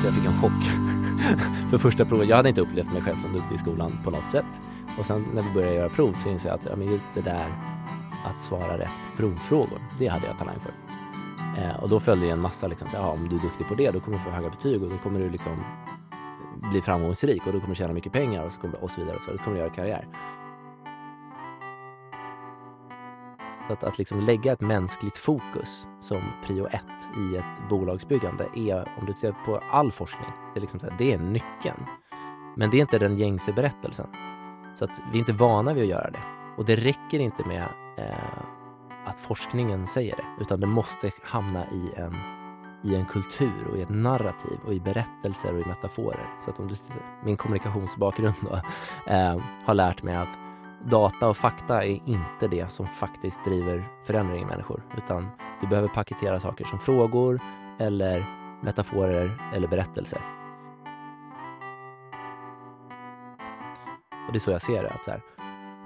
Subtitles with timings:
[0.00, 0.52] Så jag fick en chock
[1.70, 2.28] för första provet.
[2.28, 4.60] Jag hade inte upplevt mig själv som duktig i skolan på något sätt.
[4.98, 7.20] Och sen när vi började göra prov så insåg jag att ja, men just det
[7.20, 7.79] där
[8.24, 10.72] att svara rätt på provfrågor, det hade jag talang för.
[11.58, 13.90] Eh, och då följde en massa liksom, så, ja, om du är duktig på det
[13.90, 15.64] då kommer du få höga betyg och då kommer du liksom
[16.70, 19.16] bli framgångsrik och då kommer du tjäna mycket pengar och så, kommer, och så vidare.
[19.16, 20.08] Och så, då kommer du göra karriär.
[23.66, 28.92] Så att, att liksom lägga ett mänskligt fokus som prio ett i ett bolagsbyggande är,
[28.98, 31.86] om du tittar på all forskning, det är, liksom så här, det är nyckeln.
[32.56, 34.06] Men det är inte den gängse berättelsen.
[34.74, 36.22] Så att vi är inte vana vid att göra det.
[36.56, 38.44] Och det räcker inte med eh,
[39.06, 42.14] att forskningen säger det, utan det måste hamna i en,
[42.84, 46.26] i en kultur och i ett narrativ och i berättelser och i metaforer.
[46.40, 46.74] Så att om du,
[47.24, 48.54] min kommunikationsbakgrund då,
[49.12, 50.38] eh, har lärt mig att
[50.84, 55.28] data och fakta är inte det som faktiskt driver förändring i människor, utan
[55.60, 57.40] du behöver paketera saker som frågor
[57.78, 58.26] eller
[58.62, 60.20] metaforer eller berättelser.
[64.26, 65.22] Och det är så jag ser det, att så här,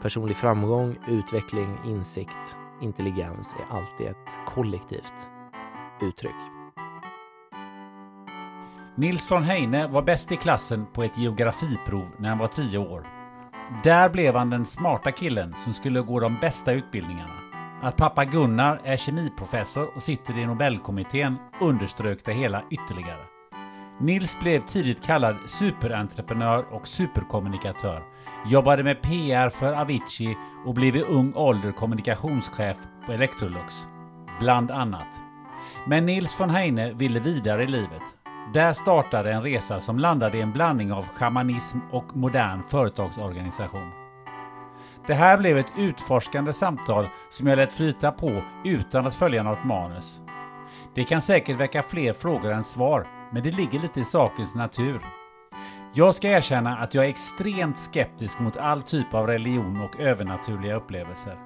[0.05, 5.31] personlig framgång, utveckling, insikt, intelligens är alltid ett kollektivt
[6.03, 6.35] uttryck.
[8.97, 13.07] Nils von Heine var bäst i klassen på ett geografiprov när han var tio år.
[13.85, 17.35] Där blev han den smarta killen som skulle gå de bästa utbildningarna.
[17.83, 23.25] Att pappa Gunnar är kemiprofessor och sitter i Nobelkommittén underströk det hela ytterligare.
[24.01, 28.14] Nils blev tidigt kallad superentreprenör och superkommunikatör.
[28.47, 33.75] Jobbade med PR för Avicii och blev i ung ålder kommunikationschef på Electrolux.
[34.41, 35.07] Bland annat.
[35.87, 38.03] Men Nils von Heine ville vidare i livet.
[38.55, 43.91] Där startade en resa som landade i en blandning av shamanism och modern företagsorganisation.
[45.07, 49.65] Det här blev ett utforskande samtal som jag lät flyta på utan att följa något
[49.65, 50.21] manus.
[50.95, 55.01] Det kan säkert väcka fler frågor än svar, men det ligger lite i sakens natur.
[55.97, 60.75] Jag ska erkänna att jag är extremt skeptisk mot all typ av religion och övernaturliga
[60.75, 61.39] upplevelser.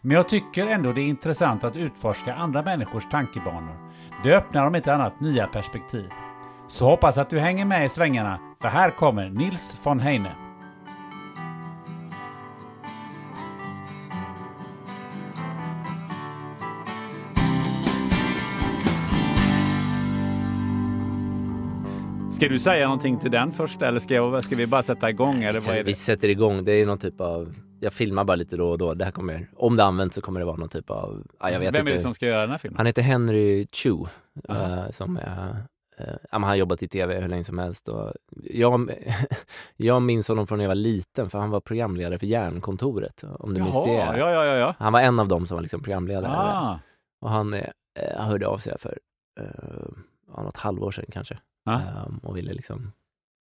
[0.00, 3.90] Men jag tycker ändå det är intressant att utforska andra människors tankebanor.
[4.24, 6.10] Det öppnar om inte annat nya perspektiv.
[6.68, 10.47] Så hoppas att du hänger med i svängarna, för här kommer Nils von Heine.
[22.38, 25.42] Ska du säga någonting till den först eller ska, jag, ska vi bara sätta igång?
[25.42, 25.96] Eller vad är Vi det?
[25.96, 28.94] sätter igång, det är någon typ av, jag filmar bara lite då och då.
[28.94, 31.58] Det här kommer, om det används så kommer det vara någon typ av, ja, jag
[31.60, 31.92] vet Vem inte.
[31.92, 32.76] är det som ska göra den här filmen?
[32.76, 33.90] Han heter Henry Chu,
[34.48, 35.56] eh, som är,
[35.98, 37.88] men han har jobbat i tv hur länge som helst.
[37.88, 38.12] Och
[38.42, 38.90] jag,
[39.76, 43.54] jag minns honom från när jag var liten, för han var programledare för Järnkontoret, om
[43.54, 43.92] du minns det.
[43.92, 44.56] Jaha, ja, ja, ja.
[44.56, 44.74] ja.
[44.78, 46.32] Han var en av dem som var liksom programledare.
[46.36, 46.78] Ah,
[47.20, 47.62] Och han eh,
[48.16, 48.98] hörde av sig för
[50.36, 51.38] ja, något halvår sedan kanske.
[51.68, 51.80] Ja.
[52.06, 52.92] Ehm, och ville liksom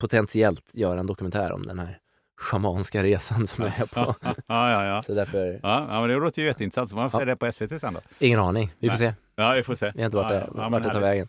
[0.01, 1.99] potentiellt göra en dokumentär om den här
[2.41, 4.15] schamanska resan som jag är på.
[4.21, 5.03] ja, ja, ja.
[5.03, 6.89] Så därför, Ja, ja, men det låter ju jätteintressant.
[6.89, 7.99] Så man får se det på SVT sen då.
[8.19, 8.71] ingen aning.
[8.79, 9.09] Vi får Nej.
[9.11, 9.13] se.
[9.35, 9.91] Ja, vi får se.
[9.95, 11.27] Vi har inte varit ja, där, ja, ja, vart det tar vägen.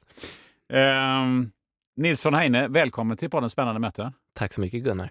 [0.73, 1.50] Ehm,
[1.96, 4.12] Nils von Heine, välkommen till podden Spännande möten.
[4.35, 5.11] Tack så mycket Gunnar.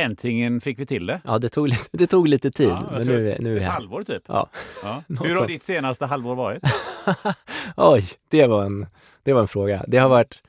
[0.00, 1.20] Äntligen fick vi till det.
[1.24, 3.60] Ja, det tog lite, det tog lite tid, Ja, jag men nu, ett, nu är
[3.60, 3.72] ett här.
[3.72, 4.22] halvår typ.
[4.26, 4.48] Ja.
[4.82, 5.02] Ja.
[5.24, 6.62] Hur har ditt senaste halvår varit?
[7.76, 8.86] Oj, det var, en,
[9.22, 9.84] det var en fråga.
[9.88, 10.42] Det har varit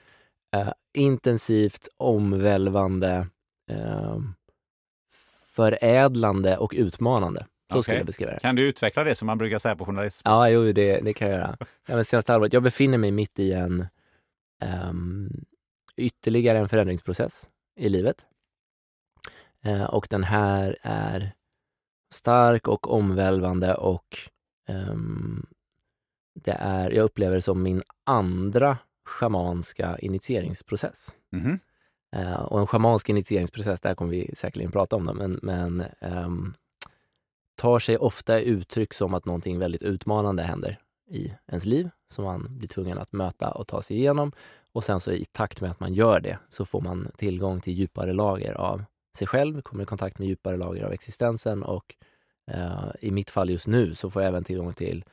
[0.56, 3.27] eh, intensivt, omvälvande,
[3.71, 4.19] eh,
[5.56, 7.39] förädlande och utmanande.
[7.39, 7.83] Så Okej.
[7.83, 8.39] skulle jag beskriva det.
[8.39, 10.21] Kan du utveckla det som man brukar säga på journalist?
[10.25, 11.57] Ja, jo, det, det kan jag göra.
[11.59, 13.88] Ja, men senaste halvåret, jag befinner mig mitt i en
[14.62, 15.30] ehm,
[15.98, 17.50] ytterligare en förändringsprocess
[17.80, 18.25] i livet.
[19.63, 21.31] Eh, och den här är
[22.13, 24.18] stark och omvälvande och
[24.69, 25.45] ehm,
[26.33, 31.15] det är, jag upplever det som min andra schamanska initieringsprocess.
[31.31, 31.59] Mhm.
[32.15, 36.53] Eh, och en schamansk initieringsprocess, där kommer vi säkerligen prata om det, men, men ehm,
[37.56, 42.57] tar sig ofta uttryck som att någonting väldigt utmanande händer i ens liv som man
[42.57, 44.31] blir tvungen att möta och ta sig igenom.
[44.74, 47.74] Och sen så i takt med att man gör det så får man tillgång till
[47.74, 48.83] djupare lager av
[49.18, 51.95] sig själv, kommer i kontakt med djupare lager av existensen och
[52.51, 55.06] eh, i mitt fall just nu så får jag även tillgång till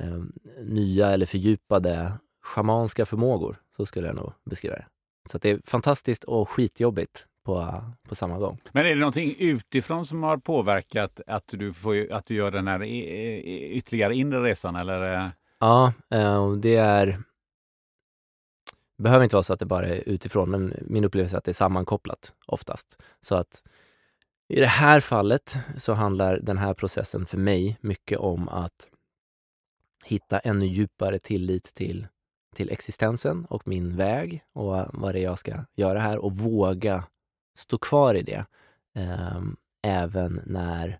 [0.00, 0.22] eh,
[0.64, 2.12] nya eller fördjupade
[2.42, 3.56] schamanska förmågor.
[3.76, 4.86] Så skulle jag nog beskriva det.
[5.30, 8.60] Så det är fantastiskt och skitjobbigt på, på samma gång.
[8.72, 12.68] Men är det någonting utifrån som har påverkat att du, får, att du gör den
[12.68, 14.76] här ytterligare inre resan?
[14.76, 15.14] Eller?
[15.14, 15.28] eh?
[15.58, 17.06] Ja, eh, det är...
[18.96, 21.44] Det behöver inte vara så att det bara är utifrån, men min upplevelse är att
[21.44, 23.02] det är sammankopplat oftast.
[23.20, 23.62] Så att
[24.48, 28.90] i det här fallet så handlar den här processen för mig mycket om att
[30.04, 32.06] hitta ännu djupare tillit till,
[32.54, 37.04] till existensen och min väg och vad det är jag ska göra här och våga
[37.58, 38.44] stå kvar i det.
[38.94, 40.98] ehm, även när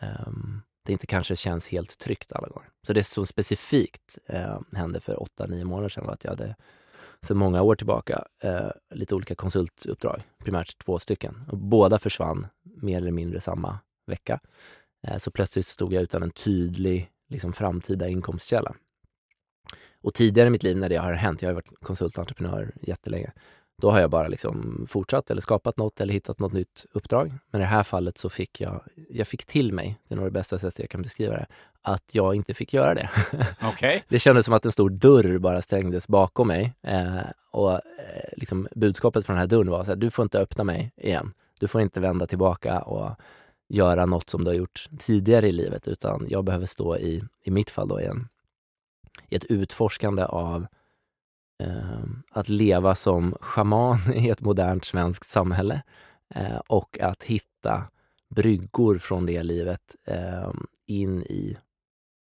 [0.00, 2.68] ehm, det inte kanske känns helt tryggt alla gånger.
[2.86, 6.56] Så det som specifikt eh, hände för åtta, nio månader sedan var att jag hade
[7.20, 11.44] sedan många år tillbaka eh, lite olika konsultuppdrag, primärt två stycken.
[11.48, 14.40] Och båda försvann mer eller mindre samma vecka.
[15.06, 18.74] Eh, så plötsligt stod jag utan en tydlig liksom, framtida inkomstkälla.
[20.02, 23.32] Och tidigare i mitt liv när det har hänt, jag har varit konsultentreprenör jättelänge,
[23.82, 27.32] då har jag bara liksom fortsatt eller skapat något eller hittat något nytt uppdrag.
[27.50, 30.26] Men i det här fallet så fick jag, jag fick till mig, det är nog
[30.26, 31.46] det bästa sättet jag kan beskriva det,
[31.82, 33.10] att jag inte fick göra det.
[33.62, 34.04] Okej.
[34.08, 36.74] Det kändes som att en stor dörr bara stängdes bakom mig.
[36.82, 37.18] Eh,
[37.50, 37.80] och eh,
[38.36, 41.32] liksom budskapet från den här dörren var så här, du får inte öppna mig igen.
[41.60, 43.16] Du får inte vända tillbaka och
[43.68, 47.50] göra något som du har gjort tidigare i livet, utan jag behöver stå i, i
[47.50, 48.28] mitt fall då, i, en,
[49.28, 50.66] i ett utforskande av
[51.62, 55.82] eh, att leva som schaman i ett modernt svenskt samhälle
[56.34, 57.84] eh, och att hitta
[58.28, 60.52] bryggor från det livet eh,
[60.86, 61.58] in i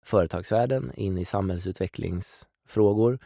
[0.04, 3.20] företagsvärlden, in i samhällsutvecklingsfrågor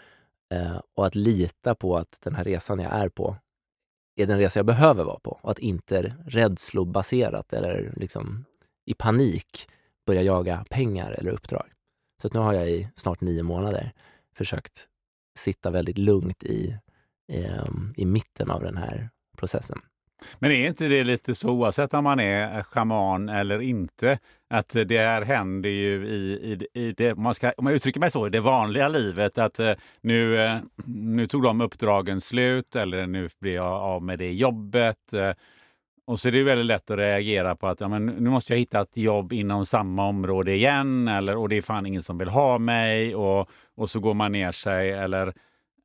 [0.53, 3.37] eh, och att lita på att den här resan jag är på
[4.15, 8.45] är den resa jag behöver vara på och att inte rädslobaserat eller liksom
[8.85, 9.69] i panik
[10.05, 11.71] börja jaga pengar eller uppdrag.
[12.21, 13.91] Så att nu har jag i snart nio månader
[14.37, 14.87] försökt
[15.39, 16.77] sitta väldigt lugnt i,
[17.31, 19.79] ehm, i mitten av den här processen.
[20.39, 24.19] Men är inte det lite så oavsett om man är eh, schaman eller inte?
[24.49, 27.99] Att det här händer ju i, i, i det, om man, ska, om man uttrycker
[27.99, 29.37] mig så, i det vanliga livet.
[29.37, 34.19] Att eh, nu, eh, nu tog de uppdragen slut eller nu blir jag av med
[34.19, 35.13] det jobbet.
[36.11, 38.59] Och så är det väldigt lätt att reagera på att ja, men nu måste jag
[38.59, 41.07] hitta ett jobb inom samma område igen.
[41.07, 43.15] Eller, och det är fan ingen som vill ha mig.
[43.15, 44.91] Och, och så går man ner sig.
[44.91, 45.33] Eller,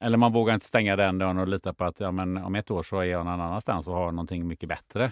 [0.01, 2.71] eller man vågar inte stänga den dörren och lita på att ja, men om ett
[2.71, 5.05] år så är jag någon annanstans och har någonting mycket bättre.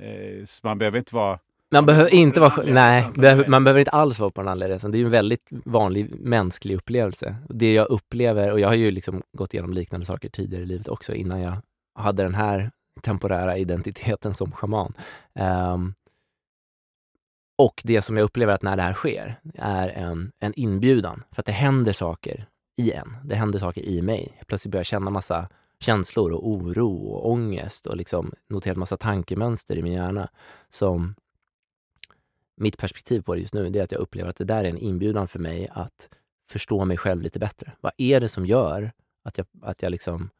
[0.00, 1.38] Eh, så man behöver inte vara...
[1.70, 3.06] Man behöver inte vara, nej,
[3.48, 4.90] man behöver inte alls vara på den andra resan.
[4.90, 7.36] Det är ju en väldigt vanlig mänsklig upplevelse.
[7.48, 10.88] Det jag upplever, och jag har ju liksom gått igenom liknande saker tidigare i livet
[10.88, 11.56] också innan jag
[11.94, 14.94] hade den här temporära identiteten som schaman.
[15.34, 15.94] Um,
[17.58, 21.42] och det som jag upplever att när det här sker är en, en inbjudan, för
[21.42, 23.16] att det händer saker i en.
[23.24, 24.34] Det händer saker i mig.
[24.38, 25.48] Jag plötsligt börjar jag känna massa
[25.80, 30.28] känslor och oro och ångest och liksom noterat massa tankemönster i min hjärna
[30.68, 31.14] som
[32.56, 34.68] mitt perspektiv på det just nu det är att jag upplever att det där är
[34.68, 36.08] en inbjudan för mig att
[36.50, 37.72] förstå mig själv lite bättre.
[37.80, 38.92] Vad är det som gör
[39.24, 40.30] att jag, att jag liksom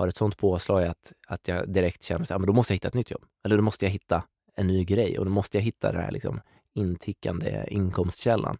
[0.00, 2.88] har ett sånt påslag att, att jag direkt känner att ah, då måste jag hitta
[2.88, 3.24] ett nytt jobb.
[3.44, 4.22] Eller då måste jag hitta
[4.56, 6.40] en ny grej och då måste jag hitta den här liksom
[6.74, 8.58] intickande inkomstkällan.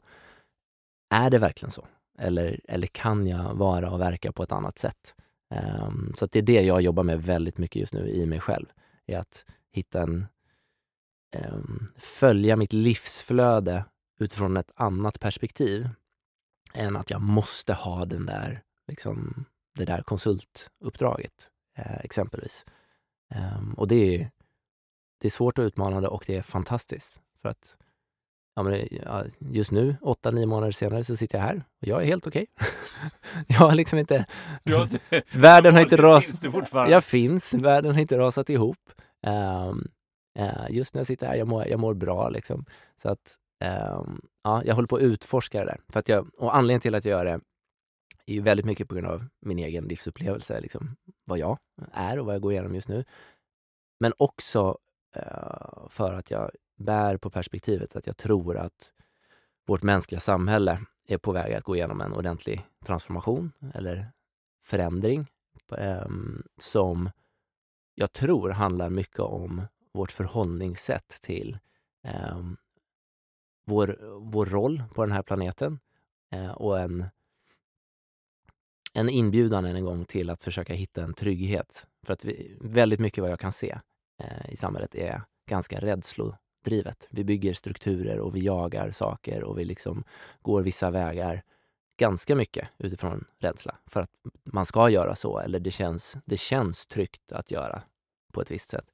[1.15, 1.87] Är det verkligen så?
[2.19, 5.15] Eller, eller kan jag vara och verka på ett annat sätt?
[5.85, 8.41] Um, så att det är det jag jobbar med väldigt mycket just nu i mig
[8.41, 8.67] själv.
[9.07, 10.27] Är att hitta en,
[11.53, 13.85] um, följa mitt livsflöde
[14.21, 15.89] utifrån ett annat perspektiv
[16.75, 22.65] än att jag måste ha den där, liksom, det där konsultuppdraget, eh, exempelvis.
[23.35, 24.31] Ehm, och det är
[25.21, 27.21] det är svårt och utmanande och det är fantastiskt.
[27.43, 27.77] För att
[28.57, 28.89] ja, men,
[29.39, 32.47] just nu, åtta, nio månader senare, så sitter jag här och jag är helt okej.
[33.47, 34.27] jag har liksom inte...
[34.65, 34.89] har
[35.39, 36.55] världen har inte rasat...
[36.73, 38.79] Jag finns, världen har inte rasat ihop.
[39.27, 39.89] Um,
[40.39, 42.65] uh, just när jag sitter här, jag mår, jag mår bra liksom.
[43.03, 43.37] Så att,
[43.95, 45.81] um, ja, jag håller på att utforska det där.
[45.89, 47.41] För att jag, och anledningen till att jag gör det
[48.27, 51.59] är ju väldigt mycket på grund av min egen livsupplevelse, liksom, vad jag
[51.93, 53.05] är och vad jag går igenom just nu.
[54.01, 54.79] Men också
[55.17, 58.93] eh, för att jag bär på perspektivet att jag tror att
[59.67, 64.13] vårt mänskliga samhälle är på väg att gå igenom en ordentlig transformation eller
[64.63, 65.27] förändring
[65.77, 66.09] eh,
[66.59, 67.11] som
[67.95, 69.63] jag tror handlar mycket om
[69.93, 71.59] vårt förhållningssätt till
[72.05, 72.41] eh,
[73.67, 75.79] vår, vår roll på den här planeten
[76.33, 77.07] eh, och en,
[78.93, 81.87] en inbjudan än en gång till att försöka hitta en trygghet.
[82.07, 83.79] För att vi, väldigt mycket vad jag kan se
[84.23, 87.09] eh, i samhället är ganska rädslodrivet.
[87.11, 90.05] Vi bygger strukturer och vi jagar saker och vi liksom
[90.43, 91.43] går vissa vägar
[91.99, 94.11] ganska mycket utifrån rädsla för att
[94.45, 97.83] man ska göra så eller det känns, det känns tryggt att göra
[98.33, 98.87] på ett visst sätt.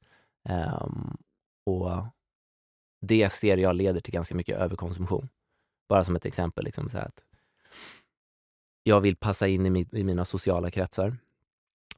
[0.49, 1.17] Um,
[1.67, 1.91] och
[3.00, 5.29] det ser jag leder till ganska mycket överkonsumtion.
[5.88, 6.65] Bara som ett exempel.
[6.65, 7.25] Liksom så att
[8.88, 11.16] jag vill passa in i, mitt, i mina sociala kretsar.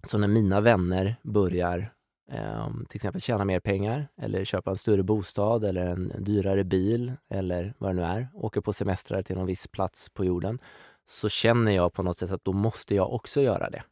[0.06, 1.92] Så när mina vänner börjar
[2.32, 7.12] ehm, till exempel tjäna mer pengar eller köpa en större bostad eller en dyrare bil
[7.30, 10.58] eller vad det nu är, åker på semestrar till någon viss plats på jorden,
[11.06, 13.82] så känner jag på något sätt att då måste jag också göra det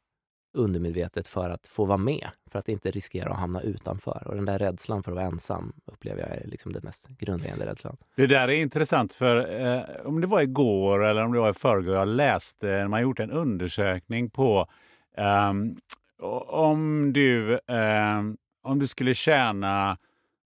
[0.57, 4.23] undermedvetet för att få vara med, för att inte riskera att hamna utanför.
[4.27, 7.67] Och den där rädslan för att vara ensam upplever jag är liksom den mest grundläggande
[7.67, 7.97] rädslan.
[8.17, 11.55] Det där är intressant för eh, om det var igår eller om det var i
[11.55, 14.67] förrgår, jag läste, man har gjort en undersökning på
[15.17, 15.53] eh,
[16.47, 18.23] om du, eh,
[18.63, 19.97] om du skulle tjäna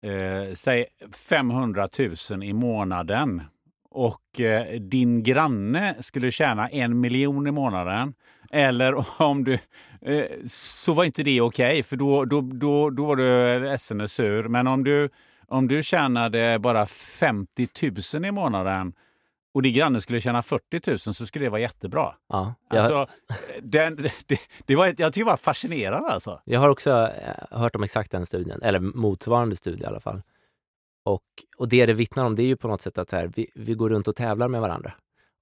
[0.03, 1.87] eh, säg 500
[2.31, 3.41] 000 i månaden
[3.89, 8.13] och eh, din granne skulle tjäna en miljon i månaden
[8.51, 9.59] eller om du...
[10.01, 14.01] Eh, så var inte det okej, okay, för då, då, då, då var du ledsen
[14.01, 14.47] och sur.
[14.47, 15.09] Men om du,
[15.47, 17.67] om du tjänade bara 50
[18.13, 18.93] 000 i månaden
[19.53, 22.15] och din granne skulle tjäna 40 000 så skulle det vara jättebra.
[22.29, 22.77] Ja, jag...
[22.77, 23.07] Alltså,
[23.61, 26.09] den, det, det, var, jag tycker det var fascinerande.
[26.09, 26.41] Alltså.
[26.45, 30.21] Jag har också eh, hört om exakt den studien, eller motsvarande studie i alla fall.
[31.05, 31.23] Och,
[31.57, 33.73] och det det vittnar om det är ju på något sätt att här, vi, vi
[33.73, 34.93] går runt och tävlar med varandra.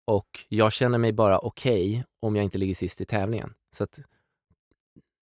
[0.10, 3.54] Och jag känner mig bara okej okay om jag inte ligger sist i tävlingen.
[3.76, 4.00] Så att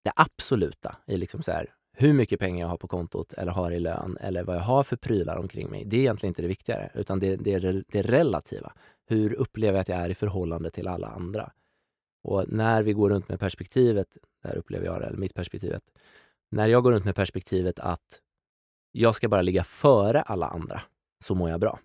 [0.04, 3.72] det absoluta i liksom så här, hur mycket pengar jag har på kontot eller har
[3.72, 5.86] i lön eller vad jag har för prylar omkring mig.
[5.86, 8.74] Det är egentligen inte det viktigare, utan det, det är det relativa.
[9.08, 11.52] Hur upplever jag att jag är i förhållande till alla andra?
[12.24, 15.84] Och när vi går runt med perspektivet, där upplever jag det, eller mitt perspektivet,
[16.52, 18.22] när jag går runt med perspektivet att
[18.92, 20.82] jag ska bara ligga före alla andra,
[21.26, 21.80] så mår jag bra.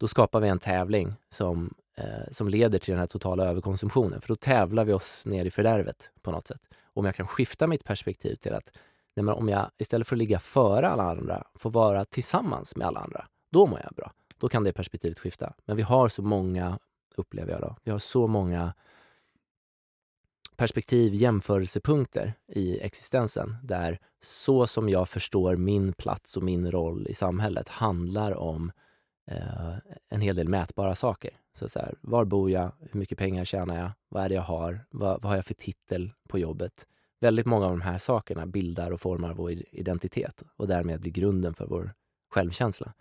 [0.00, 4.28] Då skapar vi en tävling som, eh, som leder till den här totala överkonsumtionen, för
[4.28, 6.60] då tävlar vi oss ner i fördärvet på något sätt.
[6.94, 8.72] Om jag kan skifta mitt perspektiv till att
[9.14, 12.86] Nej, men om jag istället för att ligga före alla andra får vara tillsammans med
[12.86, 14.12] alla andra, då mår jag bra.
[14.38, 15.52] Då kan det perspektivet skifta.
[15.64, 16.78] Men vi har så många,
[17.16, 18.74] upplever jag då, vi har så många
[20.56, 27.14] perspektiv, jämförelsepunkter i existensen där så som jag förstår min plats och min roll i
[27.14, 28.72] samhället handlar om
[29.30, 29.74] eh,
[30.08, 31.30] en hel del mätbara saker.
[31.52, 32.72] Så, så här, var bor jag?
[32.80, 33.90] Hur mycket pengar tjänar jag?
[34.08, 34.86] Vad är det jag har?
[34.90, 36.86] Vad, vad har jag för titel på jobbet?
[37.22, 41.54] väldigt många av de här sakerna bildar och formar vår identitet och därmed blir grunden
[41.54, 41.94] för vår
[42.30, 42.92] självkänsla.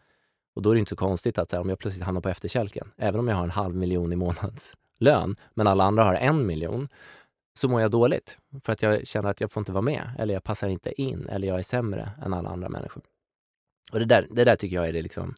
[0.56, 2.92] Och då är det inte så konstigt att här, om jag plötsligt hamnar på efterkälken,
[2.98, 6.88] även om jag har en halv miljon i månadslön, men alla andra har en miljon,
[7.60, 8.38] så mår jag dåligt.
[8.64, 11.30] För att jag känner att jag får inte vara med, eller jag passar inte in,
[11.30, 13.04] eller jag är sämre än alla andra människor.
[13.92, 15.36] Och det där, det där tycker jag är det liksom,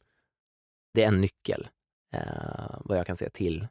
[0.93, 1.67] det är en nyckel,
[2.13, 3.67] eh, vad jag kan säga, till,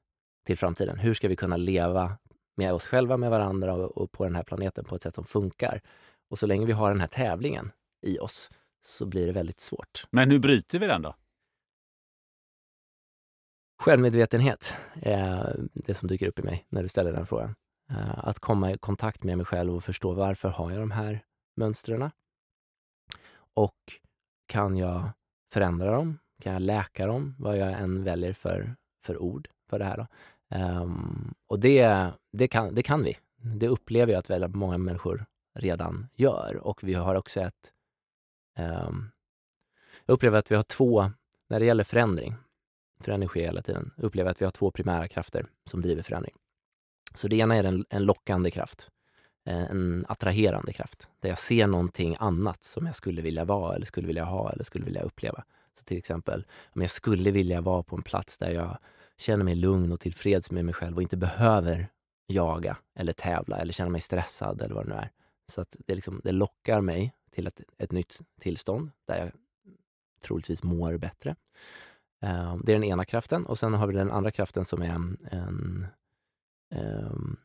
[0.47, 0.99] till framtiden.
[0.99, 2.19] Hur ska vi kunna leva
[2.57, 5.25] med oss själva, med varandra och, och, på den här planeten på ett sätt som
[5.25, 5.81] funkar.
[6.31, 7.73] Och så länge vi har den här tävlingen
[8.07, 8.51] i oss
[8.81, 10.07] så blir det väldigt svårt.
[10.11, 11.17] Men hur bryter vi den då?
[13.83, 17.55] Självmedvetenhet är det som dyker upp i mig när du ställer den frågan.
[17.91, 21.25] Eh, att komma i kontakt med mig själv och förstå varför har jag de här
[21.57, 22.11] mönstren?
[23.55, 23.79] Och
[24.47, 25.11] kan jag
[25.53, 26.19] förändra dem?
[26.43, 27.35] Kan jag läka dem?
[27.39, 29.97] Vad jag än väljer för, för ord för det här.
[29.97, 30.07] Då.
[30.57, 33.19] Um, och det, det, kan, det kan vi.
[33.37, 36.57] Det upplever jag att väldigt många människor redan gör.
[36.57, 37.73] Och vi har också ett...
[38.59, 39.11] Um,
[40.07, 41.11] jag upplever att vi har två,
[41.49, 42.35] när det gäller förändring,
[43.01, 46.35] förändring sker hela tiden, upplever att vi har två primära krafter som driver förändring.
[47.15, 48.91] Så det ena är en, en lockande kraft.
[49.47, 51.09] Eh, en attraherande kraft.
[51.21, 54.65] Där jag ser någonting annat som jag skulle vilja vara eller skulle vilja ha eller
[54.65, 55.45] skulle vilja uppleva.
[55.79, 58.79] Så till exempel, om jag skulle vilja vara på en plats där jag
[59.17, 61.89] känner mig lugn och tillfreds med mig själv och inte behöver
[62.27, 65.11] jaga eller tävla eller känna mig stressad eller vad det nu är.
[65.53, 69.33] Så att det, liksom, det lockar mig till ett, ett nytt tillstånd där jag
[70.23, 71.37] troligtvis mår bättre.
[72.25, 74.89] Uh, det är den ena kraften och sen har vi den andra kraften som är
[74.89, 75.87] en, en
[76.75, 77.37] um,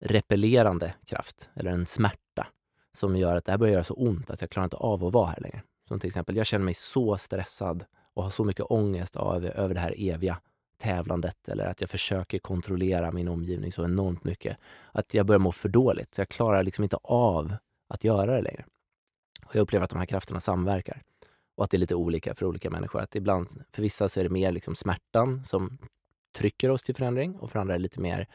[0.00, 2.46] repellerande kraft eller en smärta
[2.92, 5.12] som gör att det här börjar göra så ont att jag klarar inte av att
[5.12, 5.62] vara här längre.
[5.88, 9.74] Som till exempel, jag känner mig så stressad och har så mycket ångest av, över
[9.74, 10.40] det här eviga
[10.78, 14.56] tävlandet eller att jag försöker kontrollera min omgivning så enormt mycket
[14.92, 16.14] att jag börjar må för dåligt.
[16.14, 17.54] Så jag klarar liksom inte av
[17.88, 18.64] att göra det längre.
[19.46, 21.02] Och jag upplever att de här krafterna samverkar
[21.56, 23.00] och att det är lite olika för olika människor.
[23.00, 25.78] Att ibland, för vissa så är det mer liksom smärtan som
[26.36, 28.28] trycker oss till förändring och för andra är det lite mer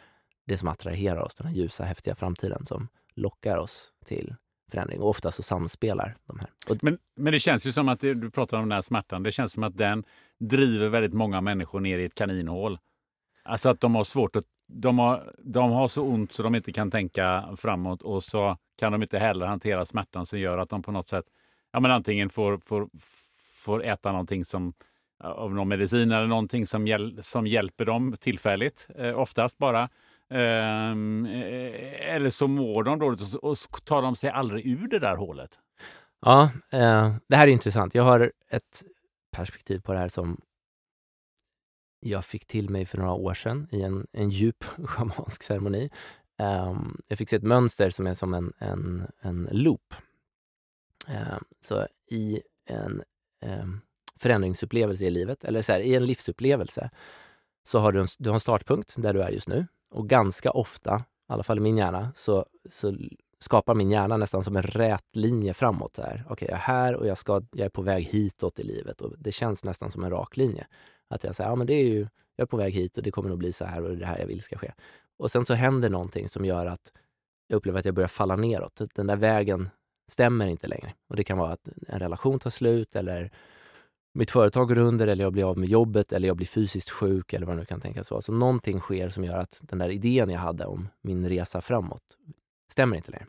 [0.45, 4.35] det som attraherar oss, den här ljusa, häftiga framtiden som lockar oss till
[4.73, 5.01] förändring.
[5.01, 6.49] Och ofta så samspelar de här.
[6.81, 9.31] Men, men det känns ju som att, det, du pratar om den här smärtan, det
[9.31, 10.03] känns som att den
[10.39, 12.79] driver väldigt många människor ner i ett kaninhål.
[13.43, 16.71] Alltså att de har svårt att de har, de har så ont så de inte
[16.71, 20.83] kan tänka framåt och så kan de inte heller hantera smärtan som gör att de
[20.83, 21.25] på något sätt
[21.71, 22.89] ja, men antingen får, får,
[23.55, 24.73] får äta någonting som
[25.23, 29.89] av någon medicin eller någonting som, hjäl som hjälper dem tillfälligt, eh, oftast bara.
[30.33, 34.99] Ehm, eh, eller så mår de dåligt och, så tar de sig aldrig ur det
[34.99, 35.59] där hålet.
[36.21, 37.95] Ja, eh, det här är intressant.
[37.95, 38.83] Jag har ett
[39.31, 40.41] perspektiv på det här som
[41.99, 45.89] jag fick till mig för några år sedan i en, en djup schamansk ceremoni.
[46.39, 49.93] Um, jag fick se ett mönster som är som en, en, en loop.
[51.07, 53.03] Um, så i en
[53.45, 53.81] um,
[54.19, 56.89] förändringsupplevelse i livet, eller så här, i en livsupplevelse,
[57.63, 59.67] så har du en, du har en startpunkt där du är just nu.
[59.93, 60.95] Och ganska ofta,
[61.29, 62.95] i alla fall i min hjärna, så, så
[63.39, 65.99] skapar min hjärna nästan som en rät linje framåt.
[65.99, 69.01] Okej, okay, jag är här och jag, ska, jag är på väg hitåt i livet
[69.01, 70.67] och det känns nästan som en rak linje.
[71.09, 71.99] Att jag säger, ja men det är ju,
[72.35, 73.99] jag är på väg hit och det kommer nog bli så här och det är
[73.99, 74.73] det här jag vill ska ske.
[75.17, 76.91] Och sen så händer någonting som gör att
[77.47, 78.81] jag upplever att jag börjar falla neråt.
[78.95, 79.69] Den där vägen
[80.11, 80.93] stämmer inte längre.
[81.09, 83.31] Och det kan vara att en relation tar slut eller
[84.13, 87.33] mitt företag går under eller jag blir av med jobbet eller jag blir fysiskt sjuk
[87.33, 88.21] eller vad det nu kan tänkas vara.
[88.21, 92.03] Så någonting sker som gör att den där idén jag hade om min resa framåt
[92.71, 93.25] stämmer inte längre.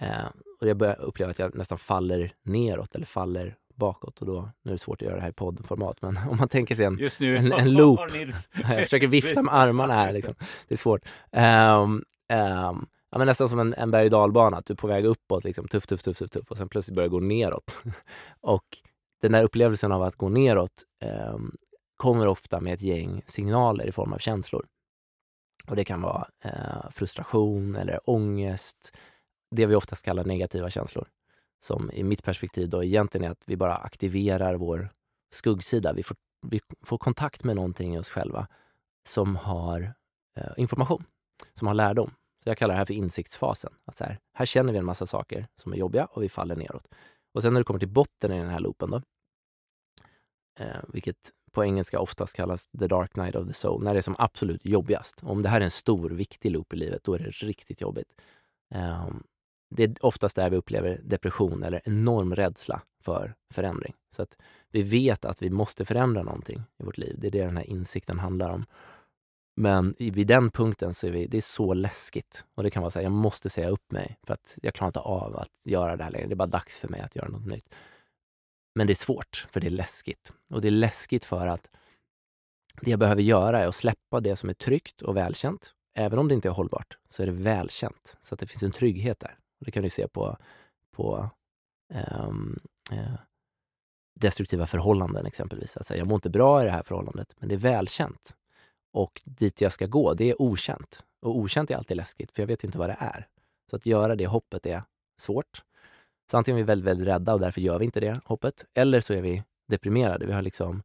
[0.00, 0.26] Eh,
[0.60, 4.70] och jag börjar uppleva att jag nästan faller neråt eller faller bakåt och då, nu
[4.70, 6.98] är det svårt att göra det här i poddformat, men om man tänker sig en,
[6.98, 8.00] Just nu, en, en loop.
[8.52, 10.34] jag försöker vifta med armarna här, liksom.
[10.68, 11.04] det är svårt.
[11.32, 14.86] Um, um, ja, men nästan som en, en berg och dalbana, att du är på
[14.86, 17.78] väg uppåt, liksom, tuff, tuff, tuff, tuff, tuff och sen plötsligt börjar gå neråt.
[18.40, 18.78] och
[19.22, 21.38] den där upplevelsen av att gå neråt eh,
[21.96, 24.66] kommer ofta med ett gäng signaler i form av känslor.
[25.68, 28.96] Och det kan vara eh, frustration eller ångest,
[29.50, 31.08] det vi oftast kallar negativa känslor
[31.66, 34.88] som i mitt perspektiv då egentligen är att vi bara aktiverar vår
[35.32, 35.92] skuggsida.
[35.92, 38.46] Vi får, vi får kontakt med någonting i oss själva
[39.06, 39.94] som har
[40.36, 41.04] eh, information,
[41.54, 42.10] som har lärdom.
[42.42, 43.72] Så jag kallar det här för insiktsfasen.
[43.84, 46.56] Att så här, här känner vi en massa saker som är jobbiga och vi faller
[46.56, 46.88] neråt.
[47.36, 49.02] Och sen när du kommer till botten i den här loopen då,
[50.60, 51.16] eh, vilket
[51.52, 54.64] på engelska oftast kallas the dark night of the soul, när det är som absolut
[54.64, 55.22] jobbigast.
[55.22, 58.08] Om det här är en stor, viktig loop i livet, då är det riktigt jobbigt.
[58.74, 59.08] Eh,
[59.70, 63.94] det är oftast där vi upplever depression eller enorm rädsla för förändring.
[64.14, 64.38] Så att
[64.70, 67.16] vi vet att vi måste förändra någonting i vårt liv.
[67.18, 68.64] Det är det den här insikten handlar om.
[69.56, 72.44] Men vid den punkten så är vi, det är så läskigt.
[72.54, 74.88] Och det kan vara så här, jag måste säga upp mig för att jag klarar
[74.88, 76.26] inte av att göra det här längre.
[76.26, 77.74] Det är bara dags för mig att göra något nytt.
[78.74, 80.32] Men det är svårt, för det är läskigt.
[80.50, 81.70] Och det är läskigt för att
[82.80, 85.74] det jag behöver göra är att släppa det som är tryggt och välkänt.
[85.94, 88.16] Även om det inte är hållbart, så är det välkänt.
[88.20, 89.38] Så att det finns en trygghet där.
[89.58, 90.36] Och det kan du se på,
[90.96, 91.30] på
[92.28, 92.60] um,
[92.92, 93.14] uh,
[94.20, 95.76] destruktiva förhållanden exempelvis.
[95.76, 98.34] Alltså, jag mår inte bra i det här förhållandet, men det är välkänt.
[98.96, 101.04] Och dit jag ska gå, det är okänt.
[101.20, 103.28] Och okänt är alltid läskigt, för jag vet inte vad det är.
[103.70, 104.82] Så att göra det hoppet är
[105.18, 105.62] svårt.
[106.30, 109.00] Så antingen är vi väldigt, väldigt rädda och därför gör vi inte det hoppet, eller
[109.00, 110.26] så är vi deprimerade.
[110.26, 110.82] Vi har liksom,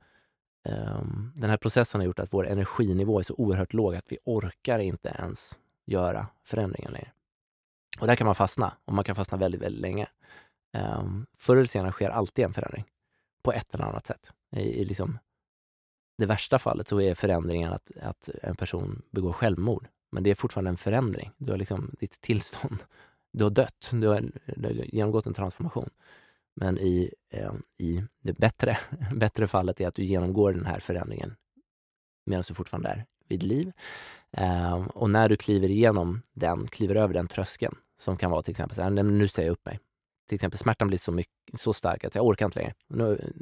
[0.69, 4.17] um, den här processen har gjort att vår energinivå är så oerhört låg att vi
[4.25, 7.11] orkar inte ens göra förändringar längre.
[7.99, 10.07] Och där kan man fastna och man kan fastna väldigt, väldigt länge.
[10.77, 12.85] Um, förr eller senare sker alltid en förändring
[13.43, 14.31] på ett eller annat sätt.
[14.55, 15.19] I, i liksom
[16.21, 19.87] det värsta fallet så är förändringen att, att en person begår självmord.
[20.11, 21.31] Men det är fortfarande en förändring.
[21.37, 22.83] Du har liksom ditt tillstånd.
[23.33, 23.89] Du har dött.
[23.91, 25.89] Du har, du har genomgått en transformation.
[26.55, 28.77] Men i, eh, i det bättre,
[29.15, 31.35] bättre fallet är att du genomgår den här förändringen
[32.25, 33.71] medan du fortfarande är vid liv.
[34.31, 38.51] Eh, och när du kliver igenom den, kliver över den tröskeln, som kan vara till
[38.51, 39.79] exempel så här, nu säger jag upp mig.
[40.27, 42.73] Till exempel smärtan blir så, mycket, så stark att jag orkar inte längre.
[42.87, 43.33] Nu,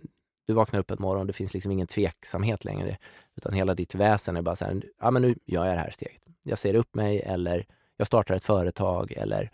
[0.49, 2.97] du vaknar upp en morgon, det finns liksom ingen tveksamhet längre.
[3.35, 5.91] Utan hela ditt väsen är bara så här, ja men nu gör jag det här
[5.91, 6.21] steget.
[6.43, 7.65] Jag ser upp mig eller
[7.97, 9.51] jag startar ett företag eller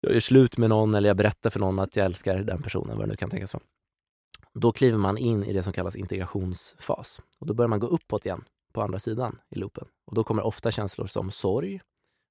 [0.00, 2.96] jag gör slut med någon eller jag berättar för någon att jag älskar den personen,
[2.96, 3.64] vad det nu kan tänkas vara.
[4.54, 7.20] Då kliver man in i det som kallas integrationsfas.
[7.38, 9.88] Och då börjar man gå uppåt igen på andra sidan i loopen.
[10.06, 11.80] Och då kommer ofta känslor som sorg,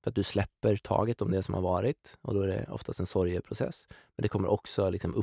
[0.03, 2.17] för att du släpper taget om det som har varit.
[2.21, 3.87] Och då är det oftast en sorgeprocess.
[4.15, 5.15] Men det kommer också liksom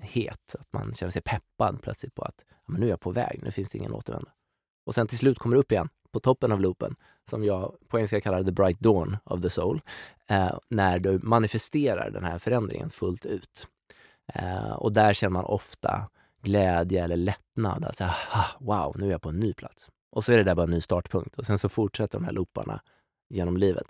[0.00, 3.10] het, att man känner sig peppad plötsligt på att ja, men nu är jag på
[3.10, 4.30] väg, nu finns det ingen återvändo.
[4.86, 6.96] Och sen till slut kommer det upp igen på toppen av loopen,
[7.30, 9.80] som jag på engelska kallar the bright dawn of the soul,
[10.26, 13.68] eh, när du manifesterar den här förändringen fullt ut.
[14.34, 16.10] Eh, och där känner man ofta
[16.42, 17.84] glädje eller lättnad.
[17.84, 19.90] Alltså, ah, wow, nu är jag på en ny plats.
[20.10, 22.32] Och så är det där bara en ny startpunkt och sen så fortsätter de här
[22.32, 22.80] looparna
[23.28, 23.86] genom livet.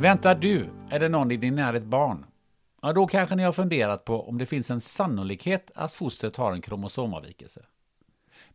[0.00, 2.26] Väntar du eller någon i din närhet barn?
[2.82, 6.52] Ja, då kanske ni har funderat på om det finns en sannolikhet att fostret har
[6.52, 7.66] en kromosomavvikelse.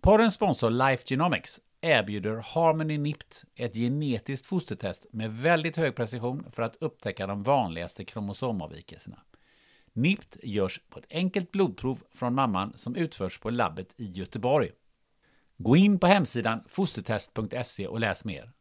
[0.01, 6.63] Porrens sponsor Life Genomics erbjuder Harmony NIPT, ett genetiskt fostertest med väldigt hög precision för
[6.63, 9.17] att upptäcka de vanligaste kromosomavvikelserna.
[9.93, 14.69] NIPT görs på ett enkelt blodprov från mamman som utförs på labbet i Göteborg.
[15.57, 18.51] Gå in på hemsidan fostertest.se och läs mer.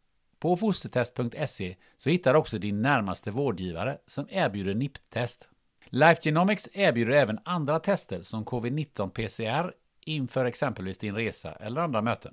[0.40, 5.48] På fostertest.se så hittar du också din närmaste vårdgivare som erbjuder NIPT-test.
[5.84, 12.02] Life Genomics erbjuder även andra tester som covid-19 PCR inför exempelvis din resa eller andra
[12.02, 12.32] möten.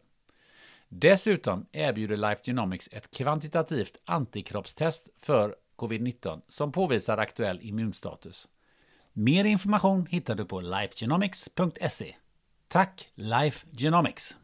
[0.89, 8.47] Dessutom erbjuder Life Genomics ett kvantitativt antikroppstest för covid-19 som påvisar aktuell immunstatus.
[9.13, 12.15] Mer information hittar du på lifegenomics.se.
[12.67, 14.37] Tack Life Genomics!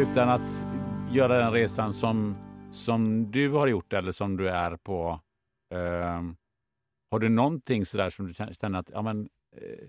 [0.00, 0.66] Utan att
[1.12, 2.36] göra den resan som,
[2.72, 5.20] som du har gjort eller som du är på.
[5.74, 6.22] Eh,
[7.10, 9.86] har du någonting sådär som du känner att ja, men, eh,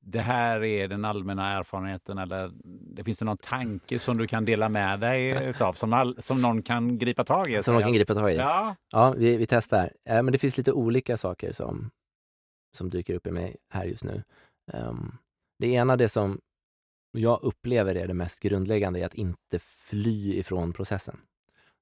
[0.00, 4.44] det här är den allmänna erfarenheten eller det finns det någon tanke som du kan
[4.44, 7.62] dela med dig utav som, all, som någon kan gripa tag i?
[7.62, 8.36] Som någon kan gripa tag i?
[8.36, 9.92] Ja, ja vi, vi testar.
[10.08, 11.90] Eh, men det finns lite olika saker som,
[12.76, 14.22] som dyker upp i mig här just nu.
[14.72, 15.18] Um,
[15.58, 16.40] det ena, det som
[17.20, 21.20] jag upplever är det mest grundläggande, är att inte fly ifrån processen.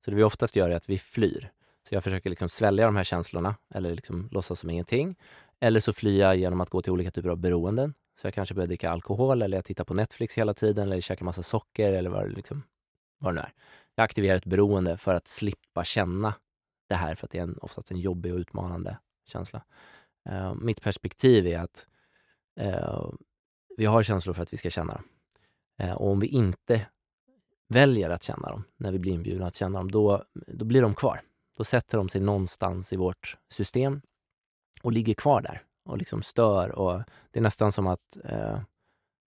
[0.05, 1.53] Så det vi oftast gör är att vi flyr.
[1.88, 5.16] Så jag försöker liksom svälja de här känslorna eller liksom låtsas som ingenting.
[5.61, 7.95] Eller så flyr jag genom att gå till olika typer av beroenden.
[8.21, 11.25] Så jag kanske börjar dricka alkohol eller jag tittar på Netflix hela tiden eller käkar
[11.25, 12.62] massa socker eller vad, liksom,
[13.18, 13.53] vad det nu är.
[13.95, 16.35] Jag aktiverar ett beroende för att slippa känna
[16.88, 19.64] det här för att det är en, oftast en jobbig och utmanande känsla.
[20.31, 21.87] Uh, mitt perspektiv är att
[22.61, 23.12] uh,
[23.77, 25.05] vi har känslor för att vi ska känna dem.
[25.83, 26.87] Eh, och om vi inte
[27.68, 30.95] väljer att känna dem, när vi blir inbjudna att känna dem, då, då blir de
[30.95, 31.21] kvar.
[31.57, 34.01] Då sätter de sig någonstans i vårt system
[34.83, 36.79] och ligger kvar där och liksom stör.
[36.79, 38.61] Och det är nästan som att eh,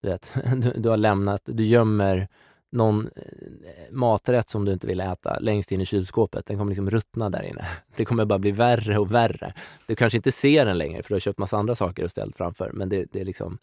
[0.02, 2.28] du, vet, du, du, har lämnat, du gömmer
[2.72, 6.46] någon eh, maträtt som du inte vill äta längst in i kylskåpet.
[6.46, 7.66] Den kommer liksom ruttna där inne.
[7.96, 9.54] Det kommer bara bli värre och värre.
[9.86, 12.36] Du kanske inte ser den längre för du har köpt massa andra saker och ställt
[12.36, 13.58] framför, men det, det, är liksom,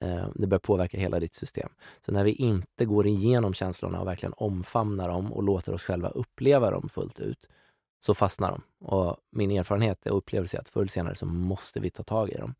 [0.00, 1.68] Eh, det börjar påverka hela ditt system.
[2.06, 6.08] Så när vi inte går igenom känslorna och verkligen omfamnar dem och låter oss själva
[6.08, 7.48] uppleva dem fullt ut,
[7.98, 8.86] så fastnar de.
[8.86, 12.30] Och min erfarenhet och upplevelse är att förr eller senare så måste vi ta tag
[12.30, 12.54] i dem.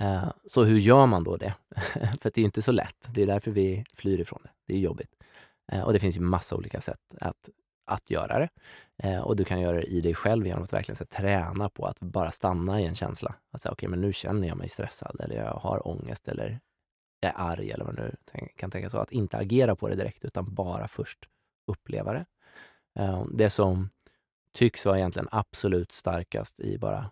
[0.00, 1.54] Eh, så hur gör man då det?
[2.20, 3.08] För det är inte så lätt.
[3.14, 4.50] Det är därför vi flyr ifrån det.
[4.66, 5.14] Det är jobbigt.
[5.72, 7.48] Eh, och det finns ju massa olika sätt att,
[7.92, 8.48] att göra det.
[8.96, 11.86] Eh, och du kan göra det i dig själv genom att verkligen så, träna på
[11.86, 13.34] att bara stanna i en känsla.
[13.50, 16.60] Att säga, okej, okay, men nu känner jag mig stressad eller jag har ångest eller
[17.20, 18.12] jag är arg eller vad du
[18.56, 18.98] kan tänka så.
[18.98, 21.18] Att inte agera på det direkt utan bara först
[21.66, 22.24] uppleva det
[22.98, 23.90] Eh, det som
[24.52, 27.10] tycks vara egentligen absolut starkast i bara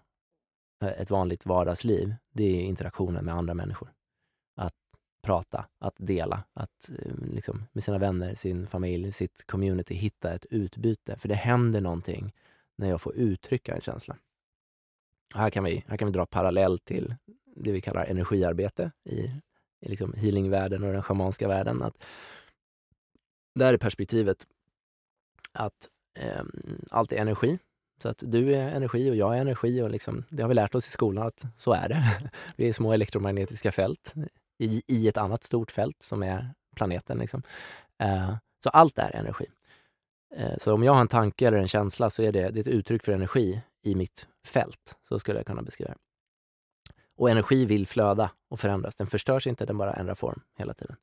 [0.83, 3.93] eh, ett vanligt vardagsliv, det är interaktionen med andra människor.
[5.23, 10.47] Prata, att dela, att eh, liksom, med sina vänner, sin familj, sitt community hitta ett
[10.51, 11.17] utbyte.
[11.17, 12.33] För det händer någonting
[12.77, 14.17] när jag får uttrycka en känsla.
[15.35, 17.15] Här kan vi, här kan vi dra parallell till
[17.57, 19.21] det vi kallar energiarbete i,
[19.81, 21.83] i liksom healingvärlden och den schamanska världen.
[21.83, 22.03] Att
[23.55, 24.47] där är perspektivet
[25.53, 26.45] att eh,
[26.91, 27.59] allt är energi.
[28.03, 30.75] Så att du är energi och jag är energi och liksom, det har vi lärt
[30.75, 32.31] oss i skolan att så är det.
[32.57, 34.15] Vi är små elektromagnetiska fält
[34.61, 37.19] i, i ett annat stort fält som är planeten.
[37.19, 37.43] Liksom.
[37.99, 39.47] Eh, så allt är energi.
[40.37, 42.61] Eh, så om jag har en tanke eller en känsla så är det, det är
[42.61, 44.97] ett uttryck för energi i mitt fält.
[45.09, 45.97] Så skulle jag kunna beskriva det.
[47.17, 48.97] Och energi vill flöda och förändras.
[48.97, 50.97] Den förstörs inte, den bara ändrar form hela tiden.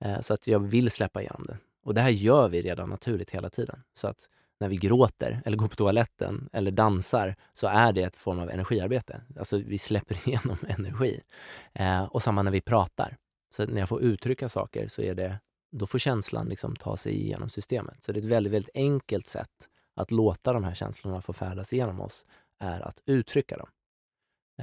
[0.00, 1.58] Eh, så att jag vill släppa igenom den.
[1.82, 3.82] Och det här gör vi redan naturligt hela tiden.
[3.94, 4.28] Så att
[4.60, 8.50] när vi gråter eller går på toaletten eller dansar så är det ett form av
[8.50, 9.20] energiarbete.
[9.38, 11.20] Alltså vi släpper igenom energi.
[11.72, 13.16] Eh, och samma när vi pratar.
[13.50, 15.38] Så när jag får uttrycka saker så är det,
[15.72, 18.02] då får känslan liksom ta sig igenom systemet.
[18.02, 21.72] Så det är ett väldigt, väldigt enkelt sätt att låta de här känslorna få färdas
[21.72, 22.26] igenom oss,
[22.58, 23.68] är att uttrycka dem.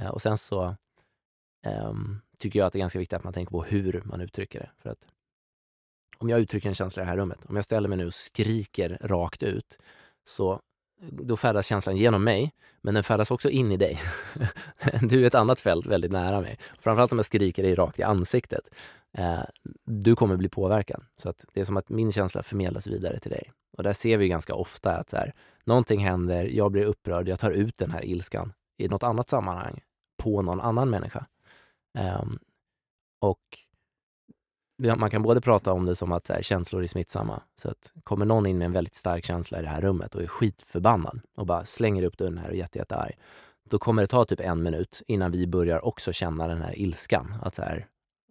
[0.00, 0.76] Eh, och sen så
[1.66, 1.94] eh,
[2.38, 4.70] tycker jag att det är ganska viktigt att man tänker på hur man uttrycker det.
[4.78, 5.08] För att
[6.18, 8.14] om jag uttrycker en känsla i det här rummet, om jag ställer mig nu och
[8.14, 9.78] skriker rakt ut,
[10.24, 10.60] så
[11.00, 14.00] då färdas känslan genom mig, men den färdas också in i dig.
[15.02, 16.58] Du är ett annat fält väldigt nära mig.
[16.78, 18.68] Framförallt om jag skriker dig rakt i ansiktet.
[19.18, 19.42] Eh,
[19.84, 21.04] du kommer bli påverkad.
[21.16, 23.52] Så att det är som att min känsla förmedlas vidare till dig.
[23.76, 27.40] Och där ser vi ganska ofta att så här, någonting händer, jag blir upprörd, jag
[27.40, 29.80] tar ut den här ilskan i något annat sammanhang
[30.16, 31.26] på någon annan människa.
[31.98, 32.38] Ehm,
[33.20, 33.58] och
[34.78, 37.42] man kan både prata om det som att här, känslor är smittsamma.
[37.56, 40.22] Så att kommer någon in med en väldigt stark känsla i det här rummet och
[40.22, 43.18] är skitförbannad och bara slänger upp dörren här och är jätte, jättearg.
[43.70, 47.34] Då kommer det ta typ en minut innan vi börjar också känna den här ilskan.
[47.42, 47.86] Att så här,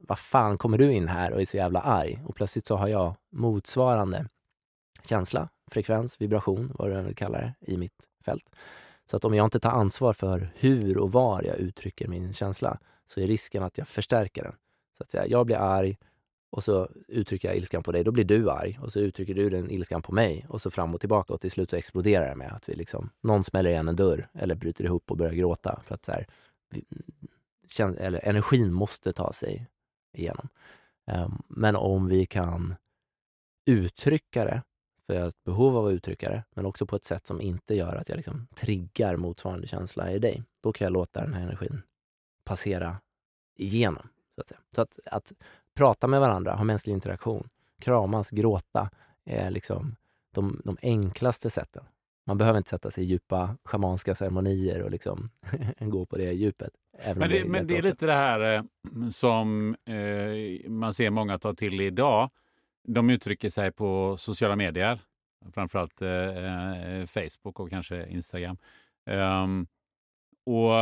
[0.08, 2.24] vad fan kommer du in här och är så jävla arg?
[2.26, 4.26] Och plötsligt så har jag motsvarande
[5.04, 8.50] känsla, frekvens, vibration, vad du än vill kalla det, i mitt fält.
[9.12, 12.80] Så att om jag inte tar ansvar för hur och var jag uttrycker min känsla
[13.06, 14.56] så är risken att jag förstärker den.
[14.98, 15.98] Så att säga, jag blir arg
[16.50, 19.50] och så uttrycker jag ilskan på dig, då blir du arg och så uttrycker du
[19.50, 22.36] den ilskan på mig och så fram och tillbaka och till slut så exploderar det
[22.36, 25.82] med att vi liksom, någon smäller igen en dörr eller bryter ihop och börjar gråta
[25.86, 26.28] för att så här,
[27.80, 29.68] eller energin måste ta sig
[30.14, 30.50] igenom.
[31.12, 32.76] Um, men om vi kan
[33.66, 34.62] uttrycka det,
[35.06, 37.42] för jag har ett behov av att uttrycka det, men också på ett sätt som
[37.42, 41.34] inte gör att jag liksom triggar motsvarande känsla i dig, då kan jag låta den
[41.34, 41.82] här energin
[42.44, 42.98] passera
[43.56, 44.08] igenom.
[44.36, 44.60] Så att, säga.
[44.76, 45.34] Så att, att
[45.76, 47.50] prata med varandra, ha mänsklig interaktion,
[47.82, 48.90] kramas, gråta
[49.26, 49.96] är liksom
[50.34, 51.84] de, de enklaste sätten.
[52.28, 55.30] Man behöver inte sätta sig i djupa schamanska ceremonier och liksom
[55.80, 56.74] gå på det djupet.
[57.16, 58.64] men det, det, men det är lite det här eh,
[59.10, 62.30] som eh, man ser många ta till idag.
[62.88, 65.00] De uttrycker sig på sociala medier,
[65.54, 68.58] framförallt eh, eh Facebook och kanske Instagram.
[69.10, 69.68] Um,
[70.46, 70.74] och,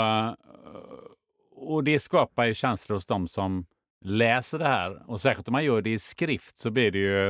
[1.52, 3.66] och det skapar ju känslor hos dem som
[4.04, 5.10] läser det här.
[5.10, 7.30] Och särskilt om man gör det i skrift så blir det ju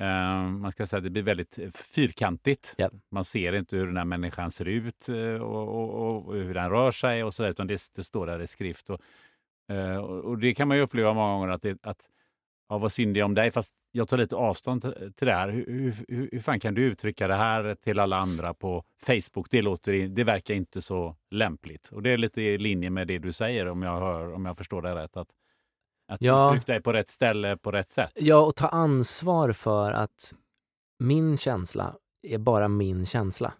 [0.00, 2.74] uh, man ska säga det blir väldigt fyrkantigt.
[2.78, 2.92] Yep.
[3.10, 6.70] Man ser inte hur den här människan ser ut uh, och, och, och, hur den
[6.70, 8.90] rör sig och så utan det, det står där i skrift.
[8.90, 9.00] Och,
[10.24, 12.10] och det kan man ju uppleva många gånger att, det, att
[12.68, 13.50] ja, vad synd det är om dig.
[13.50, 14.82] Fast jag tar lite avstånd
[15.16, 15.48] till det här.
[15.48, 19.50] Hur, hur, hur fan kan du uttrycka det här till alla andra på Facebook?
[19.50, 21.88] Det, låter, det verkar inte så lämpligt.
[21.88, 24.56] Och det är lite i linje med det du säger om jag, hör, om jag
[24.56, 25.16] förstår det rätt.
[25.16, 25.28] Att,
[26.10, 26.48] att ja.
[26.48, 28.12] uttrycka dig på rätt ställe på rätt sätt.
[28.14, 30.34] Ja, och ta ansvar för att
[30.98, 33.52] min känsla är bara min känsla.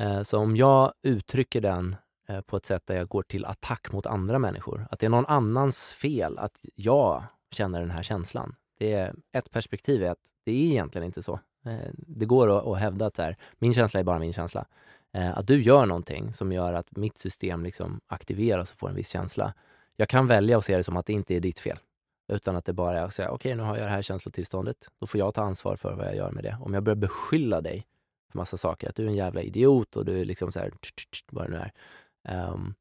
[0.00, 1.96] Eh, så om jag uttrycker den
[2.28, 5.10] eh, på ett sätt där jag går till attack mot andra människor, att det är
[5.10, 8.54] någon annans fel att jag känner den här känslan.
[8.78, 11.40] Det är, ett perspektiv är att det är egentligen inte så.
[11.66, 14.66] Eh, det går att, att hävda att här, min känsla är bara min känsla.
[15.34, 19.08] Att du gör någonting som gör att mitt system liksom aktiveras och får en viss
[19.08, 19.54] känsla
[20.00, 21.78] jag kan välja att se det som att det inte är ditt fel.
[22.32, 24.88] Utan att det bara är att säga, okej okay, nu har jag det här känslotillståndet.
[25.00, 26.56] Då får jag ta ansvar för vad jag gör med det.
[26.60, 27.86] Om jag börjar beskylla dig
[28.30, 30.72] för massa saker, att du är en jävla idiot och du är liksom så här,
[31.32, 31.72] vad det nu är.
[32.52, 32.74] Um,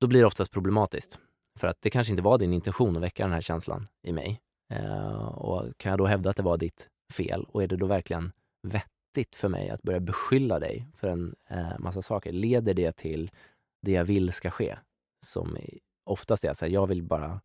[0.00, 1.18] då blir det oftast problematiskt.
[1.58, 4.40] För att det kanske inte var din intention att väcka den här känslan i mig.
[4.74, 7.46] Uh, och kan jag då hävda att det var ditt fel?
[7.48, 11.78] Och är det då verkligen vettigt för mig att börja beskylla dig för en uh,
[11.78, 12.32] massa saker?
[12.32, 13.30] Leder det till
[13.82, 14.78] det jag vill ska ske?
[15.26, 15.56] Som
[16.08, 17.40] oftast är att jag vill bara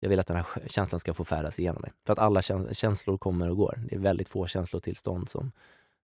[0.00, 1.92] jag vill att den här känslan ska få färdas igenom mig.
[2.06, 3.80] För att alla känslor kommer och går.
[3.88, 5.52] Det är väldigt få känslotillstånd som,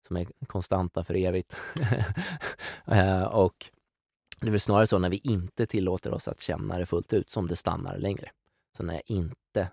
[0.06, 1.56] som är konstanta för evigt.
[2.86, 3.70] Eh, och
[4.40, 7.30] det är väl snarare så när vi inte tillåter oss att känna det fullt ut
[7.30, 8.30] som det stannar längre.
[8.76, 9.70] Så när jag inte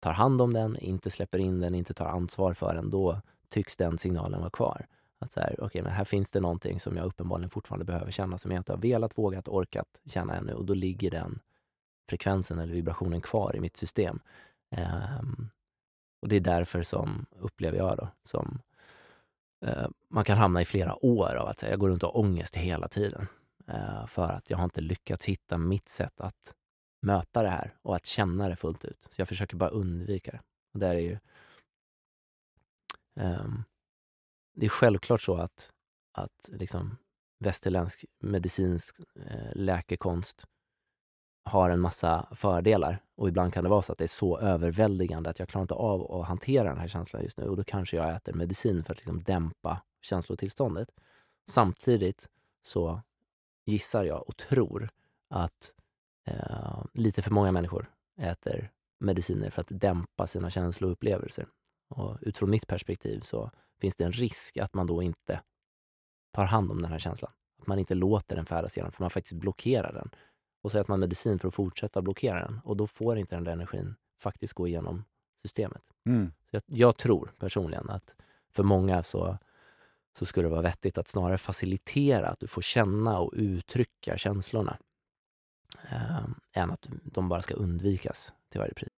[0.00, 3.76] tar hand om den, inte släpper in den, inte tar ansvar för den, då tycks
[3.76, 4.86] den signalen vara kvar.
[5.18, 8.38] Att så här, okay, men här finns det någonting som jag uppenbarligen fortfarande behöver känna,
[8.38, 10.52] som jag inte har velat, vågat, orkat känna ännu.
[10.52, 11.40] Och då ligger den
[12.08, 14.20] frekvensen eller vibrationen kvar i mitt system.
[14.76, 15.50] Um,
[16.22, 18.62] och det är därför som, upplever jag då, som
[19.66, 22.20] uh, man kan hamna i flera år av att säga, jag går runt och har
[22.20, 23.26] ångest hela tiden.
[23.68, 26.54] Uh, för att jag har inte lyckats hitta mitt sätt att
[27.02, 29.06] möta det här och att känna det fullt ut.
[29.10, 30.40] Så jag försöker bara undvika det.
[30.72, 31.18] Och där är ju...
[33.20, 33.64] Um,
[34.58, 35.72] det är självklart så att,
[36.12, 36.96] att liksom
[37.38, 40.44] västerländsk medicinsk eh, läkekonst
[41.44, 45.30] har en massa fördelar och ibland kan det vara så att det är så överväldigande
[45.30, 47.96] att jag klarar inte av att hantera den här känslan just nu och då kanske
[47.96, 50.88] jag äter medicin för att liksom dämpa känslotillståndet.
[51.50, 52.28] Samtidigt
[52.62, 53.02] så
[53.66, 54.90] gissar jag och tror
[55.30, 55.74] att
[56.26, 57.90] eh, lite för många människor
[58.20, 61.46] äter mediciner för att dämpa sina känsloupplevelser.
[61.88, 65.40] Och utifrån mitt perspektiv så finns det en risk att man då inte
[66.32, 67.32] tar hand om den här känslan.
[67.60, 70.10] Att man inte låter den färdas igenom, för man faktiskt blockerar den.
[70.62, 73.44] Och så äter man medicin för att fortsätta blockera den och då får inte den
[73.44, 75.04] där energin faktiskt gå igenom
[75.42, 75.82] systemet.
[76.06, 76.32] Mm.
[76.50, 78.14] Så jag, jag, tror personligen att
[78.50, 79.38] för många så,
[80.18, 84.78] så skulle det vara vettigt att snarare facilitera att du får känna och uttrycka känslorna
[85.90, 88.97] eh, än att de bara ska undvikas till varje pris.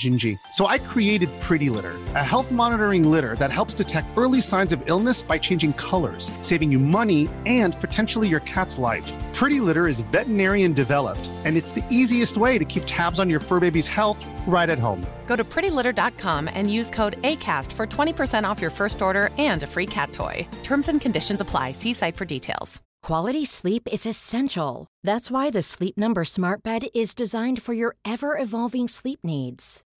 [0.01, 0.37] Gingy.
[0.51, 4.83] So I created Pretty Litter, a health monitoring litter that helps detect early signs of
[4.89, 9.09] illness by changing colors, saving you money and potentially your cat's life.
[9.33, 13.39] Pretty Litter is veterinarian developed, and it's the easiest way to keep tabs on your
[13.39, 15.05] fur baby's health right at home.
[15.27, 19.67] Go to prettylitter.com and use code ACAST for 20% off your first order and a
[19.67, 20.45] free cat toy.
[20.63, 21.71] Terms and conditions apply.
[21.71, 22.81] See site for details.
[23.03, 24.87] Quality sleep is essential.
[25.03, 29.81] That's why the Sleep Number Smart Bed is designed for your ever evolving sleep needs.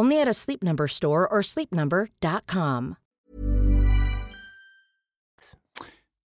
[0.00, 2.96] Only at a Sleep Number store or sleepnumber.com.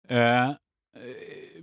[0.08, 0.50] Eh,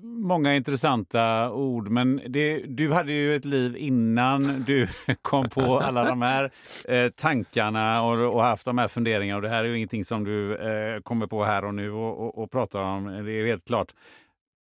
[0.01, 4.87] många intressanta ord, men det, du hade ju ett liv innan du
[5.21, 6.51] kom på alla de här
[6.87, 9.35] eh, tankarna och, och, haft de här funderingarna.
[9.35, 12.19] Och det här är ju ingenting som du eh, kommer på här och nu och,
[12.19, 13.93] och, och pratar om, det är helt klart.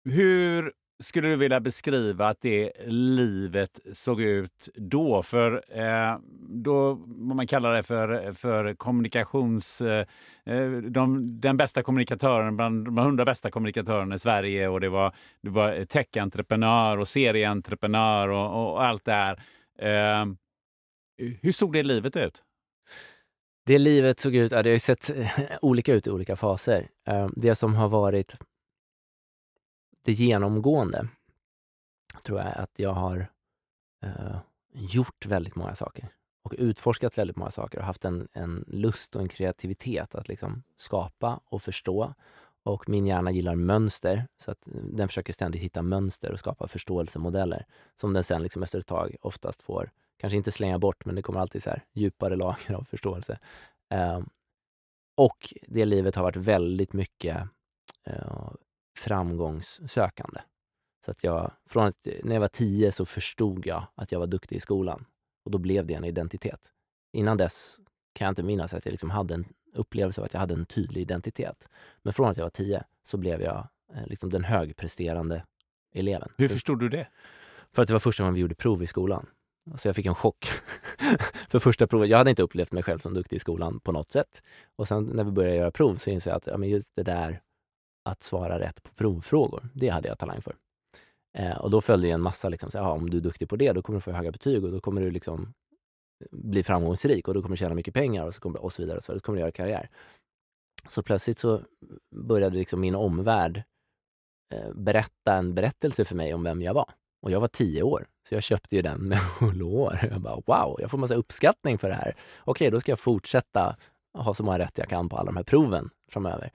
[0.05, 5.23] Hur skulle du vilja beskriva att det livet såg ut då?
[5.23, 9.81] För eh, då, vad man kallar det för, för kommunikations...
[9.81, 10.07] Eh,
[10.47, 15.15] eh, de, den bästa kommunikatören bland de hundra bästa kommunikatörerna i Sverige och det var,
[15.43, 19.43] det var tech-entreprenör och serieentreprenör och, och allt det här.
[19.79, 20.27] Eh,
[21.43, 22.43] hur såg det livet ut?
[23.67, 25.27] Det livet såg ut, ja, det har ju sett eh,
[25.63, 26.89] olika ut i olika faser.
[27.09, 28.37] Eh, det som har varit
[30.05, 31.09] det genomgående
[32.23, 33.27] tror jag att jag har
[34.03, 34.37] eh,
[34.73, 36.09] gjort väldigt många saker
[36.43, 40.63] och utforskat väldigt många saker och haft en, en lust och en kreativitet att liksom
[40.77, 42.15] skapa och förstå.
[42.65, 46.69] Och min hjärna gillar mönster, så att eh, den försöker ständigt hitta mönster och skapa
[46.69, 51.15] förståelsemodeller som den sen liksom efter ett tag oftast får, kanske inte slänga bort, men
[51.15, 53.39] det kommer alltid så här djupare lager av förståelse.
[53.91, 54.21] Eh,
[55.17, 57.37] och det livet har varit väldigt mycket
[58.07, 58.53] eh,
[58.99, 60.41] framgångssökande.
[61.05, 64.27] Så att jag, från att, när jag var tio så förstod jag att jag var
[64.27, 65.05] duktig i skolan
[65.45, 66.61] och då blev det en identitet.
[67.13, 67.81] Innan dess
[68.13, 70.67] kan jag inte minnas att jag liksom hade en upplevelse av att jag hade en
[70.67, 71.69] tydlig identitet.
[72.03, 75.45] Men från att jag var tio så blev jag eh, liksom den högpresterande
[75.95, 76.29] eleven.
[76.37, 77.09] Hur förstod du det?
[77.73, 79.27] För att det var första gången vi gjorde prov i skolan.
[79.77, 80.47] Så jag fick en chock
[81.49, 82.09] för första provet.
[82.09, 84.43] Jag hade inte upplevt mig själv som duktig i skolan på något sätt.
[84.77, 87.03] Och sen när vi började göra prov så insåg jag att ja, men just det
[87.03, 87.41] där
[88.03, 89.69] att svara rätt på provfrågor.
[89.75, 90.57] Det hade jag talang för.
[91.39, 93.73] Eh, och då följde en massa, liksom, så, aha, om du är duktig på det,
[93.73, 95.53] då kommer du få höga betyg och då kommer du liksom
[96.21, 98.83] eh, bli framgångsrik och då kommer du tjäna mycket pengar och så, kommer, och så
[98.83, 98.97] vidare.
[98.97, 99.21] Och så, vidare.
[99.21, 99.89] kommer du göra karriär.
[100.89, 101.61] Så plötsligt så
[102.15, 103.63] började liksom min omvärld
[104.55, 106.91] eh, berätta en berättelse för mig om vem jag var.
[107.23, 109.19] Och jag var tio år, så jag köpte ju den med
[109.55, 109.99] lår.
[110.11, 112.17] Jag bara, wow, jag får massa uppskattning för det här.
[112.45, 113.77] Okej, då ska jag fortsätta
[114.19, 116.53] ha så många rätt jag kan på alla de här proven framöver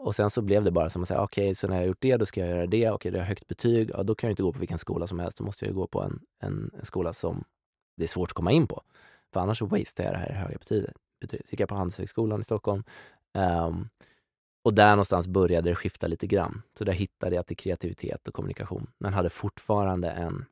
[0.00, 1.86] och sen så blev det bara som att säga, okej, okay, så när jag har
[1.86, 2.90] gjort det, då ska jag göra det.
[2.90, 3.90] Okej, okay, det har högt betyg.
[3.90, 5.38] Ja, då kan jag inte gå på vilken skola som helst.
[5.38, 7.44] Då måste jag gå på en, en, en skola som
[7.96, 8.82] det är svårt att komma in på.
[9.32, 10.94] För annars så wastear jag det här höga betyget.
[11.20, 11.46] betyget.
[11.46, 12.84] Så gick jag på Handelshögskolan i Stockholm.
[13.34, 13.88] Um,
[14.62, 16.62] och där någonstans började det skifta lite grann.
[16.78, 20.44] Så där hittade jag till kreativitet och kommunikation, men hade fortfarande en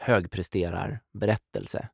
[0.00, 1.88] högpresterarberättelse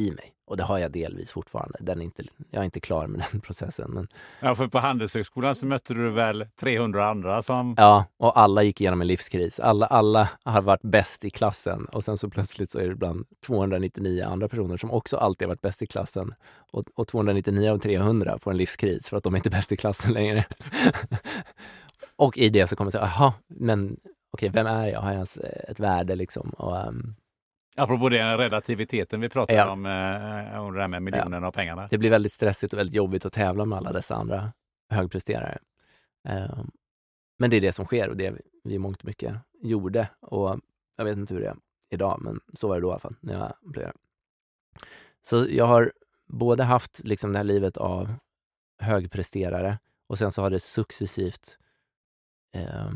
[0.00, 0.34] i mig.
[0.46, 1.78] Och det har jag delvis fortfarande.
[1.80, 3.90] Den är inte, jag är inte klar med den processen.
[3.90, 4.08] Men...
[4.40, 7.74] Ja, för på Handelshögskolan så mötte du väl 300 andra som...
[7.78, 9.60] Ja, och alla gick igenom en livskris.
[9.60, 13.26] Alla, alla har varit bäst i klassen och sen så plötsligt så är det ibland
[13.46, 16.34] 299 andra personer som också alltid har varit bäst i klassen.
[16.72, 19.76] Och, och 299 av 300 får en livskris för att de är inte bäst i
[19.76, 20.44] klassen längre.
[22.16, 23.96] och i det så kommer jag säga, jaha, men
[24.32, 25.00] okej, okay, vem är jag?
[25.00, 25.36] Har jag ens
[25.68, 26.50] ett värde liksom?
[26.50, 27.14] Och, um,
[27.76, 29.70] Apropå den relativiteten vi pratade ja.
[29.70, 31.48] om, eh, om det här med miljonerna ja.
[31.48, 31.88] och pengarna.
[31.90, 34.52] Det blir väldigt stressigt och väldigt jobbigt att tävla med alla dessa andra
[34.90, 35.58] högpresterare.
[36.28, 36.64] Eh,
[37.38, 40.08] men det är det som sker och det vi i mångt och mycket gjorde.
[40.20, 40.60] Och
[40.96, 41.56] jag vet inte hur det är
[41.90, 43.92] idag, men så var det då i alla fall, när jag blev
[45.20, 45.92] Så jag har
[46.28, 48.14] både haft liksom det här livet av
[48.78, 51.58] högpresterare och sen så har det successivt
[52.54, 52.90] eh,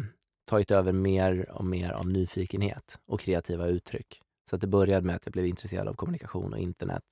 [0.44, 4.23] tagit över mer och mer av nyfikenhet och kreativa uttryck.
[4.50, 7.04] Så att det började med att jag blev intresserad av kommunikation och internet.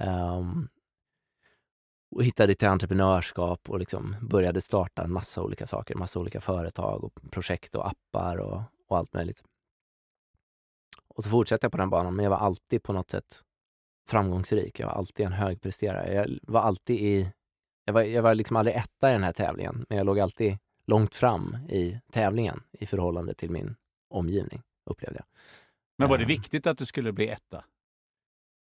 [0.00, 0.68] Um,
[2.10, 7.04] och hittade till entreprenörskap och liksom började starta en massa olika saker, massa olika företag
[7.04, 9.42] och projekt och appar och, och allt möjligt.
[11.08, 13.42] Och så fortsatte jag på den banan, men jag var alltid på något sätt
[14.08, 14.80] framgångsrik.
[14.80, 16.14] Jag var alltid en högpresterare.
[16.14, 17.32] Jag var alltid i...
[17.84, 20.58] Jag var, jag var liksom aldrig etta i den här tävlingen, men jag låg alltid
[20.86, 23.76] långt fram i tävlingen i förhållande till min
[24.10, 25.26] omgivning, upplevde jag.
[25.98, 27.64] Men var det viktigt att du skulle bli etta?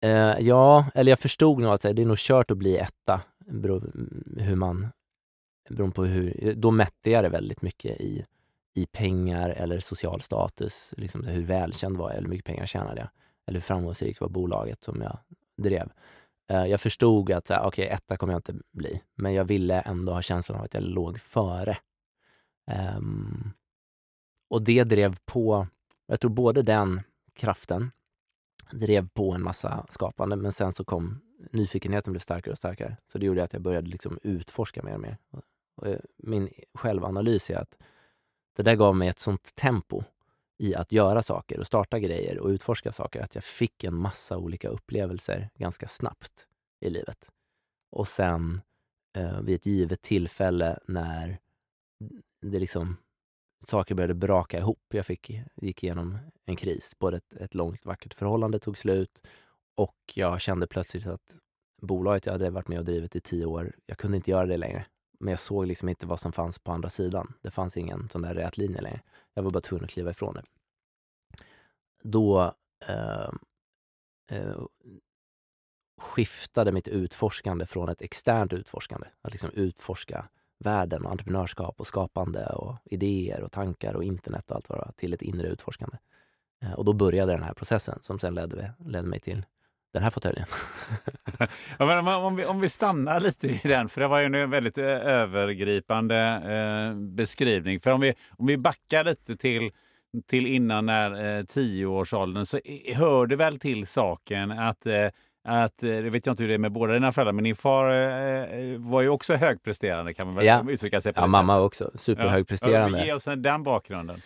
[0.04, 3.22] Uh, ja, eller jag förstod nog att det är nog kört att bli etta.
[3.46, 3.92] Beror,
[4.38, 4.88] hur man,
[5.70, 8.26] beroende på hur, då mätte jag det väldigt mycket i,
[8.74, 10.94] i pengar eller social status.
[10.96, 13.08] Liksom hur välkänd var jag, eller hur mycket pengar tjänade jag?
[13.46, 15.18] Eller hur framgångsrikt var bolaget som jag
[15.56, 15.92] drev?
[16.52, 20.12] Uh, jag förstod att okej, okay, etta kommer jag inte bli, men jag ville ändå
[20.12, 21.76] ha känslan av att jag låg före.
[22.96, 23.52] Um,
[24.50, 25.66] och det drev på,
[26.06, 27.00] jag tror både den
[27.34, 27.90] kraften
[28.72, 31.20] drev på en massa skapande, men sen så kom
[31.50, 32.96] nyfikenheten blev starkare och starkare.
[33.06, 35.18] Så det gjorde att jag började liksom utforska mer och mer.
[35.76, 37.78] Och eh, min självanalys är att
[38.56, 40.02] det där gav mig ett sånt tempo
[40.58, 44.38] i att göra saker och starta grejer och utforska saker att jag fick en massa
[44.38, 46.46] olika upplevelser ganska snabbt
[46.80, 47.30] i livet.
[47.90, 48.60] Och sen
[49.16, 51.38] eh, vid ett givet tillfälle när
[52.40, 52.96] det liksom
[53.64, 54.84] saker började braka ihop.
[54.88, 56.92] Jag fick, gick igenom en kris.
[56.98, 59.20] Både ett, ett långt vackert förhållande tog slut
[59.76, 61.38] och jag kände plötsligt att
[61.82, 64.56] bolaget jag hade varit med och drivit i tio år, jag kunde inte göra det
[64.56, 64.86] längre.
[65.20, 67.34] Men jag såg liksom inte vad som fanns på andra sidan.
[67.42, 69.00] Det fanns ingen sån där rät linje längre.
[69.34, 70.42] Jag var bara tvungen att kliva ifrån det.
[72.02, 72.54] Då
[72.88, 73.30] eh,
[74.30, 74.62] eh,
[76.00, 80.28] skiftade mitt utforskande från ett externt utforskande, att liksom utforska
[80.62, 84.84] världen och entreprenörskap och skapande och idéer och tankar och internet och allt vad det
[84.86, 85.96] var, till ett inre utforskande.
[86.62, 89.46] Eh, och då började den här processen som sen ledde, ledde mig till
[89.92, 90.46] den här fåtöljen.
[91.78, 94.78] ja, om, vi, om vi stannar lite i den, för det var ju en väldigt
[94.78, 97.80] eh, övergripande eh, beskrivning.
[97.80, 99.70] För om vi, om vi backar lite till,
[100.26, 102.60] till innan när eh, tioårsåldern så
[102.94, 105.08] hör det väl till saken att eh,
[105.44, 107.56] att, det eh, vet jag inte hur det är med båda dina föräldrar, men din
[107.56, 110.64] far eh, var ju också högpresterande kan man väl ja.
[110.70, 111.20] uttrycka sig på.
[111.20, 111.90] Ja, mamma också.
[111.94, 112.98] Superhögpresterande.
[112.98, 113.04] Ja.
[113.04, 114.22] Ge oss den bakgrunden.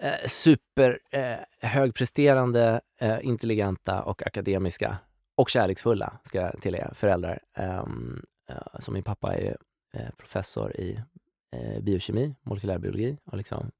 [0.00, 1.38] Eh, super eh,
[3.00, 4.96] eh, intelligenta och akademiska
[5.34, 7.38] och kärleksfulla, ska jag tillägga, föräldrar.
[7.58, 7.84] Uh,
[8.78, 9.56] så min pappa är
[9.94, 11.00] eh, professor i
[11.52, 13.70] eh, biokemi, molekylärbiologi och liksom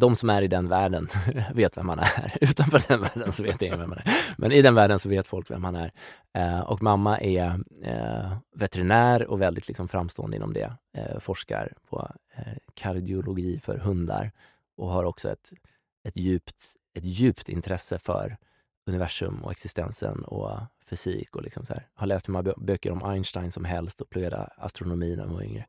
[0.00, 1.08] de som är i den världen
[1.54, 2.36] vet vem man är.
[2.40, 4.16] Utanför den världen så vet ingen vem man är.
[4.36, 5.90] Men i den världen så vet folk vem man är.
[6.34, 10.72] Eh, och mamma är eh, veterinär och väldigt liksom framstående inom det.
[10.96, 14.32] Eh, forskar på eh, kardiologi för hundar
[14.76, 15.52] och har också ett,
[16.04, 18.36] ett, djupt, ett djupt intresse för
[18.86, 21.36] universum och existensen och fysik.
[21.36, 21.86] och liksom så här.
[21.94, 25.42] Har läst hur många böcker om Einstein som helst och pluggade astronomi när hon var
[25.42, 25.66] yngre.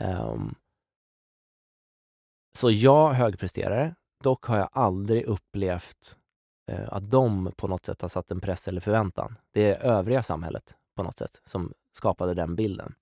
[0.00, 0.54] Um,
[2.56, 3.94] så jag högpresterare,
[4.24, 6.16] dock har jag aldrig upplevt
[6.70, 9.36] eh, att de på något sätt har satt en press eller förväntan.
[9.52, 12.94] Det är övriga samhället på något sätt som skapade den bilden.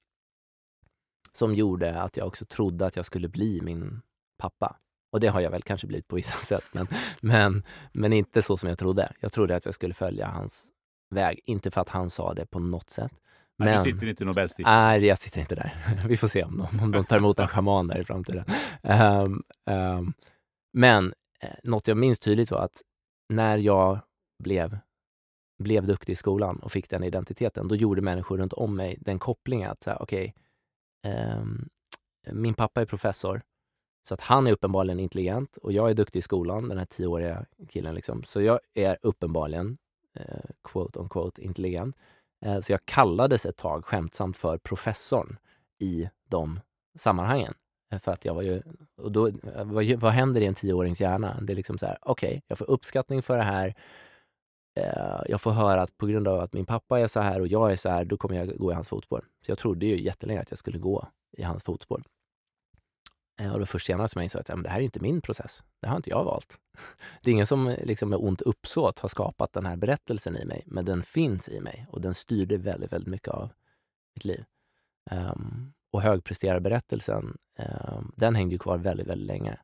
[1.33, 4.03] Som gjorde att jag också trodde att jag skulle bli min
[4.39, 4.77] pappa.
[5.13, 6.87] Och det har jag väl kanske blivit på vissa sätt, men,
[7.21, 9.13] men, men inte så som jag trodde.
[9.21, 10.67] Jag trodde att jag skulle följa hans
[11.11, 11.41] väg.
[11.45, 13.13] Inte för att han sa det på något sätt,
[13.59, 14.73] men, du sitter inte i Nobelstiftelsen?
[14.73, 15.75] Nej, jag sitter inte där.
[16.09, 18.45] Vi får se om de, om de tar emot en schaman där i framtiden.
[18.83, 20.13] Um, um,
[20.73, 22.83] men eh, något jag minns tydligt var att
[23.29, 23.99] när jag
[24.45, 24.79] blev,
[25.59, 29.19] blev duktig i skolan och fick den identiteten, då gjorde människor runt om mig den
[29.19, 30.35] kopplingen att, okej,
[31.03, 31.69] okay, um,
[32.33, 33.43] min pappa är professor,
[34.09, 37.47] så att han är uppenbarligen intelligent och jag är duktig i skolan, den här tioåriga
[37.69, 37.95] killen.
[37.95, 38.23] Liksom.
[38.25, 39.79] Så jag är uppenbarligen,
[40.15, 41.97] eh, quote on quote, intelligent.
[42.45, 45.39] Eh, så jag kallades ett tag skämtsamt för professorn
[45.79, 46.61] i de
[46.99, 47.55] sammanhangen.
[47.93, 48.63] Eh, för att jag var ju,
[48.97, 51.41] och då, eh, vad, vad händer i en tioårings hjärna?
[51.41, 53.75] Det är liksom så här, okej, okay, jag får uppskattning för det här.
[55.29, 57.73] Jag får höra att på grund av att min pappa är så här och jag
[57.73, 59.25] är så här, då kommer jag gå i hans fotspår.
[59.47, 62.03] Så jag trodde ju jättelänge att jag skulle gå i hans fotspår.
[63.41, 65.01] Eh, och det var först senare som jag insåg att ja, det här är inte
[65.01, 65.65] min process.
[65.81, 66.59] Det har inte jag valt.
[67.23, 70.45] Det är ingen som eh, liksom med ont uppsåt har skapat den här berättelsen i
[70.45, 73.53] mig, men den finns i mig och den styrde väldigt, väldigt mycket av
[74.15, 74.45] mitt liv.
[75.11, 79.59] Um, och högpresterarberättelsen, um, den hängde ju kvar väldigt, väldigt länge.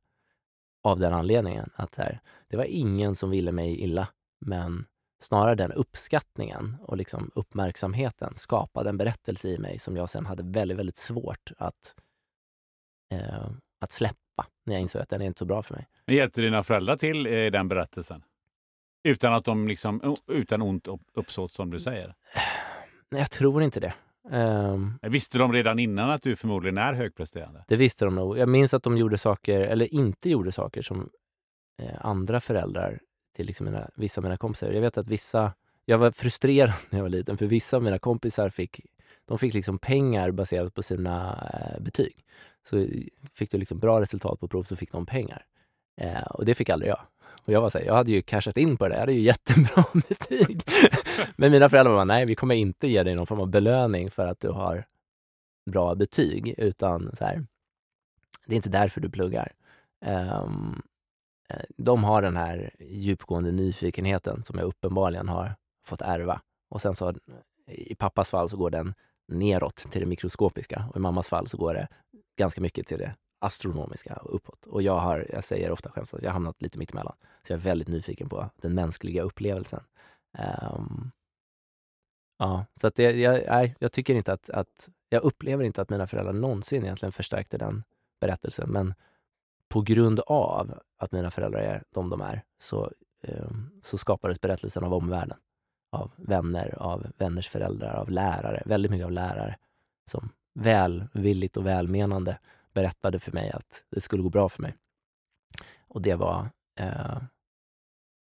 [0.84, 4.08] Av den anledningen att här, det var ingen som ville mig illa,
[4.40, 4.86] men
[5.22, 10.42] snarare den uppskattningen och liksom uppmärksamheten skapade en berättelse i mig som jag sen hade
[10.42, 11.94] väldigt, väldigt svårt att
[13.12, 13.50] eh,
[13.80, 15.86] att släppa när jag insåg att den är inte så bra för mig.
[16.06, 18.22] Men hjälpte dina föräldrar till i den berättelsen?
[19.04, 22.14] Utan att de liksom, utan ont uppsåt som du säger?
[23.10, 23.94] Nej, jag tror inte det.
[24.30, 27.64] Um, visste de redan innan att du förmodligen är högpresterande?
[27.68, 28.38] Det visste de nog.
[28.38, 31.10] Jag minns att de gjorde saker, eller inte gjorde saker som
[31.82, 33.00] eh, andra föräldrar
[33.36, 34.72] till liksom mina, vissa av mina kompisar.
[34.72, 35.52] Jag vet att vissa,
[35.84, 38.80] jag var frustrerad när jag var liten för vissa av mina kompisar fick,
[39.24, 42.24] de fick liksom pengar baserat på sina eh, betyg.
[42.68, 42.86] Så
[43.34, 45.46] fick du liksom bra resultat på prov så fick de pengar.
[46.00, 47.00] Eh, och det fick aldrig jag.
[47.46, 48.94] Och jag var så här, jag hade ju cashat in på det, där.
[48.94, 50.62] jag hade ju jättebra betyg.
[51.36, 54.26] Men mina föräldrar var nej, vi kommer inte ge dig någon form av belöning för
[54.26, 54.84] att du har
[55.70, 57.46] bra betyg, utan så här,
[58.46, 59.52] det är inte därför du pluggar.
[60.06, 60.82] Um,
[61.76, 65.54] de har den här djupgående nyfikenheten som jag uppenbarligen har
[65.86, 66.40] fått ärva.
[66.68, 67.14] Och sen så,
[67.66, 68.94] i pappas fall så går den
[69.28, 71.88] neråt till det mikroskopiska och i mammas fall så går det
[72.36, 74.66] ganska mycket till det astronomiska och uppåt.
[74.66, 77.14] Och jag har, jag säger ofta skämtsamt, att jag har hamnat lite mittemellan.
[77.46, 79.80] Så jag är väldigt nyfiken på den mänskliga upplevelsen.
[80.38, 81.10] Um,
[82.38, 85.90] ja, så att det, jag, nej, jag tycker inte att, att, jag upplever inte att
[85.90, 87.82] mina föräldrar någonsin egentligen förstärkte den
[88.20, 88.70] berättelsen.
[88.70, 88.94] Men
[89.68, 94.84] på grund av att mina föräldrar är de de är, så, um, så skapades berättelsen
[94.84, 95.38] av omvärlden.
[95.90, 99.58] Av vänner, av vänners föräldrar, av lärare, väldigt mycket av lärare
[100.10, 102.38] som välvilligt och välmenande
[102.72, 104.74] berättade för mig att det skulle gå bra för mig.
[105.88, 106.46] Och det var
[106.78, 107.22] eh,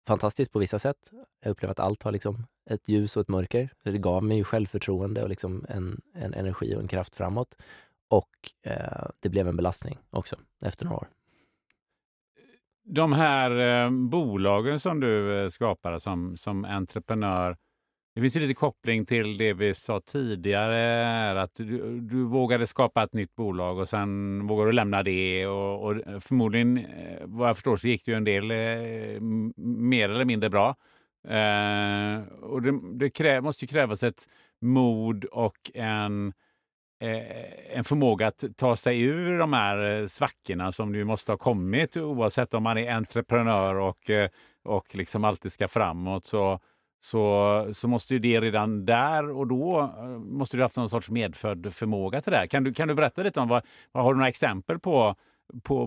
[0.06, 1.12] fantastiskt på vissa sätt.
[1.42, 3.70] Jag upplevde att allt har liksom ett ljus och ett mörker.
[3.82, 7.56] Så det gav mig självförtroende och liksom en, en energi och en kraft framåt.
[8.08, 8.30] Och
[8.62, 11.08] eh, det blev en belastning också efter några år.
[12.84, 17.56] De här eh, bolagen som du eh, skapade som, som entreprenör,
[18.16, 23.02] det finns ju lite koppling till det vi sa tidigare, att du, du vågade skapa
[23.02, 25.46] ett nytt bolag och sen vågade du lämna det.
[25.46, 29.20] Och, och förmodligen, eh, vad jag förstår, så gick det ju en del eh,
[29.66, 30.68] mer eller mindre bra.
[31.28, 34.28] Eh, och det, det krä, måste ju krävas ett
[34.60, 36.32] mod och en,
[37.00, 41.36] eh, en förmåga att ta sig ur de här eh, svackorna som du måste ha
[41.36, 44.28] kommit oavsett om man är entreprenör och, eh,
[44.64, 46.24] och liksom alltid ska framåt.
[46.26, 46.60] Så
[47.00, 51.10] så, så måste ju det redan där och då eh, måste du haft någon sorts
[51.10, 52.46] medfödd förmåga till det.
[52.46, 55.14] Kan du, kan du berätta lite om vad, vad har du några exempel på,
[55.62, 55.86] på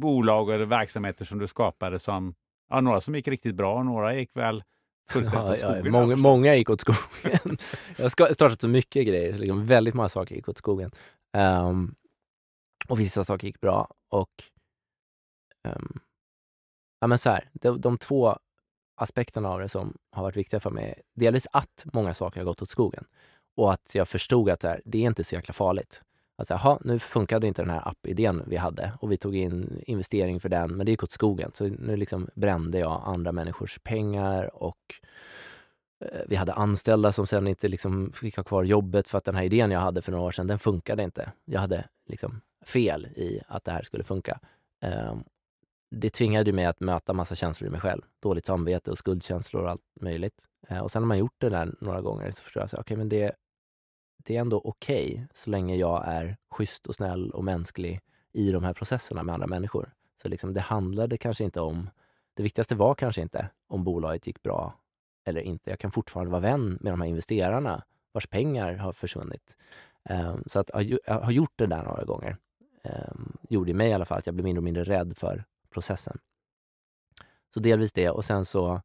[0.00, 2.34] bolag eller verksamheter som du skapade som,
[2.70, 4.64] ja, några som gick riktigt bra, några gick väl
[5.10, 5.84] fullständigt åt skogen?
[5.84, 7.00] Ja, många, många gick åt skogen.
[7.96, 10.90] jag har startat så mycket grejer, liksom väldigt många saker gick åt skogen.
[11.36, 11.94] Um,
[12.88, 13.94] och vissa saker gick bra.
[14.10, 14.30] Och
[15.68, 16.00] um,
[17.00, 18.38] ja, men så här, de, de två
[18.94, 21.02] aspekterna av det som har varit viktiga för mig.
[21.14, 23.04] Delvis att många saker har gått åt skogen
[23.56, 26.02] och att jag förstod att det här, det är inte så jäkla farligt.
[26.36, 30.40] Att säga, nu funkade inte den här appidén vi hade och vi tog in investering
[30.40, 31.50] för den, men det gick åt skogen.
[31.54, 34.94] Så nu liksom brände jag andra människors pengar och
[36.04, 39.34] eh, vi hade anställda som sen inte liksom fick ha kvar jobbet för att den
[39.34, 41.32] här idén jag hade för några år sedan, den funkade inte.
[41.44, 44.38] Jag hade liksom fel i att det här skulle funka.
[44.80, 45.24] Ehm,
[45.96, 48.02] det tvingade mig att möta massa känslor i mig själv.
[48.20, 50.44] Dåligt samvete och skuldkänslor och allt möjligt.
[50.68, 53.04] Eh, och sen när man gjort det där några gånger så förstår jag att okay,
[53.04, 53.32] det,
[54.16, 58.00] det är ändå okej okay, så länge jag är schysst och snäll och mänsklig
[58.32, 59.92] i de här processerna med andra människor.
[60.22, 61.90] Så liksom, det handlade kanske inte om,
[62.34, 64.74] det viktigaste var kanske inte om bolaget gick bra
[65.24, 65.70] eller inte.
[65.70, 69.56] Jag kan fortfarande vara vän med de här investerarna vars pengar har försvunnit.
[70.10, 70.70] Um, så att
[71.08, 72.36] ha, gjort det där några gånger
[72.84, 75.44] um, gjorde i mig i alla fall att jag blev mindre och mindre rädd för
[75.74, 76.18] processen.
[77.54, 78.80] Så delvis det och sen så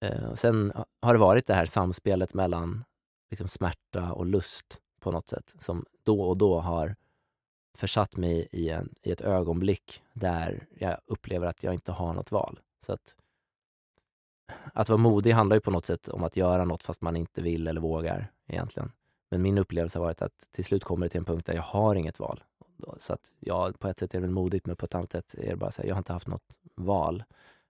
[0.00, 2.84] eh, sen har det varit det här samspelet mellan
[3.30, 6.96] liksom, smärta och lust på något sätt som då och då har
[7.74, 12.30] försatt mig i, en, i ett ögonblick där jag upplever att jag inte har något
[12.30, 12.60] val.
[12.86, 13.16] Så att,
[14.72, 17.42] att vara modig handlar ju på något sätt om att göra något fast man inte
[17.42, 18.92] vill eller vågar egentligen.
[19.30, 21.62] Men min upplevelse har varit att till slut kommer det till en punkt där jag
[21.62, 22.42] har inget val.
[22.98, 25.34] Så att ja, på ett sätt är det väl modigt, men på ett annat sätt
[25.34, 27.24] är det bara så här, jag har inte haft något val.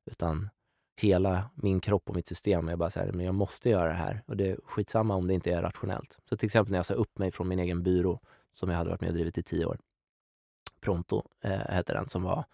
[0.04, 0.50] Utan
[0.96, 3.94] hela min kropp och mitt system är bara så här, men jag måste göra det
[3.94, 4.22] här.
[4.26, 6.18] Och det är skitsamma om det inte är rationellt.
[6.24, 8.20] Så till exempel när jag sa upp mig från min egen byrå,
[8.52, 9.78] som jag hade varit med och drivit i tio år.
[10.80, 12.44] Pronto eh, hette den, som var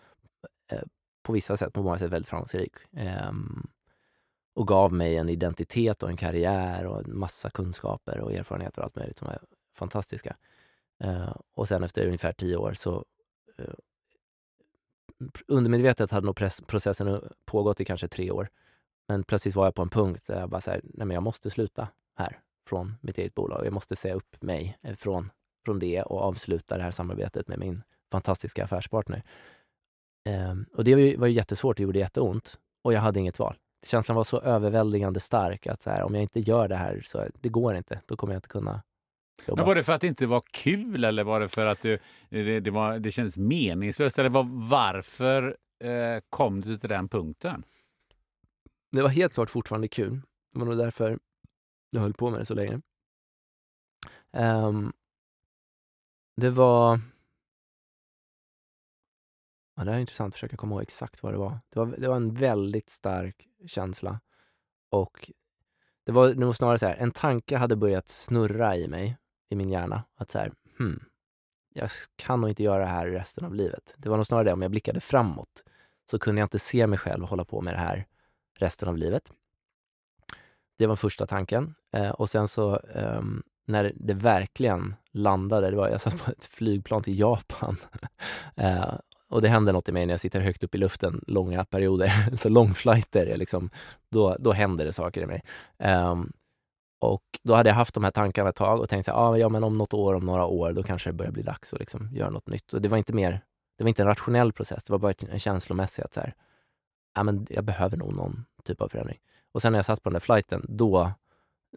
[0.73, 0.83] eh,
[1.23, 2.73] på vissa sätt, på många sätt väldigt framgångsrik.
[2.93, 3.33] Eh,
[4.55, 8.85] och gav mig en identitet och en karriär och en massa kunskaper och erfarenheter och
[8.85, 9.39] allt möjligt som var
[9.75, 10.37] fantastiska.
[11.05, 13.05] Eh, och sen efter ungefär tio år så
[13.59, 13.75] eh,
[15.47, 16.37] undermedvetet hade nog
[16.67, 18.49] processen pågått i kanske tre år.
[19.09, 21.23] Men plötsligt var jag på en punkt där jag bara så här, nej men jag
[21.23, 23.67] måste sluta här från mitt eget bolag.
[23.67, 25.31] Jag måste säga upp mig eh, från,
[25.65, 29.23] från det och avsluta det här samarbetet med min fantastiska affärspartner.
[30.29, 33.57] Um, och det var ju jättesvårt, det gjorde jätteont och jag hade inget val.
[33.87, 37.27] Känslan var så överväldigande stark att så här, om jag inte gör det här så
[37.41, 38.83] det går inte, då kommer jag inte kunna.
[39.47, 41.99] Men var det för att det inte var kul eller var det för att du,
[42.29, 44.19] det, det, var, det kändes meningslöst?
[44.19, 47.65] Eller var, varför eh, kom du till den punkten?
[48.93, 50.21] Det var helt klart fortfarande kul.
[50.53, 51.19] Det var nog därför
[51.91, 52.81] jag höll på med det så länge.
[54.33, 54.93] Um,
[56.37, 57.01] det var
[59.79, 61.61] Ja, det är intressant att försöka komma ihåg exakt vad det var.
[61.69, 64.21] Det var, det var en väldigt stark känsla.
[64.91, 65.31] Och
[66.05, 69.17] det var nog snarare så här, en tanke hade börjat snurra i mig,
[69.49, 70.05] i min hjärna.
[70.17, 71.01] Att så här, hmm,
[71.75, 73.95] jag kan nog inte göra det här resten av livet.
[73.97, 75.65] Det var nog snarare det, om jag blickade framåt
[76.11, 78.07] så kunde jag inte se mig själv hålla på med det här
[78.59, 79.33] resten av livet.
[80.79, 81.75] Det var första tanken.
[81.93, 83.23] Eh, och sen så eh,
[83.67, 87.77] när det verkligen landade, det var, jag satt på ett flygplan till Japan
[88.57, 88.95] eh,
[89.29, 92.37] och det händer något i mig när jag sitter högt upp i luften långa perioder.
[92.37, 93.71] så långflighter, liksom,
[94.11, 95.43] då, då händer det saker i mig.
[95.79, 96.33] Um,
[96.99, 99.49] och då hade jag haft de här tankarna ett tag och tänkt så ah, ja
[99.49, 102.09] men om något år, om några år, då kanske det börjar bli dags att liksom
[102.13, 102.75] göra något nytt.
[102.75, 103.41] Och det var inte mer,
[103.79, 106.35] det var inte en rationell process, det var bara en känslomässig att så här,
[107.15, 109.19] ah, men jag behöver nog någon typ av förändring.
[109.53, 111.13] Och sen när jag satt på den där flighten, då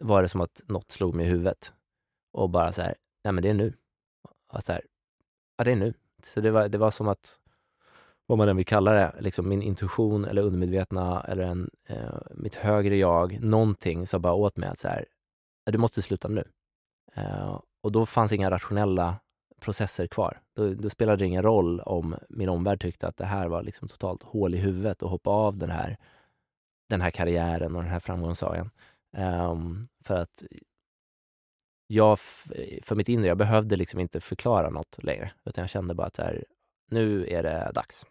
[0.00, 1.72] var det som att något slog mig i huvudet.
[2.32, 2.94] Och bara så här,
[3.24, 3.74] nej men det är nu.
[4.52, 4.82] Och så här,
[5.56, 5.94] ja det är nu.
[6.22, 7.38] Så det var, det var som att
[8.26, 12.54] vad man än vill kalla det, liksom min intuition eller undermedvetna eller en, eh, mitt
[12.54, 15.06] högre jag, någonting sa bara åt mig att så här,
[15.64, 16.44] du måste sluta nu.
[17.14, 19.16] Eh, och då fanns inga rationella
[19.60, 20.40] processer kvar.
[20.56, 23.88] Då, då, spelade det ingen roll om min omvärld tyckte att det här var liksom
[23.88, 25.96] totalt hål i huvudet och hoppa av den här,
[26.88, 28.70] den här karriären och den här framgångssagan.
[29.16, 30.44] Um, för att
[31.86, 32.18] jag,
[32.82, 36.18] för mitt inre, jag behövde liksom inte förklara något längre, utan jag kände bara att
[36.18, 36.44] här,
[36.90, 38.06] nu är det dags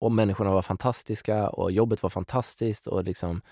[0.00, 3.42] och människorna var fantastiska och jobbet var fantastiskt och liksom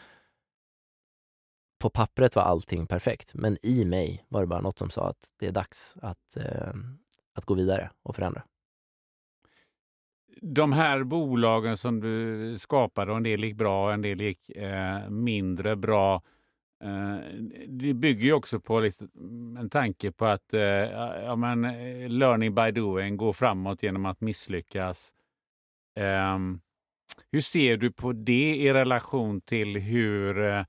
[1.78, 5.32] på pappret var allting perfekt, men i mig var det bara något som sa att
[5.38, 6.74] det är dags att, eh,
[7.34, 8.42] att gå vidare och förändra.
[10.42, 15.08] De här bolagen som du skapade, en del gick bra och en del gick eh,
[15.10, 16.22] mindre bra.
[16.84, 17.16] Eh,
[17.68, 19.08] det bygger ju också på lite,
[19.58, 24.20] en tanke på att eh, ja, men, eh, learning by doing, gå framåt genom att
[24.20, 25.12] misslyckas.
[25.96, 26.60] Ehm,
[27.32, 30.64] hur ser du på det i relation till hur, eh,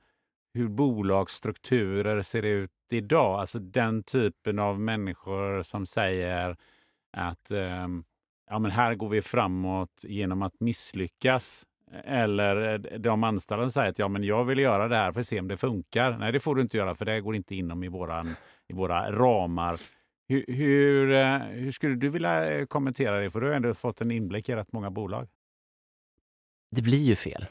[0.58, 3.40] hur bolagsstrukturer ser ut idag?
[3.40, 6.58] Alltså den typen av människor som säger
[7.18, 7.88] att eh,
[8.50, 11.66] ja, men här går vi framåt genom att misslyckas.
[12.04, 15.28] Eller eh, de anställda säger att ja, men jag vill göra det här för att
[15.28, 16.18] se om det funkar.
[16.18, 18.36] Nej, det får du inte göra för det går inte inom i, våran,
[18.68, 19.80] i våra ramar.
[20.30, 23.32] Hur, hur, hur, skulle du vilja eh, kommentera det?
[23.32, 25.28] För du har ändå fått en inblick i rätt många bolag.
[26.72, 27.46] Det blir ju fel.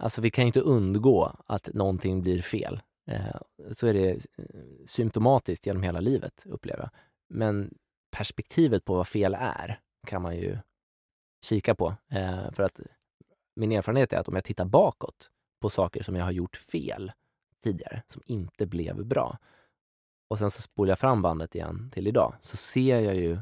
[0.00, 2.80] Alltså vi kan inte undgå att någonting blir fel.
[3.10, 3.36] Eh,
[3.70, 4.16] så är det eh,
[4.86, 6.90] symptomatiskt genom hela livet, upplever jag.
[7.28, 7.74] Men
[8.16, 10.58] perspektivet på vad fel är kan man ju
[11.44, 11.94] kika på.
[12.10, 12.80] Eh, för att
[13.56, 15.30] min erfarenhet är att om jag tittar bakåt
[15.60, 17.12] på saker som jag har gjort fel
[17.62, 19.38] tidigare, som inte blev bra,
[20.30, 23.38] och sen så spolar jag fram bandet igen till idag, så ser jag ju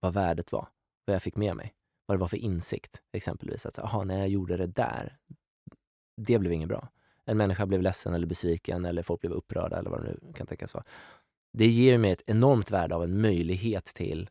[0.00, 0.68] vad värdet var,
[1.04, 1.74] vad jag fick med mig,
[2.06, 3.66] vad det var för insikt exempelvis.
[3.66, 5.18] Att aha, när jag gjorde det där,
[6.18, 6.88] det blev inget bra.
[7.24, 10.46] En människa blev ledsen eller besviken eller folk blev upprörda eller vad det nu kan
[10.46, 10.84] tänkas vara.
[11.52, 14.28] det ger mig ett enormt värde av en möjlighet till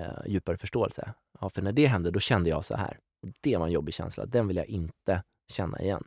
[0.00, 1.14] eh, djupare förståelse.
[1.40, 2.98] Ja, för när det hände, då kände jag så här.
[3.40, 4.26] Det var en jobbig känsla.
[4.26, 6.04] Den vill jag inte känna igen.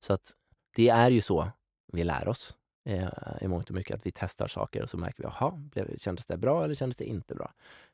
[0.00, 0.32] Så att
[0.76, 1.50] det är ju så
[1.92, 3.08] vi lär oss eh,
[3.40, 5.62] i mångt och mycket, att vi testar saker och så märker vi, jaha,
[5.98, 7.52] kändes det bra eller kändes det inte bra?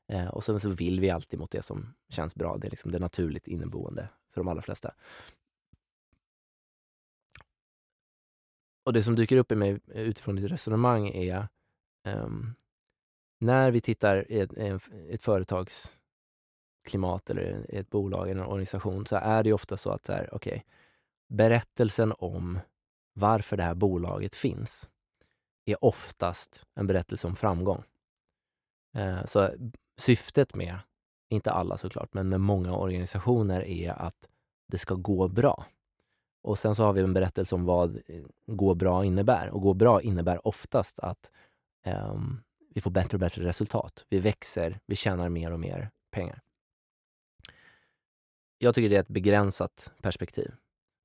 [0.09, 2.57] Eh, och sen så vill vi alltid mot det som känns bra.
[2.57, 4.95] Det är liksom det naturligt inneboende för de allra flesta.
[8.85, 11.49] Och det som dyker upp i mig eh, utifrån ditt resonemang är
[12.09, 12.55] um,
[13.41, 14.53] när vi tittar i ett,
[15.11, 20.05] ett företagsklimat eller i ett bolag eller en organisation så är det ofta så att
[20.05, 20.61] så här, okay,
[21.29, 22.59] berättelsen om
[23.15, 24.89] varför det här bolaget finns
[25.65, 27.85] är oftast en berättelse om framgång.
[28.97, 29.51] Eh, så
[29.97, 30.79] syftet med,
[31.29, 34.29] inte alla såklart, men med många organisationer är att
[34.69, 35.67] det ska gå bra.
[36.43, 39.51] Och sen så har vi en berättelse om vad eh, gå bra innebär.
[39.51, 41.31] Och gå bra innebär oftast att
[41.87, 42.43] um,
[42.75, 44.07] vi får bättre och bättre resultat.
[44.09, 46.41] Vi växer, vi tjänar mer och mer pengar.
[48.59, 50.55] Jag tycker det är ett begränsat perspektiv.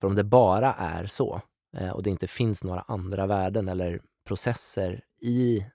[0.01, 1.41] För om det bara är så
[1.77, 5.65] eh, och det inte finns några andra värden eller processer i,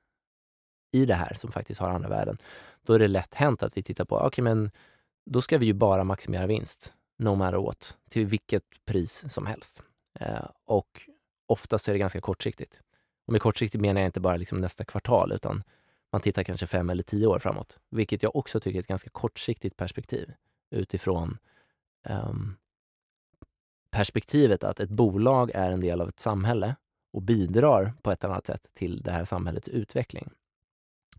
[0.93, 2.39] i det här som faktiskt har andra värden,
[2.83, 4.71] då är det lätt hänt att vi tittar på, okej okay, men
[5.31, 9.83] då ska vi ju bara maximera vinst no matter what, till vilket pris som helst.
[10.21, 11.09] Eh, och
[11.47, 12.81] oftast är det ganska kortsiktigt.
[13.27, 15.63] Och med kortsiktigt menar jag inte bara liksom nästa kvartal, utan
[16.13, 19.11] man tittar kanske fem eller tio år framåt, vilket jag också tycker är ett ganska
[19.11, 20.33] kortsiktigt perspektiv
[20.71, 21.39] utifrån
[22.07, 22.33] eh,
[23.91, 26.77] perspektivet att ett bolag är en del av ett samhälle
[27.13, 30.31] och bidrar på ett eller annat sätt till det här samhällets utveckling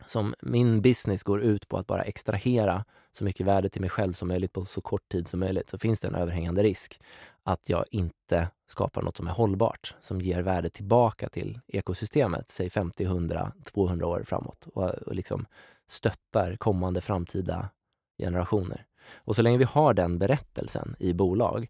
[0.05, 4.13] som min business går ut på att bara extrahera så mycket värde till mig själv
[4.13, 6.99] som möjligt på så kort tid som möjligt, så finns det en överhängande risk
[7.43, 12.69] att jag inte skapar något som är hållbart, som ger värde tillbaka till ekosystemet, säg
[12.69, 15.45] 50, 100, 200 år framåt och, och liksom
[15.87, 17.69] stöttar kommande framtida
[18.17, 18.85] generationer.
[19.15, 21.67] Och så länge vi har den berättelsen i bolag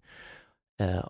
[0.79, 1.05] eh,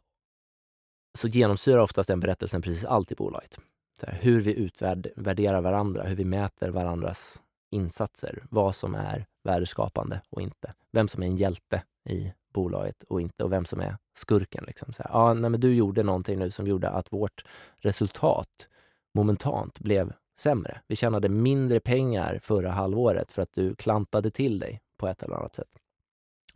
[1.17, 3.59] så genomsyrar oftast den berättelsen precis allt i bolaget
[4.07, 7.42] här, hur vi utvärderar varandra, hur vi mäter varandras
[7.73, 10.73] insatser, vad som är värdeskapande och inte.
[10.91, 14.63] Vem som är en hjälte i bolaget och inte och vem som är skurken.
[14.67, 14.93] Liksom.
[14.93, 17.45] Så här, ah, nej, men du gjorde någonting nu som gjorde att vårt
[17.77, 18.67] resultat
[19.13, 20.81] momentant blev sämre.
[20.87, 25.35] Vi tjänade mindre pengar förra halvåret för att du klantade till dig på ett eller
[25.35, 25.77] annat sätt.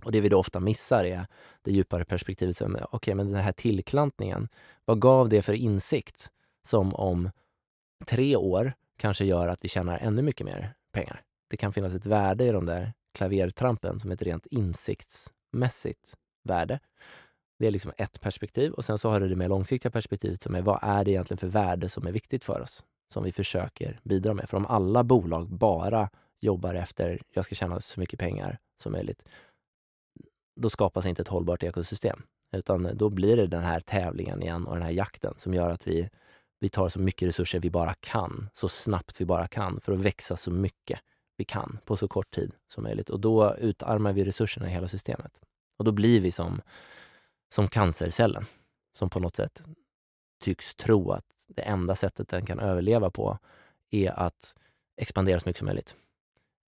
[0.04, 1.28] Och det vi då ofta missar är
[1.62, 2.62] det djupare perspektivet.
[2.62, 4.50] Okej, okay, men den här tillklantningen,
[4.86, 6.32] vad gav det för insikt
[6.66, 7.30] som om
[8.06, 11.22] tre år kanske gör att vi tjänar ännu mycket mer pengar.
[11.50, 16.80] Det kan finnas ett värde i de där klavertrampen som ett rent insiktsmässigt värde.
[17.60, 20.56] Det är liksom ett perspektiv och sen så har du det mer långsiktiga perspektivet som
[20.56, 22.84] är vad är det egentligen för värde som är viktigt för oss?
[23.14, 24.50] Som vi försöker bidra med.
[24.50, 26.10] För om alla bolag bara
[26.42, 29.24] jobbar efter jag ska tjäna så mycket pengar som möjligt,
[30.56, 32.22] då skapas inte ett hållbart ekosystem.
[32.52, 35.88] Utan då blir det den här tävlingen igen och den här jakten som gör att
[35.88, 36.10] vi
[36.60, 40.00] vi tar så mycket resurser vi bara kan, så snabbt vi bara kan, för att
[40.00, 41.00] växa så mycket
[41.38, 43.10] vi kan på så kort tid som möjligt.
[43.10, 45.40] Och då utarmar vi resurserna i hela systemet.
[45.78, 46.62] Och då blir vi som,
[47.50, 48.46] som cancercellen,
[48.98, 49.64] som på något sätt
[50.40, 53.38] tycks tro att det enda sättet den kan överleva på
[53.90, 54.56] är att
[54.98, 55.96] expandera så mycket som möjligt.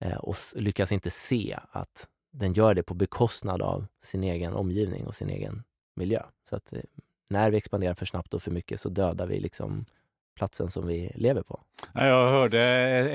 [0.00, 5.06] Eh, och lyckas inte se att den gör det på bekostnad av sin egen omgivning
[5.06, 5.62] och sin egen
[5.94, 6.22] miljö.
[6.48, 6.80] Så att eh,
[7.30, 9.84] när vi expanderar för snabbt och för mycket så dödar vi liksom
[10.36, 11.60] platsen som vi lever på.
[11.94, 12.60] Jag hörde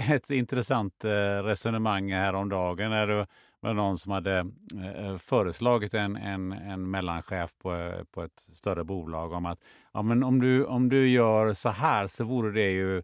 [0.10, 3.28] ett intressant eh, resonemang häromdagen när det
[3.60, 4.38] var någon som hade
[4.84, 9.60] eh, föreslagit en, en, en mellanchef på, på ett större bolag om att
[9.94, 13.04] ja, men om, du, om du gör så här så vore det ju,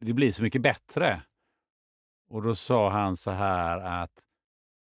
[0.00, 1.22] det blir så mycket bättre.
[2.28, 4.22] Och då sa han så här att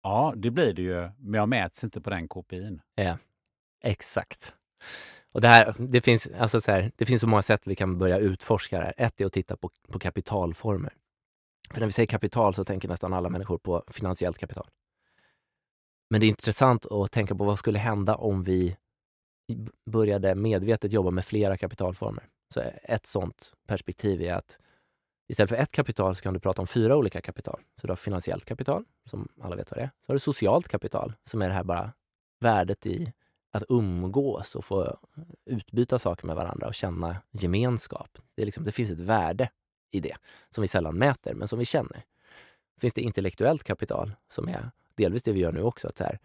[0.03, 2.81] ja, det blir det ju, men jag mäts inte på den KPIn.
[2.95, 3.17] Ja,
[3.81, 4.53] exakt.
[5.33, 7.97] Och det, här, det, finns, alltså så här, det finns så många sätt vi kan
[7.97, 8.93] börja utforska det här.
[8.97, 10.93] Ett är att titta på, på kapitalformer.
[11.73, 14.67] För när vi säger kapital så tänker nästan alla människor på finansiellt kapital.
[16.09, 18.77] Men det är intressant att tänka på vad skulle hända om vi
[19.91, 22.27] började medvetet jobba med flera kapitalformer.
[22.53, 24.59] Så ett sånt perspektiv är att
[25.29, 27.61] istället för ett kapital så kan du prata om fyra olika kapital.
[27.81, 29.91] Så du har finansiellt kapital, som alla vet vad det är.
[30.05, 31.93] Så har du socialt kapital, som är det här bara
[32.39, 33.13] värdet i
[33.51, 34.97] att umgås och få
[35.45, 38.17] utbyta saker med varandra och känna gemenskap.
[38.35, 39.49] Det, är liksom, det finns ett värde
[39.91, 40.15] i det
[40.49, 42.03] som vi sällan mäter, men som vi känner.
[42.79, 46.19] Finns det intellektuellt kapital, som är delvis det vi gör nu också, att så här,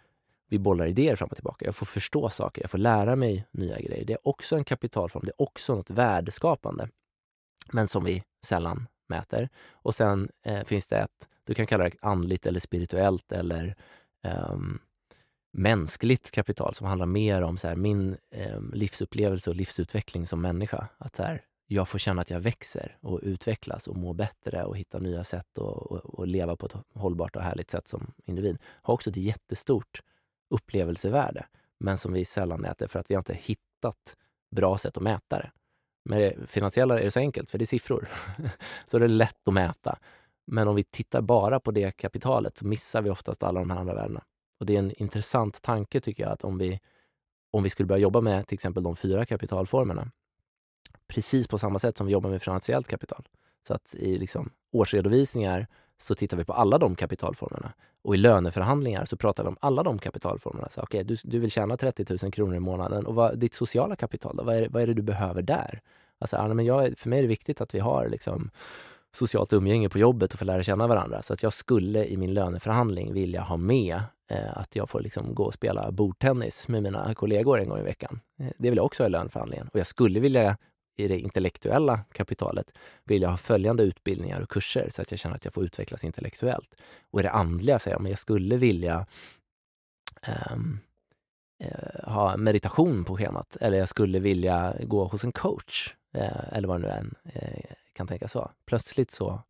[0.48, 1.64] vi bollar idéer fram och tillbaka.
[1.64, 4.04] Jag får förstå saker, jag får lära mig nya grejer.
[4.04, 6.88] Det är också en kapitalform, det är också något värdeskapande,
[7.72, 9.48] men som vi sällan mäter.
[9.70, 13.76] Och sen eh, finns det ett, du kan kalla det andligt eller spirituellt eller
[14.52, 14.78] um,
[15.56, 20.88] mänskligt kapital som handlar mer om så här, min eh, livsupplevelse och livsutveckling som människa.
[20.98, 24.76] Att så här, jag får känna att jag växer och utvecklas och mår bättre och
[24.76, 25.58] hittar nya sätt
[26.18, 28.58] att leva på ett hållbart och härligt sätt som individ.
[28.82, 30.02] Har också ett jättestort
[30.50, 31.46] upplevelsevärde,
[31.80, 34.16] men som vi sällan mäter för att vi har inte hittat
[34.56, 35.50] bra sätt att mäta det.
[36.04, 38.08] Med det finansiella är det så enkelt, för det är siffror.
[38.90, 39.98] så det är lätt att mäta.
[40.46, 43.78] Men om vi tittar bara på det kapitalet så missar vi oftast alla de här
[43.78, 44.22] andra värdena.
[44.58, 46.80] Och det är en intressant tanke tycker jag, att om vi,
[47.50, 50.10] om vi skulle börja jobba med till exempel de fyra kapitalformerna,
[51.08, 53.28] precis på samma sätt som vi jobbar med finansiellt kapital.
[53.66, 55.66] Så att i liksom årsredovisningar
[55.98, 57.72] så tittar vi på alla de kapitalformerna.
[58.02, 60.68] Och i löneförhandlingar så pratar vi om alla de kapitalformerna.
[60.70, 63.96] Så, okay, du, du vill tjäna 30 000 kronor i månaden och vad, ditt sociala
[63.96, 65.80] kapital, då, vad, är, vad är det du behöver där?
[66.18, 68.50] Alltså, men jag, för mig är det viktigt att vi har liksom,
[69.16, 71.22] socialt umgänge på jobbet och få lära känna varandra.
[71.22, 74.00] Så att jag skulle i min löneförhandling vilja ha med
[74.30, 77.82] eh, att jag får liksom gå och spela bordtennis med mina kollegor en gång i
[77.82, 78.20] veckan.
[78.38, 79.68] Eh, det vill jag också ha i löneförhandlingen.
[79.72, 80.56] Och jag skulle vilja
[80.96, 82.72] i det intellektuella kapitalet
[83.04, 86.04] vill jag ha följande utbildningar och kurser så att jag känner att jag får utvecklas
[86.04, 86.74] intellektuellt.
[87.10, 89.06] Och i det andliga säger jag, men jag skulle vilja
[90.52, 90.80] um,
[91.64, 96.68] uh, ha meditation på schemat eller jag skulle vilja gå hos en coach uh, eller
[96.68, 98.50] vad det nu än uh, kan tänka så.
[98.66, 99.42] Plötsligt så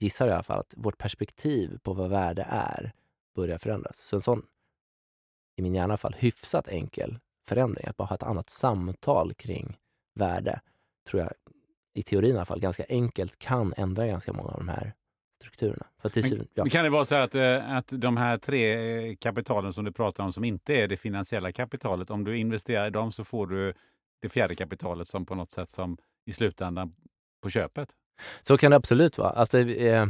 [0.00, 2.92] gissar jag i alla fall att vårt perspektiv på vad värde är
[3.34, 3.98] börjar förändras.
[3.98, 4.46] Så en sån,
[5.56, 9.78] i min hjärna fall, hyfsat enkel förändring, att bara ha ett annat samtal kring
[10.14, 10.60] värde,
[11.10, 11.32] tror jag
[11.96, 14.92] i teorin i alla fall ganska enkelt kan ändra ganska många av de här
[15.40, 15.86] strukturerna.
[16.38, 16.70] Men, ja.
[16.70, 18.72] kan det vara så att, eh, att de här tre
[19.08, 22.86] eh, kapitalen som du pratar om som inte är det finansiella kapitalet, om du investerar
[22.86, 23.74] i dem så får du
[24.22, 26.92] det fjärde kapitalet som på något sätt som i slutändan
[27.46, 27.88] på köpet?
[28.42, 29.30] Så kan det absolut vara.
[29.30, 30.06] Alltså, eh,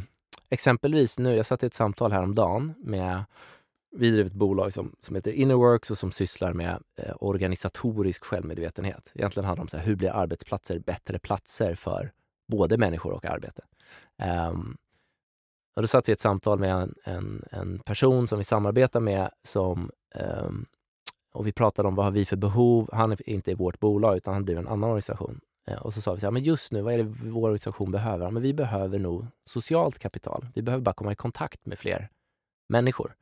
[0.50, 3.24] exempelvis nu, jag satt i ett samtal häromdagen med
[3.96, 9.12] vi driver ett bolag som, som heter Innerworks och som sysslar med eh, organisatorisk självmedvetenhet.
[9.14, 12.12] Egentligen handlar det om så här, hur blir arbetsplatser bättre platser för
[12.48, 13.62] både människor och arbete.
[14.50, 14.76] Um,
[15.76, 19.00] och då satt vi i ett samtal med en, en, en, person som vi samarbetar
[19.00, 20.66] med som, um,
[21.34, 22.90] och vi pratade om vad har vi för behov.
[22.92, 25.40] Han är inte i vårt bolag utan han driver en annan organisation.
[25.70, 27.90] Eh, och så sa vi så här, men just nu, vad är det vår organisation
[27.90, 28.30] behöver?
[28.30, 30.46] Men vi behöver nog socialt kapital.
[30.54, 32.08] Vi behöver bara komma i kontakt med fler
[32.68, 33.16] människor.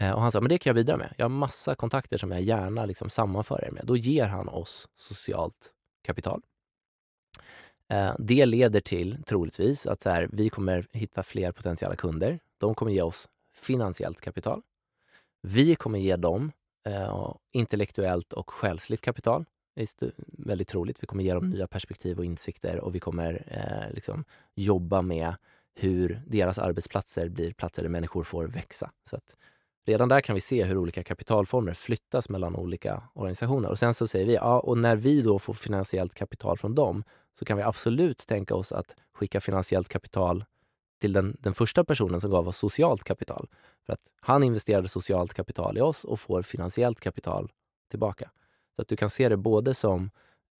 [0.00, 1.14] Eh, och han sa, men det kan jag bidra med.
[1.18, 3.86] Jag har massa kontakter som jag gärna liksom sammanför er med.
[3.86, 6.42] Då ger han oss socialt kapital.
[7.88, 12.38] Eh, det leder till, troligtvis, att så här, vi kommer hitta fler potentiella kunder.
[12.58, 14.62] De kommer ge oss finansiellt kapital.
[15.42, 16.52] Vi kommer ge dem
[16.88, 19.44] eh, intellektuellt och själsligt kapital.
[19.74, 21.02] Visst, eh, väldigt troligt.
[21.02, 25.34] Vi kommer ge dem nya perspektiv och insikter och vi kommer eh, liksom jobba med
[25.74, 28.90] hur deras arbetsplatser blir platser där människor får växa.
[29.10, 29.36] Så att
[29.84, 33.68] Redan där kan vi se hur olika kapitalformer flyttas mellan olika organisationer.
[33.68, 37.04] Och sen så säger vi, ja, och när vi då får finansiellt kapital från dem
[37.38, 40.44] så kan vi absolut tänka oss att skicka finansiellt kapital
[41.00, 43.48] till den, den första personen som gav oss socialt kapital.
[43.86, 47.52] För att han investerade socialt kapital i oss och får finansiellt kapital
[47.90, 48.30] tillbaka.
[48.76, 50.10] Så att du kan se det både som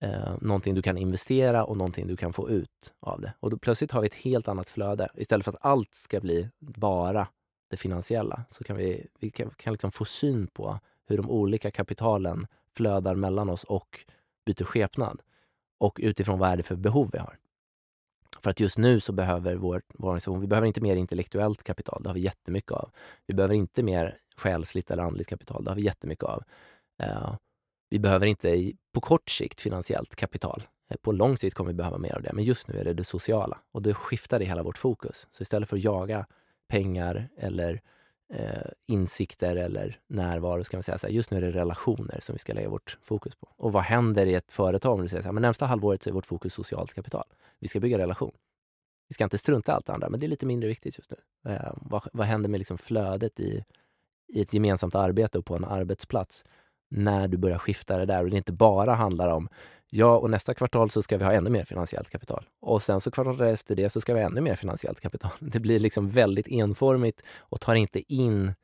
[0.00, 3.34] eh, någonting du kan investera och någonting du kan få ut av det.
[3.40, 5.08] Och då plötsligt har vi ett helt annat flöde.
[5.14, 7.28] Istället för att allt ska bli bara
[7.70, 11.70] det finansiella så kan vi, vi kan, kan liksom få syn på hur de olika
[11.70, 12.46] kapitalen
[12.76, 14.04] flödar mellan oss och
[14.46, 15.22] byter skepnad.
[15.78, 17.38] Och utifrån vad är det för behov vi har.
[18.42, 22.02] För att just nu så behöver vår, vår organisation, vi behöver inte mer intellektuellt kapital,
[22.02, 22.90] det har vi jättemycket av.
[23.26, 26.42] Vi behöver inte mer själsligt eller andligt kapital, det har vi jättemycket av.
[27.02, 27.34] Uh,
[27.92, 30.62] vi behöver inte på kort sikt finansiellt kapital.
[30.90, 32.94] Eh, på lång sikt kommer vi behöva mer av det, men just nu är det
[32.94, 33.58] det sociala.
[33.72, 35.28] Och då skiftar det hela vårt fokus.
[35.30, 36.26] Så istället för att jaga
[36.68, 37.80] pengar eller
[38.34, 42.32] eh, insikter eller närvaro, ska man säga så här, just nu är det relationer som
[42.32, 43.48] vi ska lägga vårt fokus på.
[43.56, 46.10] Och vad händer i ett företag om du säger så här, men närmsta halvåret så
[46.10, 47.26] är vårt fokus socialt kapital.
[47.58, 48.32] Vi ska bygga relation.
[49.08, 51.10] Vi ska inte strunta i allt det andra, men det är lite mindre viktigt just
[51.10, 51.52] nu.
[51.52, 53.64] Eh, vad, vad händer med liksom flödet i,
[54.28, 56.44] i ett gemensamt arbete och på en arbetsplats
[56.92, 59.48] när du börjar skifta det där och det inte bara handlar om
[59.94, 62.44] Ja, och nästa kvartal så ska vi ha ännu mer finansiellt kapital.
[62.60, 65.30] Och sen så kvartalet efter det så ska vi ha ännu mer finansiellt kapital.
[65.40, 68.54] Det blir liksom väldigt enformigt och tar inte in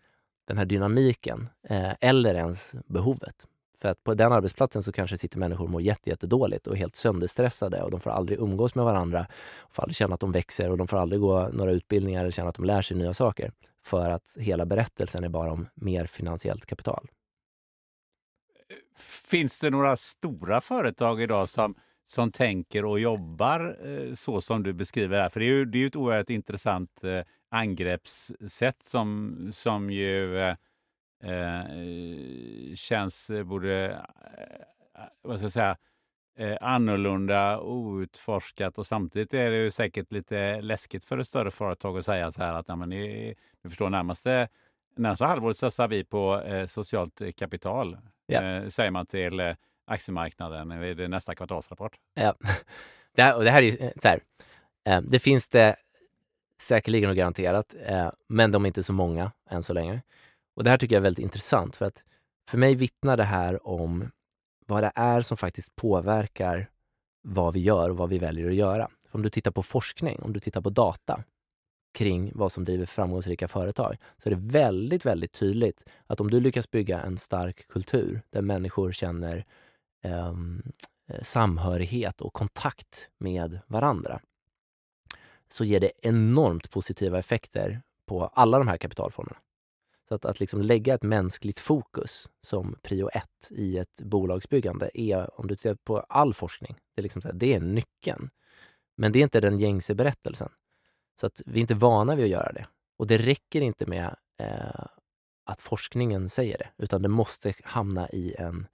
[0.47, 3.47] den här dynamiken eh, eller ens behovet.
[3.81, 6.97] För att på den arbetsplatsen så kanske sitter människor och mår jättedåligt och är helt
[6.97, 9.27] sönderstressade och de får aldrig umgås med varandra,
[9.71, 12.49] får aldrig känna att de växer och de får aldrig gå några utbildningar eller känna
[12.49, 13.53] att de lär sig nya saker.
[13.85, 17.09] För att hela berättelsen är bara om mer finansiellt kapital.
[19.01, 21.75] Finns det några stora företag idag som,
[22.05, 25.29] som tänker och jobbar eh, så som du beskriver här?
[25.29, 27.21] För det är ju, det är ju ett oerhört intressant eh,
[27.51, 30.57] angreppssätt som, som ju eh,
[31.23, 34.01] eh känns både,
[35.23, 35.77] vad ska jag säga,
[36.39, 41.99] eh, annorlunda, outforskat och samtidigt är det ju säkert lite läskigt för ett större företag
[41.99, 44.49] att säga så här att men ni, ni förstår närmaste,
[44.97, 47.99] närmaste halvåret satsar vi på eh, socialt kapital,
[48.29, 48.43] ja.
[48.43, 49.55] eh, säger man till eh,
[49.87, 51.97] aktiemarknaden vid nästa kvartalsrapport.
[52.15, 52.35] Ja,
[53.15, 54.21] det här, och det här är ju eh, så här,
[55.03, 55.77] det finns det
[56.63, 57.75] säkerligen och garanterat,
[58.29, 60.03] men de är inte så många än så länge.
[60.57, 62.05] Och det här tycker jag är väldigt intressant för att
[62.51, 64.11] för mig vittnar det här om
[64.67, 66.71] vad det är som faktiskt påverkar
[67.23, 68.89] vad vi gör och vad vi väljer att göra.
[69.11, 71.25] Om du tittar på forskning, om du tittar på data
[71.93, 76.41] kring vad som driver framgångsrika företag, så är det väldigt, väldigt tydligt att om du
[76.41, 79.45] lyckas bygga en stark kultur där människor känner
[80.03, 80.63] ehm,
[81.09, 84.21] eh, samhörighet och kontakt med varandra,
[85.49, 89.37] så ger det enormt positiva effekter på alla de här kapitalformerna.
[90.09, 95.41] Så att, att liksom lägga ett mänskligt fokus som prio ett i ett bolagsbyggande är,
[95.41, 98.31] om du tittar på all forskning, det är, liksom så här, det är nyckeln.
[98.97, 100.49] Men det är inte den gängse berättelsen.
[101.21, 102.67] Så att vi är inte vana vid att göra det.
[102.99, 104.87] Och det räcker inte med eh,
[105.47, 108.67] att forskningen säger det, utan det måste hamna i en,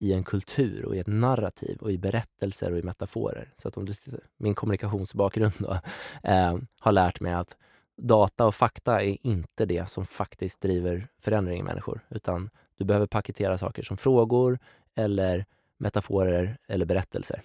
[0.00, 3.52] i en kultur och i ett narrativ och i berättelser och i metaforer.
[3.56, 3.94] Så att om du,
[4.36, 5.80] min kommunikationsbakgrund då,
[6.30, 7.56] eh, har lärt mig att
[7.96, 13.06] data och fakta är inte det som faktiskt driver förändring i människor, utan du behöver
[13.06, 14.58] paketera saker som frågor
[14.94, 15.46] eller
[15.78, 17.42] metaforer eller berättelser.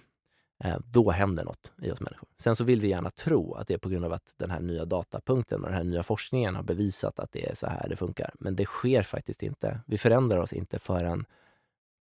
[0.64, 2.28] Eh, då händer något i oss människor.
[2.38, 4.60] Sen så vill vi gärna tro att det är på grund av att den här
[4.60, 7.96] nya datapunkten och den här nya forskningen har bevisat att det är så här det
[7.96, 8.34] funkar.
[8.38, 9.80] Men det sker faktiskt inte.
[9.86, 11.24] Vi förändrar oss inte förrän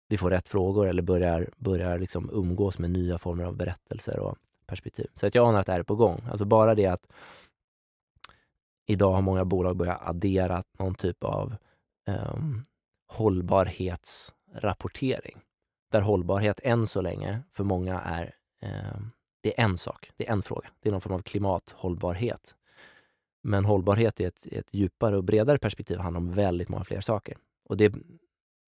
[0.08, 4.38] vi får rätt frågor eller börjar, börjar liksom umgås med nya former av berättelser och
[4.66, 5.08] perspektiv.
[5.14, 6.22] Så att jag anar att det här är på gång.
[6.32, 7.08] Alltså bara det att
[8.92, 11.56] Idag har många bolag börjat addera någon typ av
[12.08, 12.64] um,
[13.08, 15.42] hållbarhetsrapportering.
[15.92, 19.00] Där hållbarhet än så länge för många är, Eh,
[19.42, 20.70] det är en sak, det är en fråga.
[20.80, 22.56] Det är någon form av klimathållbarhet.
[23.44, 27.38] Men hållbarhet i ett, ett djupare och bredare perspektiv handlar om väldigt många fler saker.
[27.66, 27.94] Och det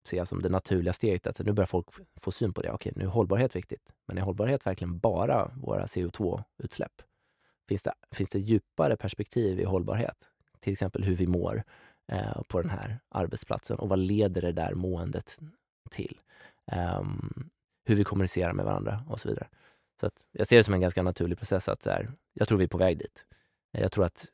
[0.08, 1.28] ser jag som det naturliga steget.
[1.28, 1.88] Att nu börjar folk
[2.20, 2.72] få syn på det.
[2.72, 3.90] Okej, nu är hållbarhet viktigt.
[4.08, 7.02] Men är hållbarhet verkligen bara våra CO2-utsläpp?
[7.68, 10.30] finns det, finns det djupare perspektiv i hållbarhet.
[10.60, 11.64] Till exempel hur vi mår
[12.12, 15.40] eh, på den här arbetsplatsen och vad leder det där måendet
[15.90, 16.20] till?
[17.00, 17.50] Um,
[17.86, 19.48] hur vi kommunicerar med varandra och så vidare.
[20.04, 21.70] Så att jag ser det som en ganska naturlig process.
[21.70, 23.26] att så här, Jag tror vi är på väg dit.
[23.72, 24.26] Jag tror att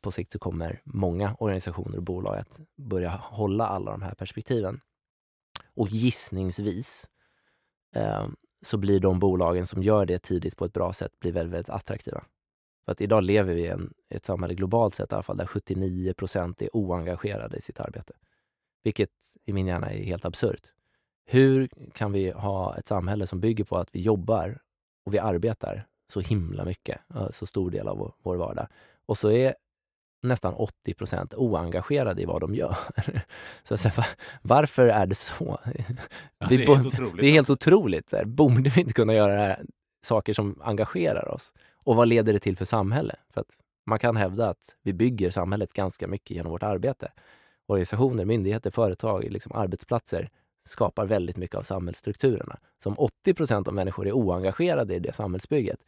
[0.00, 4.80] på sikt så kommer många organisationer och bolag att börja hålla alla de här perspektiven.
[5.74, 7.08] Och gissningsvis
[7.94, 8.28] eh,
[8.62, 11.70] så blir de bolagen som gör det tidigt på ett bra sätt blir väldigt, väldigt
[11.70, 12.24] attraktiva.
[12.84, 15.46] För att idag lever vi i en, ett samhälle globalt sett i alla fall där
[15.46, 18.12] 79 procent är oengagerade i sitt arbete.
[18.82, 19.10] Vilket
[19.44, 20.72] i min hjärna är helt absurt.
[21.24, 24.60] Hur kan vi ha ett samhälle som bygger på att vi jobbar
[25.08, 27.00] och vi arbetar så himla mycket,
[27.30, 28.66] så stor del av vår, vardag.
[29.06, 29.54] Och så är
[30.22, 32.76] nästan 80 procent oengagerade i vad de gör.
[33.64, 33.90] Så, så
[34.42, 35.58] varför är det så?
[36.38, 37.20] Ja, det, är helt otroligt.
[37.20, 38.10] Det är helt otroligt.
[38.10, 39.56] Så borde vi inte kunna göra
[40.06, 41.52] saker som engagerar oss?
[41.84, 43.16] Och vad leder det till för samhälle?
[43.34, 43.50] För att
[43.86, 47.12] man kan hävda att vi bygger samhället ganska mycket genom vårt arbete.
[47.66, 50.30] Organisationer, myndigheter, företag, liksom arbetsplatser
[50.68, 52.58] skapar väldigt mycket av samhällsstrukturerna.
[52.82, 55.80] Så om 80 procent av människor är oengagerade i det samhällsbygget,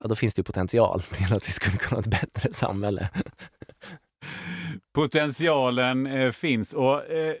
[0.00, 3.10] ja, då finns det potential till att vi skulle kunna ha ett bättre samhälle.
[4.92, 6.72] Potentialen eh, finns.
[6.74, 7.34] och eh,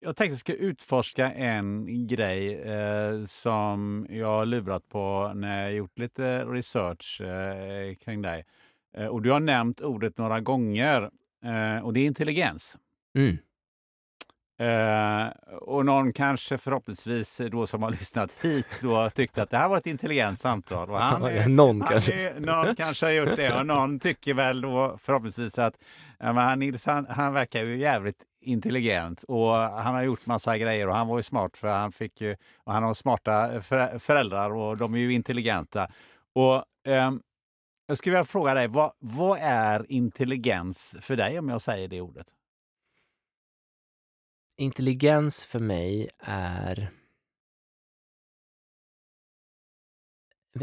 [0.00, 5.62] jag tänkte att jag ska utforska en grej eh, som jag har lurat på när
[5.62, 8.44] jag gjort lite research eh, kring dig.
[8.96, 11.10] Eh, och du har nämnt ordet några gånger
[11.44, 12.78] eh, och det är intelligens.
[13.14, 13.38] Mm.
[14.60, 19.68] Uh, och någon kanske förhoppningsvis då som har lyssnat hit då tyckte att det här
[19.68, 20.90] var ett intelligent samtal.
[20.90, 22.28] Och han är, någon, han kanske.
[22.28, 25.74] Är, någon kanske har gjort det och någon tycker väl då förhoppningsvis att
[26.18, 30.94] ja, han, han, han verkar ju jävligt intelligent och han har gjort massa grejer och
[30.94, 33.62] han var ju smart för han fick ju, och han har smarta
[33.98, 35.88] föräldrar och de är ju intelligenta.
[36.34, 37.22] Och um,
[37.86, 42.00] jag skulle vilja fråga dig, vad, vad är intelligens för dig om jag säger det
[42.00, 42.26] ordet?
[44.56, 46.90] Intelligens för mig är...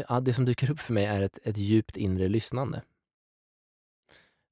[0.08, 2.82] Ja, det som dyker upp för mig är ett, ett djupt inre lyssnande.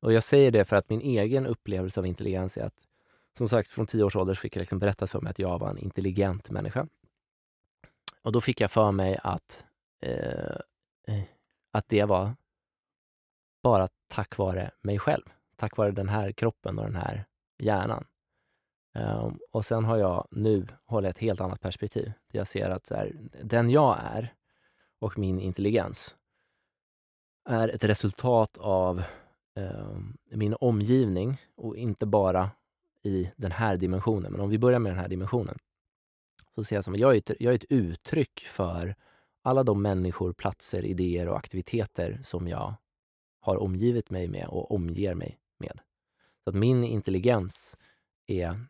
[0.01, 2.89] Och jag säger det för att min egen upplevelse av intelligens är att,
[3.39, 5.71] som sagt, från tio års ålder fick jag liksom berättat för mig att jag var
[5.71, 6.89] en intelligent människa.
[8.23, 9.67] Och då fick jag för mig att
[10.01, 10.57] eh,
[11.07, 11.23] eh
[11.71, 12.35] att det var
[13.63, 15.25] bara tack vare mig själv.
[15.57, 17.25] Tack vare den här kroppen och den här
[17.59, 18.05] hjärnan.
[18.95, 22.13] Um, och sen har jag nu håller ett helt annat perspektiv.
[22.33, 23.13] Jag ser att så här,
[23.43, 24.35] den jag är
[25.01, 26.17] och min intelligens
[27.49, 29.03] är ett resultat av
[29.57, 32.51] um, min omgivning och inte bara
[33.03, 34.33] i den här dimensionen.
[34.33, 35.59] Men om vi börjar med den här dimensionen
[36.55, 38.95] så ser jag som jag är ett, jag är ett uttryck för
[39.43, 42.75] alla de människor, platser, idéer och aktiviteter som jag
[43.41, 45.81] har omgivit mig med och omger mig med.
[46.45, 47.77] Så att min intelligens
[48.27, 48.67] är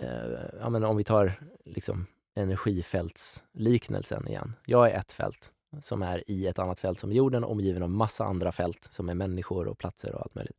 [0.00, 0.30] Eh,
[0.60, 1.32] ja, men om vi tar
[1.64, 4.52] liksom energifältsliknelsen igen.
[4.66, 8.24] Jag är ett fält som är i ett annat fält som jorden, omgiven av massa
[8.24, 10.56] andra fält som är människor och platser och allt möjligt.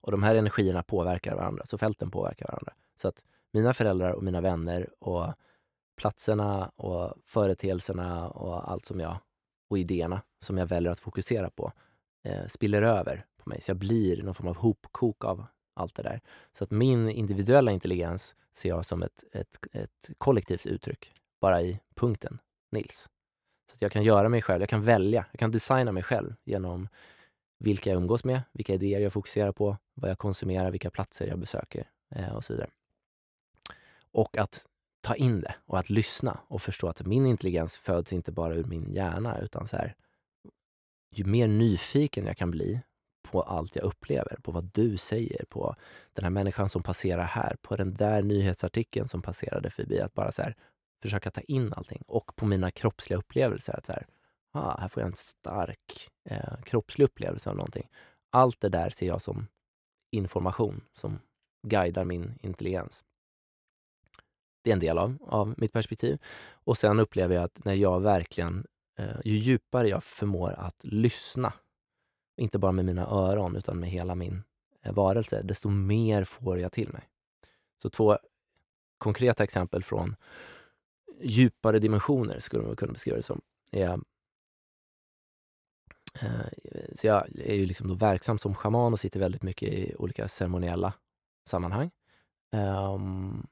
[0.00, 2.72] Och de här energierna påverkar varandra, så fälten påverkar varandra.
[2.96, 5.34] Så att mina föräldrar och mina vänner och
[5.96, 9.16] platserna och företeelserna och allt som jag
[9.70, 11.72] och idéerna som jag väljer att fokusera på
[12.24, 13.60] eh, spiller över på mig.
[13.60, 15.44] Så jag blir någon form av hopkok av
[15.74, 16.20] allt det där.
[16.52, 21.80] Så att min individuella intelligens ser jag som ett, ett, ett kollektivt uttryck, bara i
[21.94, 22.38] punkten
[22.70, 23.08] Nils.
[23.70, 26.34] Så att jag kan göra mig själv, jag kan välja, jag kan designa mig själv
[26.44, 26.88] genom
[27.58, 31.38] vilka jag umgås med, vilka idéer jag fokuserar på, vad jag konsumerar, vilka platser jag
[31.38, 32.70] besöker eh, och så vidare.
[34.12, 34.66] Och att
[35.00, 38.64] ta in det och att lyssna och förstå att min intelligens föds inte bara ur
[38.64, 39.94] min hjärna utan så här,
[41.10, 42.80] ju mer nyfiken jag kan bli
[43.32, 45.76] på allt jag upplever, på vad du säger, på
[46.12, 50.00] den här människan som passerar här, på den där nyhetsartikeln som passerade förbi.
[50.00, 50.56] Att bara så här,
[51.02, 53.72] försöka ta in allting och på mina kroppsliga upplevelser.
[53.78, 54.06] Att så här,
[54.52, 57.88] ah, här får jag en stark eh, kroppslig upplevelse av någonting.
[58.30, 59.46] Allt det där ser jag som
[60.10, 61.18] information som
[61.66, 63.04] guidar min intelligens.
[64.64, 66.18] Det är en del av, av mitt perspektiv.
[66.52, 68.66] Och sen upplever jag att när jag verkligen,
[68.98, 71.52] eh, ju djupare jag förmår att lyssna
[72.36, 74.42] inte bara med mina öron utan med hela min
[74.82, 77.08] eh, varelse, desto mer får jag till mig.
[77.82, 78.18] Så två
[78.98, 80.16] konkreta exempel från
[81.20, 83.40] djupare dimensioner skulle man kunna beskriva det som.
[83.70, 84.00] Är,
[86.20, 86.40] eh,
[86.94, 90.28] så jag är ju liksom då verksam som schaman och sitter väldigt mycket i olika
[90.28, 90.94] ceremoniella
[91.48, 91.90] sammanhang.
[92.52, 93.46] Um,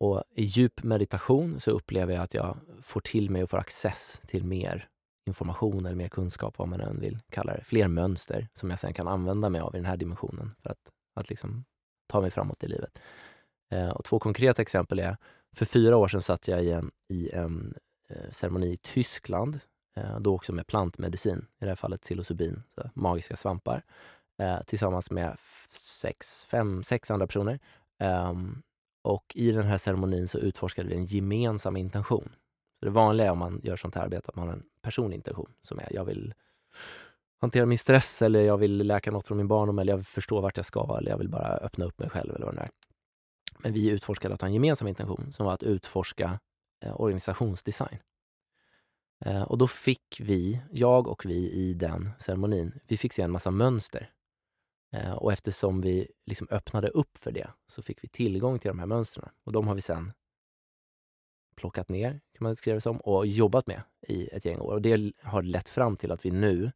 [0.00, 4.20] och I djup meditation så upplever jag att jag får till mig och får access
[4.26, 4.88] till mer
[5.28, 7.64] information eller mer kunskap, vad man än vill kalla det.
[7.64, 10.90] Fler mönster som jag sen kan använda mig av i den här dimensionen för att,
[11.14, 11.64] att liksom
[12.06, 12.98] ta mig framåt i livet.
[13.70, 15.16] Eh, och två konkreta exempel är,
[15.56, 17.74] för fyra år sedan satt jag i en, i en
[18.10, 19.60] eh, ceremoni i Tyskland,
[19.96, 23.84] eh, då också med plantmedicin, i det här fallet psilocybin, så magiska svampar,
[24.42, 25.36] eh, tillsammans med
[25.72, 27.58] sex, fem, sex andra personer.
[27.98, 28.62] Ehm,
[29.02, 32.28] och i den här ceremonin så utforskade vi en gemensam intention.
[32.78, 35.52] Så det vanliga om man gör sånt här arbete att man har en personlig intention
[35.62, 36.34] som är jag vill
[37.40, 40.40] hantera min stress eller jag vill läka något från min barndom eller jag vill förstå
[40.40, 42.70] vart jag ska eller jag vill bara öppna upp mig själv eller vad det är.
[43.58, 46.40] Men vi utforskade att ha en gemensam intention som var att utforska
[46.84, 47.98] eh, organisationsdesign.
[49.24, 53.30] Eh, och då fick vi, jag och vi i den ceremonin, vi fick se en
[53.30, 54.10] massa mönster.
[54.92, 58.78] Eh, och eftersom vi liksom öppnade upp för det så fick vi tillgång till de
[58.78, 59.28] här mönstren.
[59.44, 60.12] Och de har vi sen
[61.58, 64.72] plockat ner, kan man skriva det som, och jobbat med i ett gäng år.
[64.72, 66.72] Och det har lett fram till att vi nu,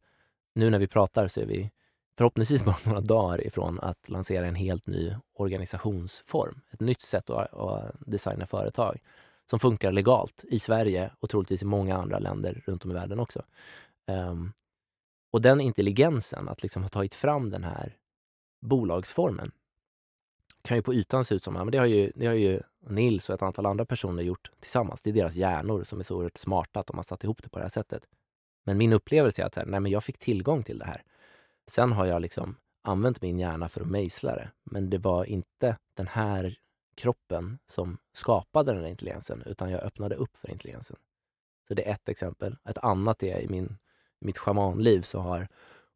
[0.55, 1.71] nu när vi pratar så är vi
[2.17, 6.61] förhoppningsvis bara några dagar ifrån att lansera en helt ny organisationsform.
[6.71, 8.99] Ett nytt sätt att, att designa företag
[9.49, 13.19] som funkar legalt i Sverige och troligtvis i många andra länder runt om i världen
[13.19, 13.43] också.
[14.07, 14.53] Um,
[15.31, 17.97] och den intelligensen, att liksom ha tagit fram den här
[18.61, 19.51] bolagsformen,
[20.61, 22.61] kan ju på ytan se ut som, ja, men det har ju, det har ju
[22.87, 25.01] Nils och ett antal andra personer gjort tillsammans.
[25.01, 27.49] Det är deras hjärnor som är så oerhört smarta att de har satt ihop det
[27.49, 28.07] på det här sättet.
[28.63, 31.03] Men min upplevelse är att här, nej, men jag fick tillgång till det här.
[31.67, 34.51] Sen har jag liksom använt min hjärna för att mejsla det.
[34.63, 36.57] Men det var inte den här
[36.95, 40.97] kroppen som skapade den här intelligensen, utan jag öppnade upp för intelligensen.
[41.67, 42.57] Så det är ett exempel.
[42.69, 43.77] Ett annat är i, min,
[44.19, 45.47] mitt schamanliv så har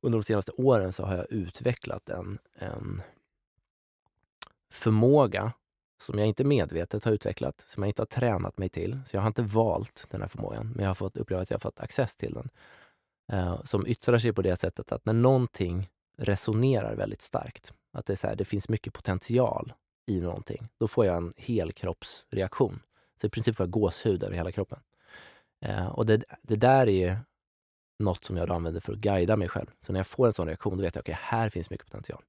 [0.01, 3.01] under de senaste åren så har jag utvecklat en, en
[4.71, 5.53] förmåga
[6.01, 8.99] som jag inte medvetet har utvecklat, som jag inte har tränat mig till.
[9.05, 11.55] Så jag har inte valt den här förmågan, men jag har fått uppleva att jag
[11.55, 12.49] har fått access till den.
[13.31, 18.13] Eh, som yttrar sig på det sättet att när någonting resonerar väldigt starkt, att det,
[18.13, 19.73] är så här, det finns mycket potential
[20.05, 22.79] i någonting, då får jag en helkroppsreaktion.
[23.21, 24.79] Så i princip får jag gåshud över hela kroppen.
[25.65, 27.15] Eh, och det, det där är ju
[27.99, 29.67] något som jag använder för att guida mig själv.
[29.81, 31.87] Så när jag får en sån reaktion, då vet jag att okay, här finns mycket
[31.87, 32.23] potential.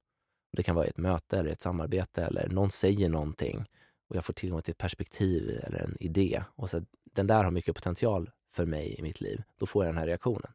[0.51, 3.65] Det kan vara i ett möte eller ett samarbete eller någon säger någonting
[4.09, 6.43] och jag får tillgång till ett perspektiv eller en idé.
[6.55, 6.81] Och så
[7.13, 10.07] Den där har mycket potential för mig i mitt liv, då får jag den här
[10.07, 10.51] reaktionen.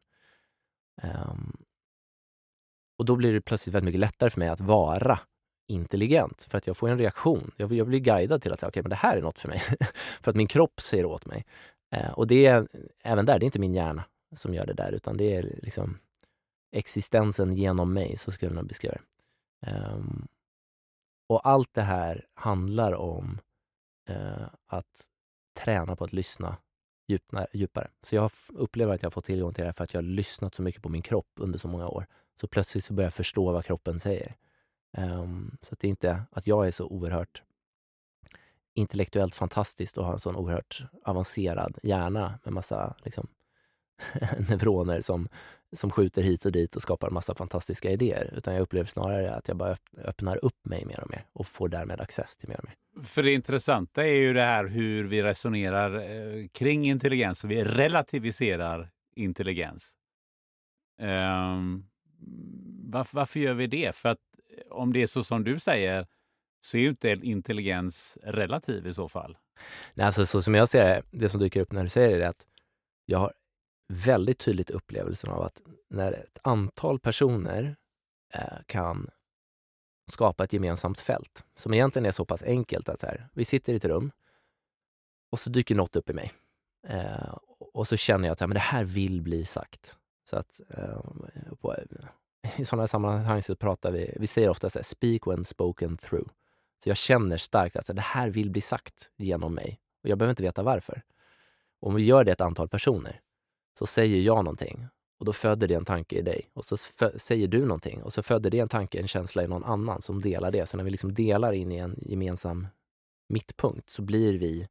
[1.03, 1.57] Um,
[2.97, 5.19] och då blir det plötsligt väldigt mycket lättare för mig att vara
[5.67, 7.51] intelligent, för att jag får en reaktion.
[7.57, 9.59] Jag, jag blir guidad till att säga, okay, men det här är något för mig.
[10.21, 11.45] för att min kropp säger åt mig.
[11.95, 12.67] Uh, och det är,
[13.03, 14.03] även där, det är inte min hjärna
[14.35, 15.97] som gör det där, utan det är liksom
[16.71, 19.01] existensen genom mig, så skulle jag beskriva det.
[19.67, 20.27] Um,
[21.27, 23.39] och allt det här handlar om
[24.09, 25.09] uh, att
[25.53, 26.57] träna på att lyssna
[27.53, 27.89] djupare.
[28.01, 30.07] Så jag upplever att jag har fått tillgång till det här för att jag har
[30.07, 32.07] lyssnat så mycket på min kropp under så många år.
[32.41, 34.35] Så plötsligt så börjar jag förstå vad kroppen säger.
[34.97, 37.43] Um, så det är inte att jag är så oerhört
[38.73, 43.27] intellektuellt fantastiskt och har en sån oerhört avancerad hjärna med massa liksom,
[44.49, 45.29] neuroner som,
[45.75, 48.33] som skjuter hit och dit och skapar massa fantastiska idéer.
[48.37, 51.69] Utan jag upplever snarare att jag bara öppnar upp mig mer och mer och får
[51.69, 53.03] därmed access till mer och mer.
[53.03, 57.63] För det intressanta är ju det här hur vi resonerar eh, kring intelligens och vi
[57.63, 59.95] relativiserar intelligens.
[61.01, 61.85] Um,
[62.91, 63.95] varför, varför gör vi det?
[63.95, 64.19] För att
[64.69, 66.07] om det är så som du säger
[66.61, 69.37] så är ju inte intelligens relativ i så fall.
[69.93, 72.25] Nej, alltså så som jag ser det, det som dyker upp när du säger det
[72.25, 72.45] är att
[73.05, 73.31] jag har
[73.87, 77.75] väldigt tydligt upplevelsen av att när ett antal personer
[78.33, 79.09] eh, kan
[80.11, 83.73] skapa ett gemensamt fält, som egentligen är så pass enkelt att så här, vi sitter
[83.73, 84.11] i ett rum
[85.31, 86.31] och så dyker något upp i mig.
[86.87, 87.37] Eh,
[87.73, 89.97] och så känner jag att så här, men det här vill bli sagt.
[90.29, 91.01] Så att eh,
[91.61, 95.45] på, eh, i sådana sammanhang så pratar vi, vi säger ofta så här, speak when
[95.45, 96.29] spoken through.
[96.83, 100.09] Så jag känner starkt att så här, det här vill bli sagt genom mig och
[100.09, 101.01] jag behöver inte veta varför.
[101.79, 103.21] Om vi gör det ett antal personer
[103.77, 104.87] så säger jag någonting
[105.17, 106.49] och då föder det en tanke i dig.
[106.53, 106.77] Och så
[107.15, 110.21] säger du någonting och så föder det en tanke, en känsla i någon annan som
[110.21, 110.65] delar det.
[110.65, 112.67] Så när vi liksom delar in i en gemensam
[113.29, 114.67] mittpunkt så blir vi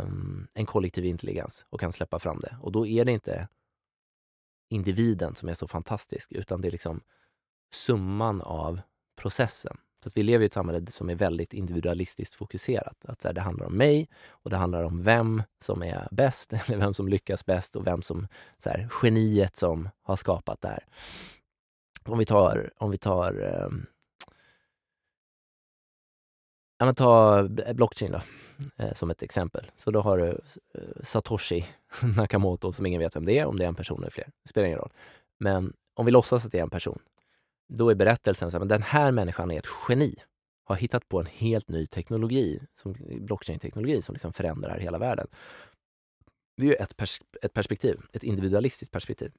[0.00, 2.56] um, en kollektiv intelligens och kan släppa fram det.
[2.62, 3.48] Och då är det inte
[4.68, 7.00] individen som är så fantastisk, utan det är liksom
[7.72, 8.80] summan av
[9.16, 9.76] processen.
[10.06, 13.04] Att vi lever i ett samhälle som är väldigt individualistiskt fokuserat.
[13.04, 16.52] Att så här, det handlar om mig och det handlar om vem som är bäst,
[16.66, 18.28] eller vem som lyckas bäst och vem som,
[18.58, 20.84] så här, geniet som har skapat det här.
[22.04, 23.68] Om vi tar, om vi tar eh,
[26.78, 27.42] Ja, men ta
[27.74, 28.20] blockchain då,
[28.84, 29.70] eh, som ett exempel.
[29.76, 31.66] Så då har du eh, Satoshi
[32.16, 34.28] Nakamoto, som ingen vet vem det är, om det är en person eller fler.
[34.42, 34.92] Det spelar ingen roll.
[35.38, 36.98] Men om vi låtsas att det är en person,
[37.68, 40.14] då är berättelsen så här, men den här människan är ett geni.
[40.64, 45.26] Har hittat på en helt ny teknologi, som blockchain-teknologi, som liksom förändrar hela världen.
[46.56, 49.32] Det är ju ett, pers ett perspektiv, ett individualistiskt perspektiv.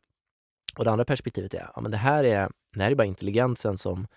[0.77, 3.77] Och det andra perspektivet är, ja, men det här är, det här är bara intelligensen
[3.77, 4.07] som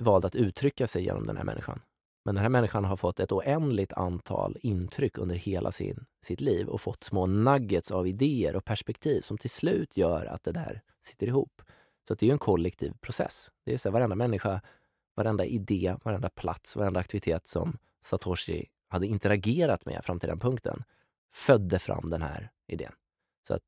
[0.00, 1.80] valde att uttrycka sig genom den här människan.
[2.24, 6.68] Men den här människan har fått ett oändligt antal intryck under hela sin, sitt liv
[6.68, 10.82] och fått små nuggets av idéer och perspektiv som till slut gör att det där
[11.02, 11.62] sitter ihop.
[12.08, 13.52] Så det är en kollektiv process.
[13.64, 14.60] Det är så här, varenda människa,
[15.16, 20.84] varenda idé, varenda plats, varenda aktivitet som Satoshi hade interagerat med fram till den punkten
[21.34, 22.92] födde fram den här idén.
[23.48, 23.62] Så att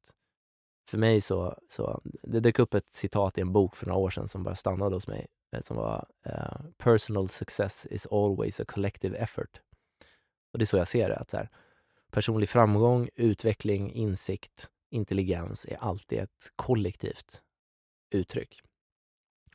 [0.88, 4.10] för mig så, så det dök upp ett citat i en bok för några år
[4.10, 8.64] sedan som bara stannade hos mig eh, som var uh, “Personal success is always a
[8.68, 9.60] collective effort”.
[10.52, 11.16] Och det är så jag ser det.
[11.16, 11.48] Att så här,
[12.10, 17.42] personlig framgång, utveckling, insikt, intelligens är alltid ett kollektivt
[18.14, 18.62] uttryck.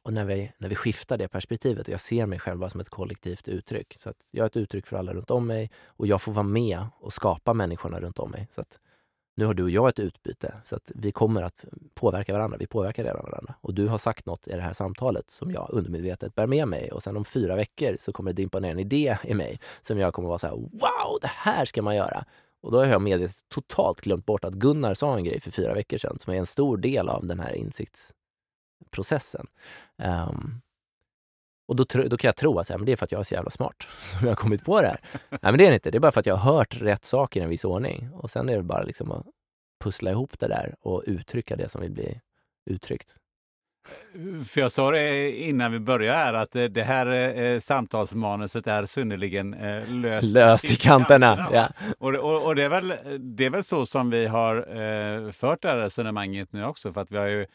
[0.05, 2.89] Och när vi, när vi skiftar det perspektivet och jag ser mig själv som ett
[2.89, 3.95] kollektivt uttryck.
[3.99, 6.43] Så att jag är ett uttryck för alla runt om mig och jag får vara
[6.43, 8.47] med och skapa människorna runt om mig.
[8.51, 8.79] Så att
[9.35, 12.57] nu har du och jag ett utbyte så att vi kommer att påverka varandra.
[12.57, 13.55] Vi påverkar redan varandra.
[13.61, 16.91] Och du har sagt något i det här samtalet som jag undermedvetet bär med mig
[16.91, 19.99] och sen om fyra veckor så kommer det dimpa ner en idé i mig som
[19.99, 22.25] jag kommer vara så här, wow, det här ska man göra.
[22.61, 25.73] Och då har jag medvetet totalt glömt bort att Gunnar sa en grej för fyra
[25.73, 28.13] veckor sedan som är en stor del av den här insikts
[28.95, 29.47] insiktsprocessen.
[29.97, 30.61] Um,
[31.67, 33.33] och då, då kan jag tro att men det är för att jag är så
[33.33, 34.99] jävla smart som jag har kommit på det här.
[35.29, 35.91] Nej, men det är det inte.
[35.91, 38.09] Det är bara för att jag har hört rätt saker i en viss ordning.
[38.13, 39.25] Och sen är det bara liksom att
[39.83, 42.21] pussla ihop det där och uttrycka det som vill bli
[42.69, 43.17] uttryckt.
[44.47, 49.53] För jag sa det innan vi började här att det här eh, samtalsmanuset är synnerligen
[49.53, 51.49] eh, löst, löst i kanterna.
[51.53, 51.69] Ja.
[51.99, 55.61] Och, och, och, det, är väl, det är väl så som vi har eh, fört
[55.61, 56.93] det här resonemanget nu också.
[56.93, 57.47] För att vi har ju Eh,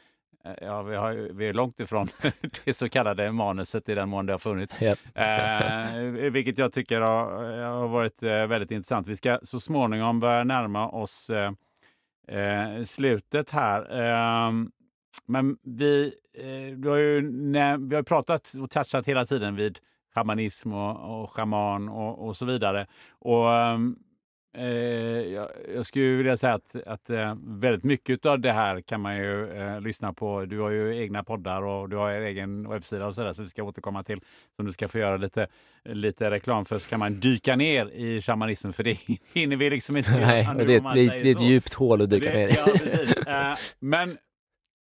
[0.61, 2.09] ja, vi, har, vi är långt ifrån
[2.65, 4.83] det så kallade manuset i den mån det har funnits.
[4.83, 4.99] Yep.
[5.15, 9.07] eh, vilket jag tycker har, har varit eh, väldigt intressant.
[9.07, 11.53] Vi ska så småningom börja närma oss eh,
[12.29, 14.01] eh slutet här.
[14.01, 14.71] Ehm,
[15.27, 17.21] men vi, eh, vi, har ju,
[17.89, 19.79] vi har pratat och touchat hela tiden vid
[20.15, 22.87] shamanism och, och shaman och, och så vidare.
[23.19, 23.97] Och, ehm,
[24.57, 24.65] eh,
[25.33, 29.17] jag, jag skulle vilja säga att, att eh, väldigt mycket av det här kan man
[29.17, 30.45] ju eh, lyssna på.
[30.45, 33.49] Du har ju egna poddar och du har er egen webbsida och sådär, så det
[33.49, 34.21] ska återkomma till.
[34.57, 35.47] Som du ska få göra lite,
[35.85, 38.99] lite reklam för, så kan man dyka ner i shamanismen, för det
[39.35, 40.11] hinner vi liksom inte.
[40.21, 42.53] Nej, det, det, det är ett djupt hål att dyka Det- ner i.
[42.57, 43.17] Ja, precis.
[43.27, 44.11] Eh, men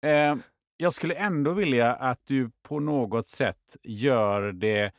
[0.06, 0.36] eh,
[0.76, 4.92] jag skulle ändå vilja att du på något sätt gör det,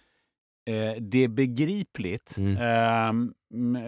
[0.65, 2.57] eh, det begripligt Mm.
[2.61, 3.33] ehm,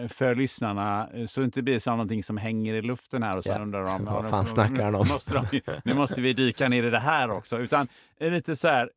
[0.08, 3.44] för lyssnarna eh, så det inte blir som någonting som hänger i luften här och
[3.44, 3.62] sen Ja.
[3.62, 5.08] undrar de Vad fan nu- snackar han om?
[5.12, 7.58] Måste, de, nu måste vi dyka ner i det här också.
[7.58, 7.88] Utan
[8.18, 8.90] är lite så här,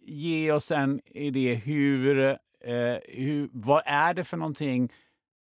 [0.00, 2.36] ge oss en idé hur, eh,
[3.08, 4.92] hur, vad är det för någonting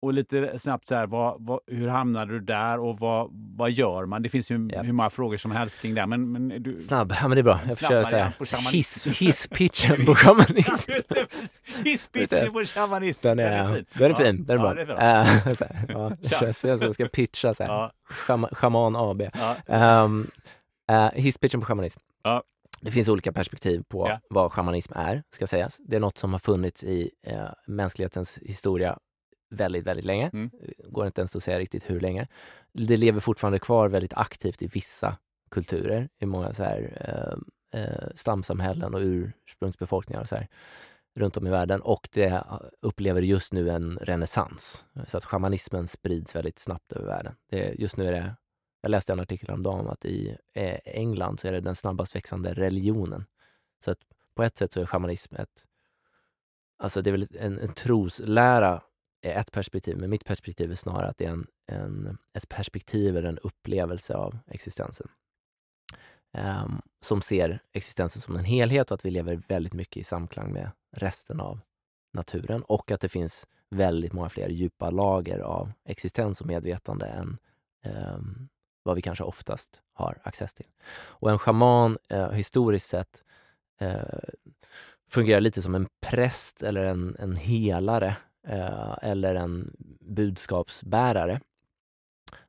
[0.05, 4.07] och lite snabbt så här, vad, vad, hur hamnade du där och vad, vad gör
[4.07, 4.23] man?
[4.23, 4.83] Det finns ju Ja.
[4.83, 6.07] hur många frågor som helst kring det.
[6.07, 7.61] Men, men du, Snabb, ja men det är bra.
[7.69, 8.71] Jag på shamanism.
[8.71, 10.91] hiss, hisspitchen på shamanism.
[11.85, 13.19] Hisspitchen på shamanism.
[13.23, 14.97] Den är, den är fin, den är bra.
[14.99, 15.23] Är.
[15.49, 15.57] Eh,
[15.89, 16.09] ja,
[16.63, 17.71] det jag ska pitcha så här.
[17.71, 17.93] Ja,
[18.27, 19.23] Shama- Shaman AB.
[19.67, 20.05] ja.
[20.05, 20.31] Um,
[20.93, 22.01] uh, hisspitchen på shamanism.
[22.25, 22.43] Ja.
[22.81, 24.21] Det finns olika perspektiv på Ja.
[24.31, 25.77] vad shamanism är, ska sägas.
[25.89, 27.37] Det är något som har funnits i uh,
[27.67, 28.99] mänsklighetens historia
[29.55, 30.31] väldigt, väldigt länge.
[30.33, 30.51] Mm.
[30.89, 32.29] Går inte ens att säga riktigt hur länge.
[32.73, 35.17] Det lever fortfarande kvar väldigt aktivt i vissa
[35.51, 40.49] kulturer, i många så här, eh, eh, stamsamhällen och ursprungsbefolkningar och så här,
[41.15, 41.81] runt om i världen.
[41.81, 42.45] Och det
[42.81, 44.87] upplever just nu en renässans.
[45.07, 47.35] Så att shamanismen sprids väldigt snabbt över världen.
[47.51, 48.37] Det, just nu är det,
[48.83, 52.17] jag läste en artikel om dagen att i eh, England så är det den snabbast
[52.17, 53.25] växande religionen.
[53.85, 53.99] Så att
[54.35, 55.65] på ett sätt så är shamanism ett,
[56.79, 58.83] alltså det är väl en, en troslära
[59.25, 63.17] är ett perspektiv, men mitt perspektiv är snarare att det är en, en, ett perspektiv
[63.17, 65.09] eller en upplevelse av existensen.
[66.39, 70.53] Um, som ser existensen som en helhet och att vi lever väldigt mycket i samklang
[70.53, 71.61] med resten av
[72.13, 77.39] naturen och att det finns väldigt många fler djupa lager av existens och medvetande än
[77.85, 78.49] um,
[78.83, 80.67] vad vi kanske oftast har access till.
[80.93, 83.23] Och en shaman, eh, historiskt sett,
[83.81, 84.19] eh,
[85.11, 91.41] fungerar lite som en präst eller en, en helare Eh, eller en budskapsbärare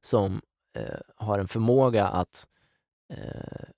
[0.01, 0.41] som
[0.77, 2.47] eh, har en förmåga att
[3.13, 3.69] eh,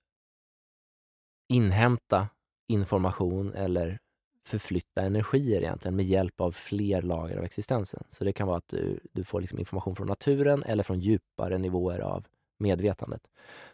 [1.48, 2.28] inhämta
[2.68, 3.98] information eller
[4.44, 8.04] förflytta energier egentligen med hjälp av fler lager av existensen.
[8.10, 11.58] Så det kan vara att du, du får liksom information från naturen eller från djupare
[11.58, 12.26] nivåer av
[12.58, 13.22] medvetandet.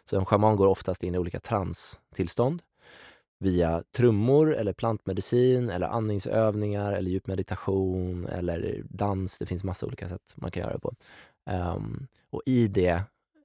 [0.05, 2.61] Så en schaman går oftast in i olika transtillstånd
[3.39, 9.39] via trummor eller plantmedicin eller andningsövningar eller djup meditation eller dans.
[9.39, 10.95] Det finns massa olika sätt man kan göra det på.
[11.51, 13.03] Um, och i det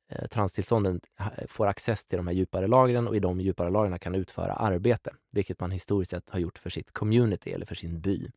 [0.08, 1.00] eh, transtillstånden
[1.48, 5.10] får access till de här djupare lagren och i de djupare lagren kan utföra arbete,
[5.32, 8.30] vilket man historiskt sett har gjort för sitt community eller för sin by.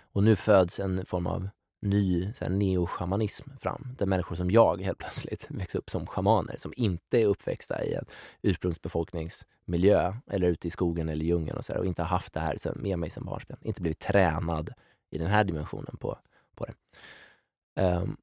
[0.00, 1.48] Och nu föds en form av
[1.80, 7.22] ny neoschamanism fram, där människor som jag helt plötsligt växer upp som schamaner som inte
[7.22, 8.04] är uppväxta i en
[8.42, 12.40] ursprungsbefolkningsmiljö eller ute i skogen eller djungeln och, så där, och inte har haft det
[12.40, 14.72] här med mig som barnsben, inte blivit tränad
[15.10, 16.18] i den här dimensionen på,
[16.54, 16.74] på det.
[17.82, 18.16] Um,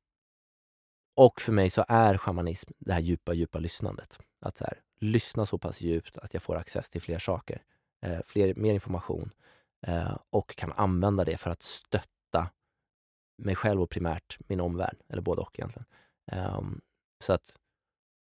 [1.15, 4.19] och för mig så är shamanism det här djupa, djupa lyssnandet.
[4.39, 7.61] Att så här, lyssna så pass djupt att jag får access till fler saker,
[8.01, 9.31] eh, fler, mer information
[9.87, 12.14] eh, och kan använda det för att stötta
[13.37, 15.85] mig själv och primärt min omvärld, eller både och egentligen.
[16.31, 16.81] Um,
[17.23, 17.57] så att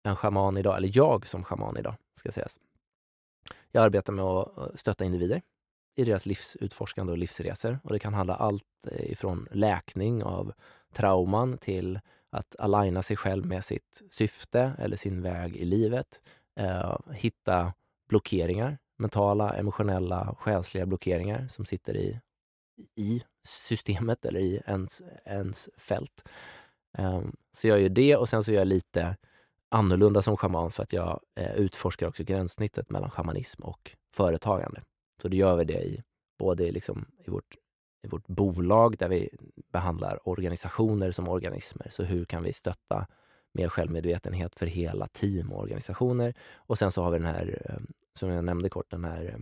[0.02, 2.60] en schaman idag, eller jag som schaman idag, ska sägas.
[3.72, 5.42] Jag arbetar med att eh, stötta individer
[5.96, 7.78] i deras livsutforskande och livsresor.
[7.84, 10.52] Och det kan handla allt eh, ifrån läkning av
[10.92, 16.22] trauman till att aligna sig själv med sitt syfte eller sin väg i livet.
[16.60, 17.72] Eh, hitta
[18.08, 22.20] blockeringar, mentala, emotionella, själsliga blockeringar som sitter i,
[22.94, 26.28] i systemet eller i ens, ens fält.
[26.98, 29.16] Um, så jag gör det och sen så gör jag lite
[29.68, 34.82] annorlunda som schaman för att jag eh, utforskar också gränssnittet mellan shamanism och företagande.
[35.22, 36.02] Så då gör vi det i
[36.38, 37.56] både i liksom, i vårt,
[38.02, 39.30] i vårt bolag där vi
[39.72, 41.88] behandlar organisationer som organismer.
[41.90, 43.06] Så hur kan vi stötta
[43.52, 46.34] mer självmedvetenhet för hela team och organisationer?
[46.54, 47.76] Och sen så har vi den här, eh,
[48.18, 49.38] som jag nämnde kort, den här eh,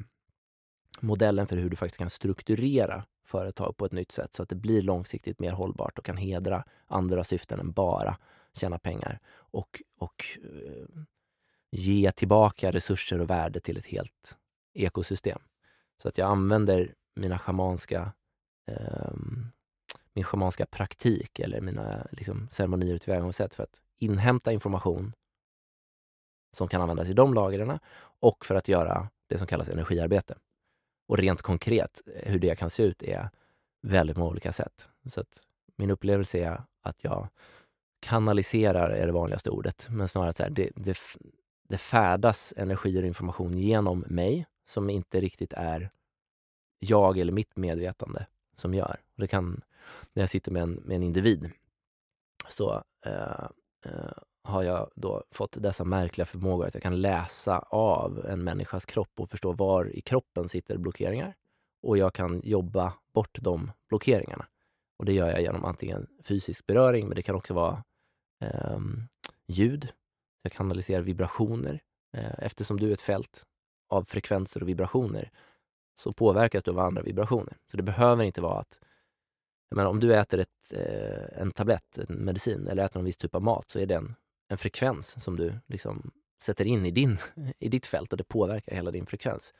[1.01, 4.55] modellen för hur du faktiskt kan strukturera företag på ett nytt sätt så att det
[4.55, 8.19] blir långsiktigt mer hållbart och kan hedra andra syften än bara
[8.55, 11.03] tjäna pengar och, och eh,
[11.71, 14.37] ge tillbaka resurser och värde till ett helt
[14.75, 15.39] ekosystem.
[16.03, 18.13] Så att jag använder mina schamanska,
[18.67, 19.13] eh,
[20.13, 25.13] min schamanska praktik eller mina liksom, ceremonier och tillvägagångssätt för att inhämta information
[26.57, 27.79] som kan användas i de lagren
[28.21, 30.35] och för att göra det som kallas energiarbete.
[31.07, 33.31] Och rent konkret, eh, hur det kan se ut är
[33.83, 34.89] väldigt många olika sätt.
[35.07, 35.41] Så att
[35.77, 37.29] min upplevelse är att jag
[38.01, 40.99] kanaliserar är det vanligaste ordet, men snarare så här, det, det,
[41.69, 45.91] det färdas energi och information genom mig som inte riktigt är
[46.79, 48.27] jag eller mitt medvetande
[48.57, 48.97] som gör.
[49.15, 49.61] Och det kan,
[50.13, 51.51] när jag sitter med en, med en individ
[52.49, 53.47] så eh,
[53.85, 54.13] eh,
[54.47, 59.21] har jag då fått dessa märkliga förmågor att jag kan läsa av en människas kropp
[59.21, 61.35] och förstå var i kroppen sitter blockeringar.
[61.83, 64.47] Och jag kan jobba bort de blockeringarna.
[64.99, 67.85] Och det gör jag genom antingen fysisk beröring, men det kan också vara
[68.41, 68.79] eh,
[69.47, 69.89] ljud.
[70.43, 71.83] Jag kanaliserar vibrationer.
[72.17, 73.43] Eh, eftersom du är ett fält
[73.89, 75.31] av frekvenser och vibrationer
[75.95, 77.57] så påverkas du av andra vibrationer.
[77.71, 78.79] Så det behöver inte vara att
[79.69, 83.17] jag menar, om du äter ett, eh, en tablett, en medicin, eller äter en viss
[83.17, 84.15] typ av mat så är den
[84.49, 86.11] en, frekvens som du liksom
[86.43, 87.19] sätter in i, din,
[87.59, 89.55] i ditt fält och det påverkar hela din frekvens.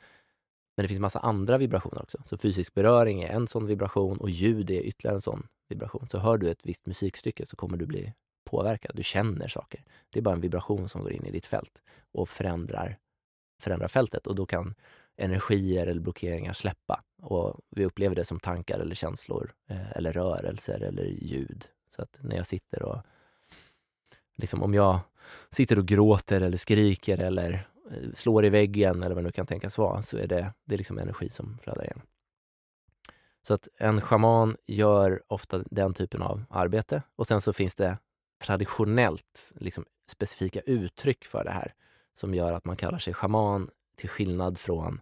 [0.77, 2.17] Men det finns massa andra vibrationer också.
[2.25, 6.07] Så fysisk beröring är en sån vibration och ljud är ytterligare en sån vibration.
[6.07, 8.13] Så hör du ett visst musikstycke så kommer du bli
[8.45, 8.91] påverkad.
[8.95, 9.83] Du känner saker.
[10.09, 11.81] Det är bara en vibration som går in i ditt fält
[12.11, 12.97] och förändrar,
[13.61, 14.75] förändrar fältet och då kan
[15.17, 17.03] energier eller blockeringar släppa.
[17.21, 21.65] Och vi upplever det som tankar eller känslor eh, eller rörelser eller ljud.
[21.89, 23.01] Så att när jag sitter och
[24.37, 24.99] liksom om jag
[25.49, 29.47] sitter och gråter eller skriker eller eh, slår i väggen eller vad det nu kan
[29.47, 32.01] tänkas vara, så är det, det är liksom energi som flödar igen.
[33.47, 37.97] Så att en schaman gör ofta den typen av arbete och sen så finns det
[38.43, 41.73] traditionellt liksom specifika uttryck för det här
[42.13, 45.01] som gör att man kallar sig schaman till skillnad från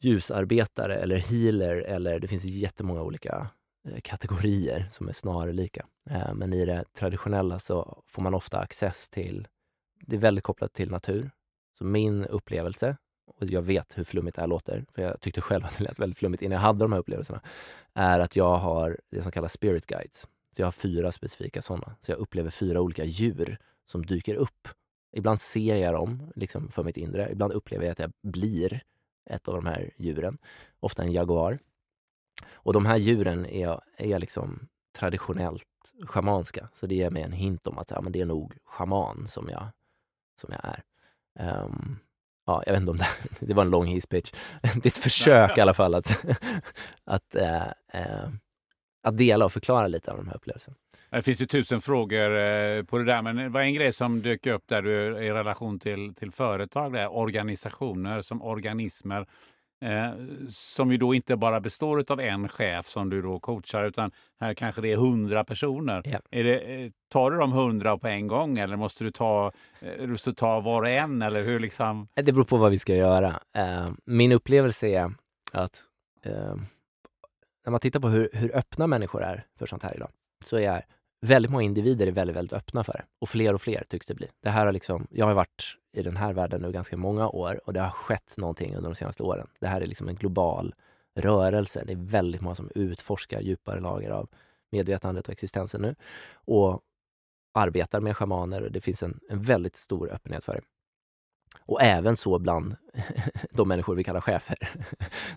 [0.00, 3.48] ljusarbetare eller healer eller det finns jättemånga olika
[3.84, 5.86] Eh, kategorier som är snarlika.
[6.10, 9.48] Eh, men i det traditionella så får man ofta access till,
[10.06, 11.30] det är väldigt kopplat till natur.
[11.78, 12.96] Så min upplevelse,
[13.26, 15.98] och jag vet hur flummigt det här låter, för jag tyckte själv att det lät
[15.98, 17.40] väldigt flummigt innan jag hade de här upplevelserna,
[17.94, 20.28] är att jag har det som kallas spirit guides.
[20.56, 21.96] Så jag har fyra specifika sådana.
[22.00, 24.68] Så jag upplever fyra olika djur som dyker upp.
[25.16, 27.30] Ibland ser jag dem liksom för mitt inre.
[27.32, 28.82] Ibland upplever jag att jag blir
[29.30, 30.38] ett av de här djuren.
[30.80, 31.58] Ofta en jaguar.
[32.52, 34.68] Och de här djuren är, är liksom
[34.98, 35.66] traditionellt
[36.06, 36.68] schamanska.
[36.74, 39.48] Så det ger mig en hint om att ja, men det är nog schaman som
[39.48, 39.66] jag,
[40.40, 40.82] som jag är.
[41.64, 41.98] Um,
[42.46, 43.08] ja, jag vet inte om det,
[43.46, 44.32] det var en lång hisspitch.
[44.62, 46.26] Det är ett försök i alla fall att,
[47.04, 48.28] att äh, äh,
[49.02, 50.76] att dela och förklara lite av de här upplevelserna.
[51.10, 54.22] Det finns ju tusen frågor eh, på det där, men det var en grej som
[54.22, 59.26] dök upp där du, i relation till, till företag, där, organisationer som organismer.
[59.82, 60.10] Eh,
[60.48, 64.54] som ju då inte bara består av en chef som du då coachar, utan här
[64.54, 66.02] kanske det är hundra personer.
[66.04, 66.18] Ja.
[66.30, 70.06] Är det, eh, tar du de hundra på en gång eller måste du ta, eh,
[70.06, 71.22] måste ta var och en?
[71.22, 72.08] Eller hur liksom?
[72.14, 73.40] Det beror på vad vi ska göra.
[73.56, 75.14] Eh, min upplevelse är
[75.52, 75.82] att
[77.64, 80.10] när man tittar på hur, hur öppna människor är för sånt här idag,
[80.44, 80.84] så är
[81.20, 83.04] väldigt många individer är väldigt, väldigt öppna för det.
[83.18, 84.28] Och fler och fler tycks det bli.
[84.42, 87.60] Det här har liksom, jag har varit i den här världen nu ganska många år
[87.66, 89.46] och det har skett någonting under de senaste åren.
[89.60, 90.74] Det här är liksom en global
[91.14, 91.84] rörelse.
[91.86, 94.28] Det är väldigt många som utforskar djupare lager av
[94.72, 95.94] medvetandet och existensen nu
[96.32, 96.80] och
[97.54, 98.68] arbetar med schamaner.
[98.70, 100.62] Det finns en, en väldigt stor öppenhet för det.
[101.66, 102.76] Och även så bland
[103.50, 104.56] de människor vi kallar chefer.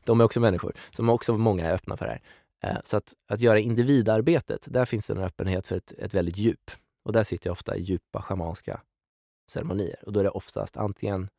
[0.04, 2.22] De är också människor, som också många är öppna för det här.
[2.64, 6.38] Eh, så att, att göra individarbetet, där finns det en öppenhet för ett, ett väldigt
[6.38, 6.72] djup.
[7.04, 8.82] Och där sitter jag ofta i djupa schamanska
[9.52, 10.04] ceremonier.
[10.06, 11.30] Och då är det oftast antingen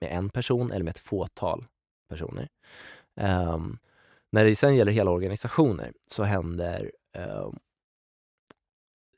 [0.00, 1.64] med en person eller med ett fåtal
[2.08, 2.48] personer.
[3.20, 3.78] Um,
[4.32, 7.58] när det sen gäller hela organisationer så händer um,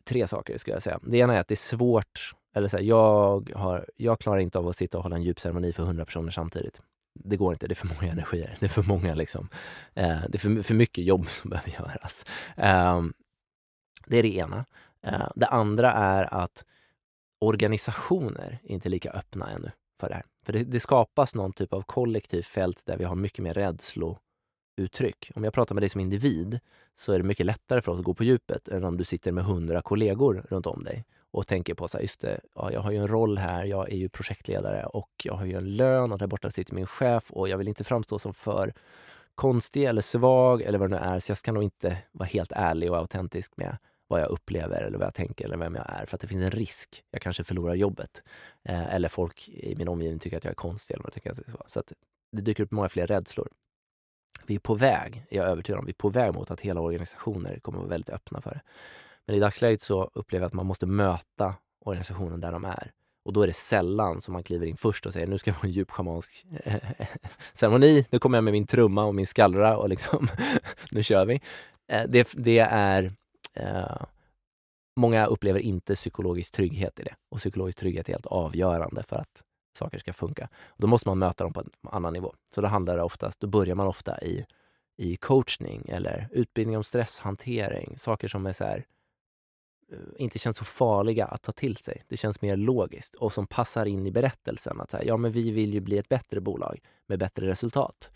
[0.04, 1.00] tre saker, skulle jag säga.
[1.02, 4.58] Det ena är att det är svårt eller så här, jag, har, jag klarar inte
[4.58, 6.82] av att sitta och hålla en djup ceremoni för hundra personer samtidigt.
[7.24, 8.56] Det går inte, det är för många energier.
[8.60, 9.48] Det är för många liksom.
[9.94, 12.24] Eh, det är för, för mycket jobb som behöver göras.
[12.56, 13.02] Eh,
[14.06, 14.64] det är det ena.
[15.02, 16.64] Eh, det andra är att
[17.40, 19.70] organisationer är inte lika öppna ännu
[20.00, 20.24] för det här.
[20.46, 25.30] För det, det skapas någon typ av kollektivt fält där vi har mycket mer rädslouttryck.
[25.34, 26.60] Om jag pratar med dig som individ
[26.94, 29.32] så är det mycket lättare för oss att gå på djupet än om du sitter
[29.32, 32.80] med hundra kollegor runt om dig och tänker på så här, just det, ja, jag
[32.80, 36.12] har ju en roll här, jag är ju projektledare och jag har ju en lön
[36.12, 38.72] och där borta sitter min chef och jag vill inte framstå som för
[39.34, 42.52] konstig eller svag eller vad det nu är, så jag ska nog inte vara helt
[42.52, 43.76] ärlig och autentisk med
[44.08, 46.06] vad jag upplever eller vad jag tänker eller vem jag är.
[46.06, 47.04] För att det finns en risk.
[47.10, 48.22] Jag kanske förlorar jobbet.
[48.64, 50.94] Eh, eller folk i min omgivning tycker att jag är konstig.
[50.94, 51.92] Eller vad jag tycker att Så att
[52.32, 53.48] det dyker upp många fler rädslor.
[54.46, 56.80] Vi är på väg, jag är övertygad om, vi är på väg mot att hela
[56.80, 58.60] organisationer kommer att vara väldigt öppna för det.
[59.28, 62.92] Men i dagsläget så upplever jag att man måste möta organisationen där de är.
[63.24, 65.60] Och då är det sällan som man kliver in först och säger nu ska jag
[65.60, 66.46] få en djup schamansk
[67.52, 68.06] ceremoni.
[68.10, 70.28] Nu kommer jag med min trumma och min skallra och liksom
[70.90, 71.40] nu kör vi.
[71.92, 73.12] Eh, det, det är,
[73.54, 74.02] eh,
[74.96, 77.14] många upplever inte psykologisk trygghet i det.
[77.30, 79.42] Och psykologisk trygghet är helt avgörande för att
[79.78, 80.48] saker ska funka.
[80.76, 82.34] Då måste man möta dem på en annan nivå.
[82.54, 84.46] Så då handlar det oftast, då börjar man ofta i,
[84.96, 87.98] i coachning eller utbildning om stresshantering.
[87.98, 88.82] Saker som är så här, eh,
[89.92, 92.02] Eh, inte känns så farliga att ta till sig.
[92.08, 94.80] Det känns mer logiskt och som passar in i berättelsen.
[94.80, 98.10] Att så ja, men vi vill ju bli ett bättre bolag med bättre resultat.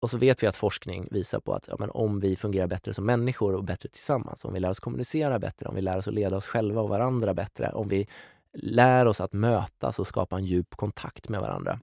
[0.00, 2.94] Och så vet vi att forskning visar på att ja, men om vi fungerar bättre
[2.94, 6.08] som människor och bättre tillsammans, om vi lär oss kommunicera bättre, om vi lär oss
[6.08, 8.08] att leda oss själva och varandra bättre, om vi
[8.52, 11.80] lär oss att mötas och skapa en djup kontakt med varandra,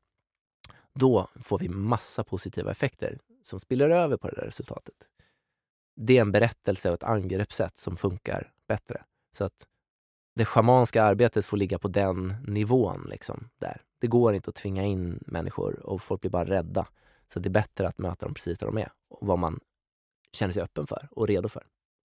[0.94, 4.96] då får vi massa positiva effekter som spiller över på det där resultatet.
[5.96, 9.04] Det är en berättelse och ett angreppssätt som funkar bättre.
[9.38, 9.68] Så att
[10.36, 13.08] det schamanska arbetet får ligga på den nivån.
[13.10, 13.82] Liksom, där.
[14.02, 16.88] Det går inte att tvinga in människor och folk blir bara rädda.
[17.28, 19.60] Så det är bättre att möta dem precis där de är och vad man
[20.32, 21.64] känner sig öppen för och redo för.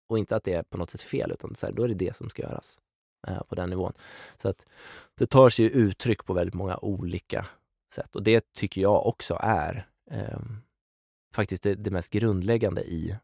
[0.09, 1.93] Och inte att det är på något sätt fel, utan så här, då är det
[1.93, 2.79] det som ska göras
[3.27, 3.93] eh, på den nivån.
[4.37, 4.65] Så att
[5.15, 7.45] det tar sig uttryck på väldigt många olika
[7.93, 10.39] sätt och det tycker jag också är eh,
[11.33, 13.17] faktiskt det, det, mest grundläggande i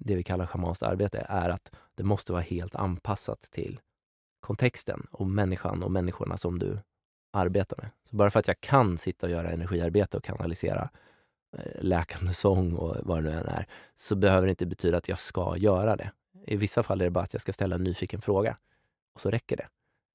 [0.00, 3.80] det vi kallar schamanskt arbete, är att det måste vara helt anpassat till
[4.40, 6.78] kontexten och människan och människorna som du
[7.32, 7.90] arbetar med.
[8.10, 10.90] Så bara för att jag kan sitta och göra energiarbete och kanalisera
[11.58, 15.08] eh, läkande sång och vad det nu än är, så behöver det inte betyda att
[15.08, 16.10] jag ska göra det.
[16.46, 18.56] I vissa fall är det bara att jag ska ställa en nyfiken fråga
[19.14, 19.68] och så räcker det.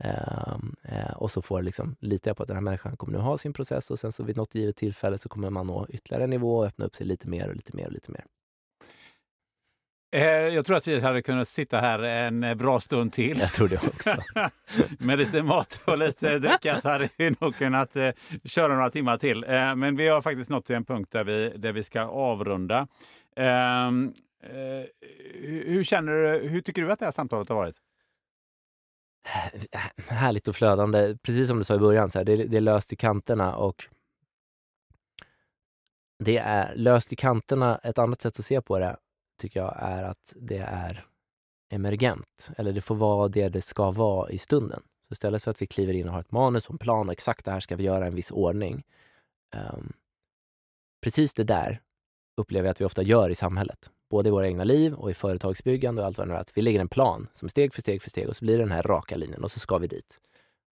[0.03, 3.19] Um, uh, och så får liksom, litar jag på att den här människan kommer nu
[3.19, 6.23] ha sin process och sen så vid något givet tillfälle så kommer man nå ytterligare
[6.23, 8.25] en nivå och öppna upp sig lite mer och lite mer och lite mer.
[10.11, 13.39] Eh, jag tror att vi hade kunnat sitta här en bra stund till.
[13.39, 14.15] Jag tror det också.
[15.05, 18.09] Med lite mat och lite dricka så hade vi nog kunnat eh,
[18.43, 19.43] köra några timmar till.
[19.43, 22.87] Eh, men vi har faktiskt nått till en punkt där vi, där vi ska avrunda.
[23.35, 24.13] Ehm,
[25.41, 27.75] hur, känner du, hur tycker du att det här samtalet har varit?
[30.07, 31.17] Härligt och flödande.
[31.23, 33.85] Precis som du sa i början, så här, det, det är löst i kanterna och
[36.23, 37.77] det är löst i kanterna.
[37.83, 38.97] Ett annat sätt att se på det
[39.39, 41.05] tycker jag är att det är
[41.69, 42.51] emergent.
[42.57, 44.83] Eller det får vara det det ska vara i stunden.
[45.07, 47.13] Så istället för att vi kliver in och har ett manus och en plan och
[47.13, 48.83] exakt det här ska vi göra i en viss ordning.
[49.55, 49.93] Um,
[51.01, 51.81] precis det där
[52.37, 53.89] upplever jag att vi ofta gör i samhället.
[54.09, 56.39] Både i våra egna liv och i företagsbyggande och allt vad det är.
[56.39, 58.63] Att vi lägger en plan som steg för steg för steg och så blir det
[58.63, 60.19] den här raka linjen och så ska vi dit.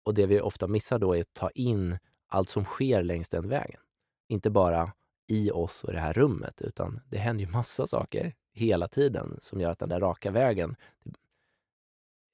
[0.06, 3.50] Och det vi ofta missar då är att ta in allt som sker längs den
[3.50, 3.82] vägen.
[4.30, 4.94] Inte bara
[5.28, 9.62] i oss och det här rummet, utan det händer ju massa saker hela tiden som
[9.62, 11.16] gör att den där raka vägen typ,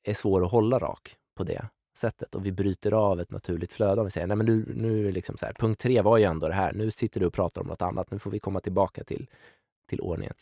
[0.03, 2.35] är svår att hålla rak på det sättet.
[2.35, 4.01] Och vi bryter av ett naturligt flöde.
[4.01, 6.17] Om vi säger, nej men nu, nu är det liksom så här, punkt tre var
[6.17, 6.73] ju ändå det här.
[6.73, 8.11] Nu sitter du och pratar om något annat.
[8.11, 9.29] Nu får vi komma tillbaka till,
[9.89, 10.33] till ordningen.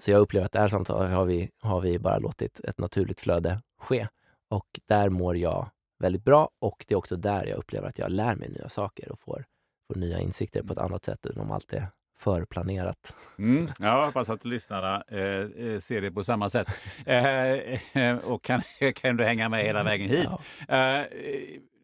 [0.00, 3.20] Så jag upplever att det här samtalet har vi, har vi bara låtit ett naturligt
[3.20, 4.08] flöde ske.
[4.48, 8.10] Och där mår jag väldigt bra och det är också där jag upplever att jag
[8.10, 9.44] lär mig nya saker och får,
[9.86, 11.86] får nya insikter på ett annat sätt än om allt är
[12.22, 13.14] förplanerat.
[13.38, 16.68] Mm, jag hoppas att lyssnarna eh, eh ser det på samma sätt
[17.06, 17.52] eh,
[18.02, 18.62] eh, och kan,
[18.94, 20.28] kan du hänga med hela vägen hit.
[20.68, 20.76] Ja.
[20.76, 21.06] Eh,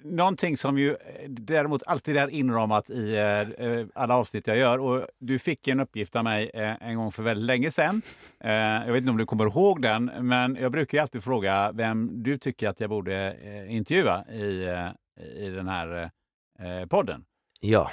[0.02, 0.96] någonting som ju
[1.28, 4.78] däremot alltid är inramat i eh, alla avsnitt jag gör.
[4.78, 8.02] Och du fick en uppgift av mig eh, en gång för väldigt länge sedan.
[8.40, 12.22] Eh, jag vet inte om du kommer ihåg den, men jag brukar alltid fråga vem
[12.22, 13.36] du tycker att jag borde
[13.68, 14.68] intervjua i,
[15.36, 16.10] i den här
[16.86, 17.24] podden.
[17.60, 17.90] Ja,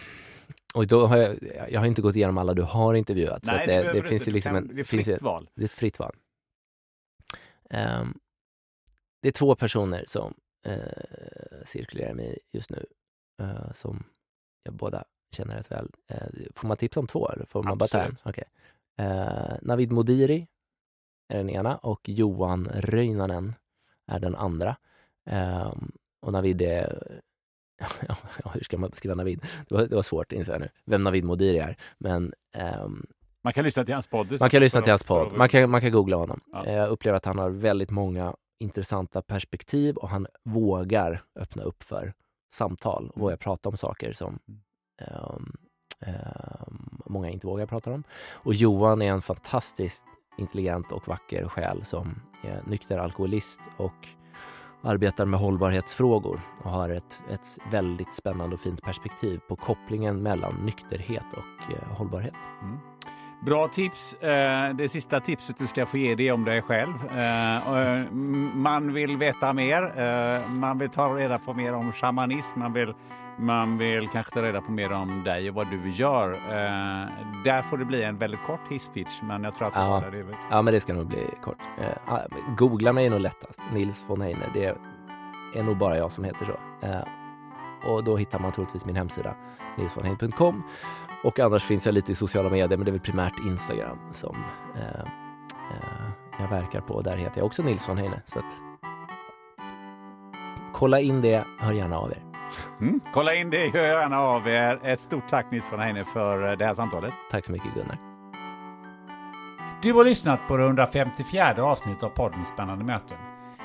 [0.76, 1.38] och då har jag,
[1.70, 3.44] jag har inte gått igenom alla du har intervjuat.
[3.44, 5.50] Nej, så det, det, det finns ju liksom en, det är ett fritt val.
[5.56, 6.16] Det är ett fritt val.
[7.70, 8.20] Um,
[9.22, 10.34] det är två personer som
[10.68, 12.86] uh, cirkulerar mig just nu,
[13.42, 14.04] uh, som
[14.64, 15.04] jag båda
[15.36, 15.90] känner rätt väl.
[16.12, 17.30] Uh, får man tipsa om två?
[17.30, 18.24] Eller får man Absolut.
[18.24, 18.46] bara ta en?
[19.00, 19.58] Okay.
[19.62, 20.48] Navid Modiri
[21.34, 23.54] är den ena och Johan Röinanen
[24.12, 24.78] är den andra.
[25.30, 25.92] Um,
[26.22, 27.22] och Navid är
[28.44, 29.46] ja, hur ska man beskriva Navid?
[29.68, 31.78] Det var, det var svårt, inser jag nu, vem Navid Modiri är.
[31.98, 32.34] Men,
[32.84, 33.06] um,
[33.44, 34.40] man kan lyssna till hans podd.
[34.40, 35.34] Man kan lyssna till hans podd.
[35.38, 36.42] Man kan, man kan googla honom.
[36.52, 36.66] Ja.
[36.66, 42.14] Jag upplever att han har väldigt många intressanta perspektiv och han vågar öppna upp för
[42.54, 44.40] samtal och vågar prata om saker som
[45.12, 45.54] um,
[46.08, 48.04] um, många inte vågar prata om.
[48.34, 50.04] Och Johan är en fantastiskt
[50.38, 54.08] intelligent och vacker själ som är nykter alkoholist och
[54.86, 60.56] arbetar med hållbarhetsfrågor och har ett, ett väldigt spännande och fint perspektiv på kopplingen mellan
[60.66, 62.34] nykterhet och eh, hållbarhet.
[62.62, 62.78] Mm.
[63.46, 64.14] Bra tips.
[64.14, 66.94] Eh, det sista tipset du ska få ge dig om dig själv.
[67.16, 68.12] Eh, eh,
[68.54, 70.50] man vill veta mer.
[70.50, 72.60] Man vill ta reda på mer om shamanism.
[72.60, 72.94] Man vill
[73.38, 76.34] man vill kanske ta reda på mer om dig och vad du gör.
[76.34, 77.10] Eh,
[77.44, 80.04] där får det bli en väldigt kort hisspitch, men jag tror att ja.
[80.12, 80.36] det vet.
[80.52, 81.60] Ja, men det ska nog bli kort.
[81.80, 82.20] Eh, ah,
[82.58, 83.62] googla mig är nog lättast.
[83.74, 84.46] Nils von Heine.
[84.54, 84.76] Det
[85.56, 86.88] är nog bara jag som heter så.
[86.88, 87.02] Eh,
[87.86, 89.36] och då hittar man troligtvis min hemsida,
[89.78, 90.64] nilsvonheine.com.
[91.24, 94.36] Och annars finns jag lite i sociala medier, men det är väl primärt Instagram som
[94.76, 95.02] eh,
[95.72, 97.02] eh, jag verkar på.
[97.02, 98.22] Där heter jag också Nils von Heine.
[98.26, 98.62] Så att,
[100.74, 102.35] kolla in det, hör gärna av er.
[102.82, 103.00] Mm.
[103.14, 104.80] Kolla in det, hör gärna av er.
[104.84, 107.14] Ett stort tack Nils von Heine för eh, det här samtalet.
[107.32, 107.98] Tack så mycket Gunnar.
[109.82, 113.18] Du har lyssnat på det 154 avsnittet av podden Spännande möten.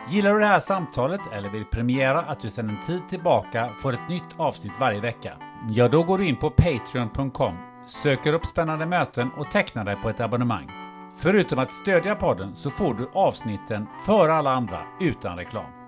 [0.08, 3.92] Gillar du det här samtalet eller vill premiera att du sedan en tid tillbaka får
[3.92, 5.32] ett nytt avsnitt varje vecka?
[5.68, 7.56] Ja, då går du in på Patreon.com,
[7.86, 10.70] söker upp Spännande möten och tecknar dig på ett abonnemang.
[11.16, 15.79] Förutom att stödja podden så får du avsnitten före alla andra utan reklam.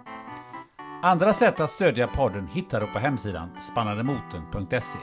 [1.04, 4.98] Andra sätt att stödja podden hittar du på hemsidan spannademoten.se.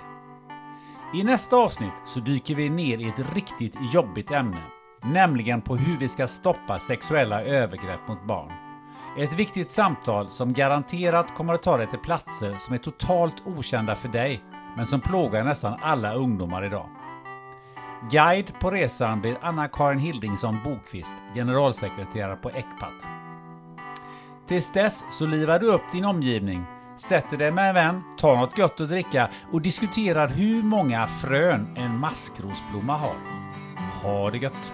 [1.13, 4.63] I nästa avsnitt så dyker vi ner i ett riktigt jobbigt ämne,
[5.03, 8.51] nämligen på hur vi ska stoppa sexuella övergrepp mot barn.
[9.17, 13.95] Ett viktigt samtal som garanterat kommer att ta dig till platser som är totalt okända
[13.95, 14.43] för dig,
[14.75, 16.89] men som plågar nästan alla ungdomar idag.
[18.11, 23.18] Guide på resan blir Anna-Karin Hildingsson Bokvist, generalsekreterare på ECPAT.
[24.49, 26.65] Tills dess så livar du upp din omgivning,
[26.97, 31.77] sätter dig med en vän, tar något gott att dricka och diskuterar hur många frön
[31.77, 33.15] en maskrosblomma har.
[34.03, 34.73] Ha det gött!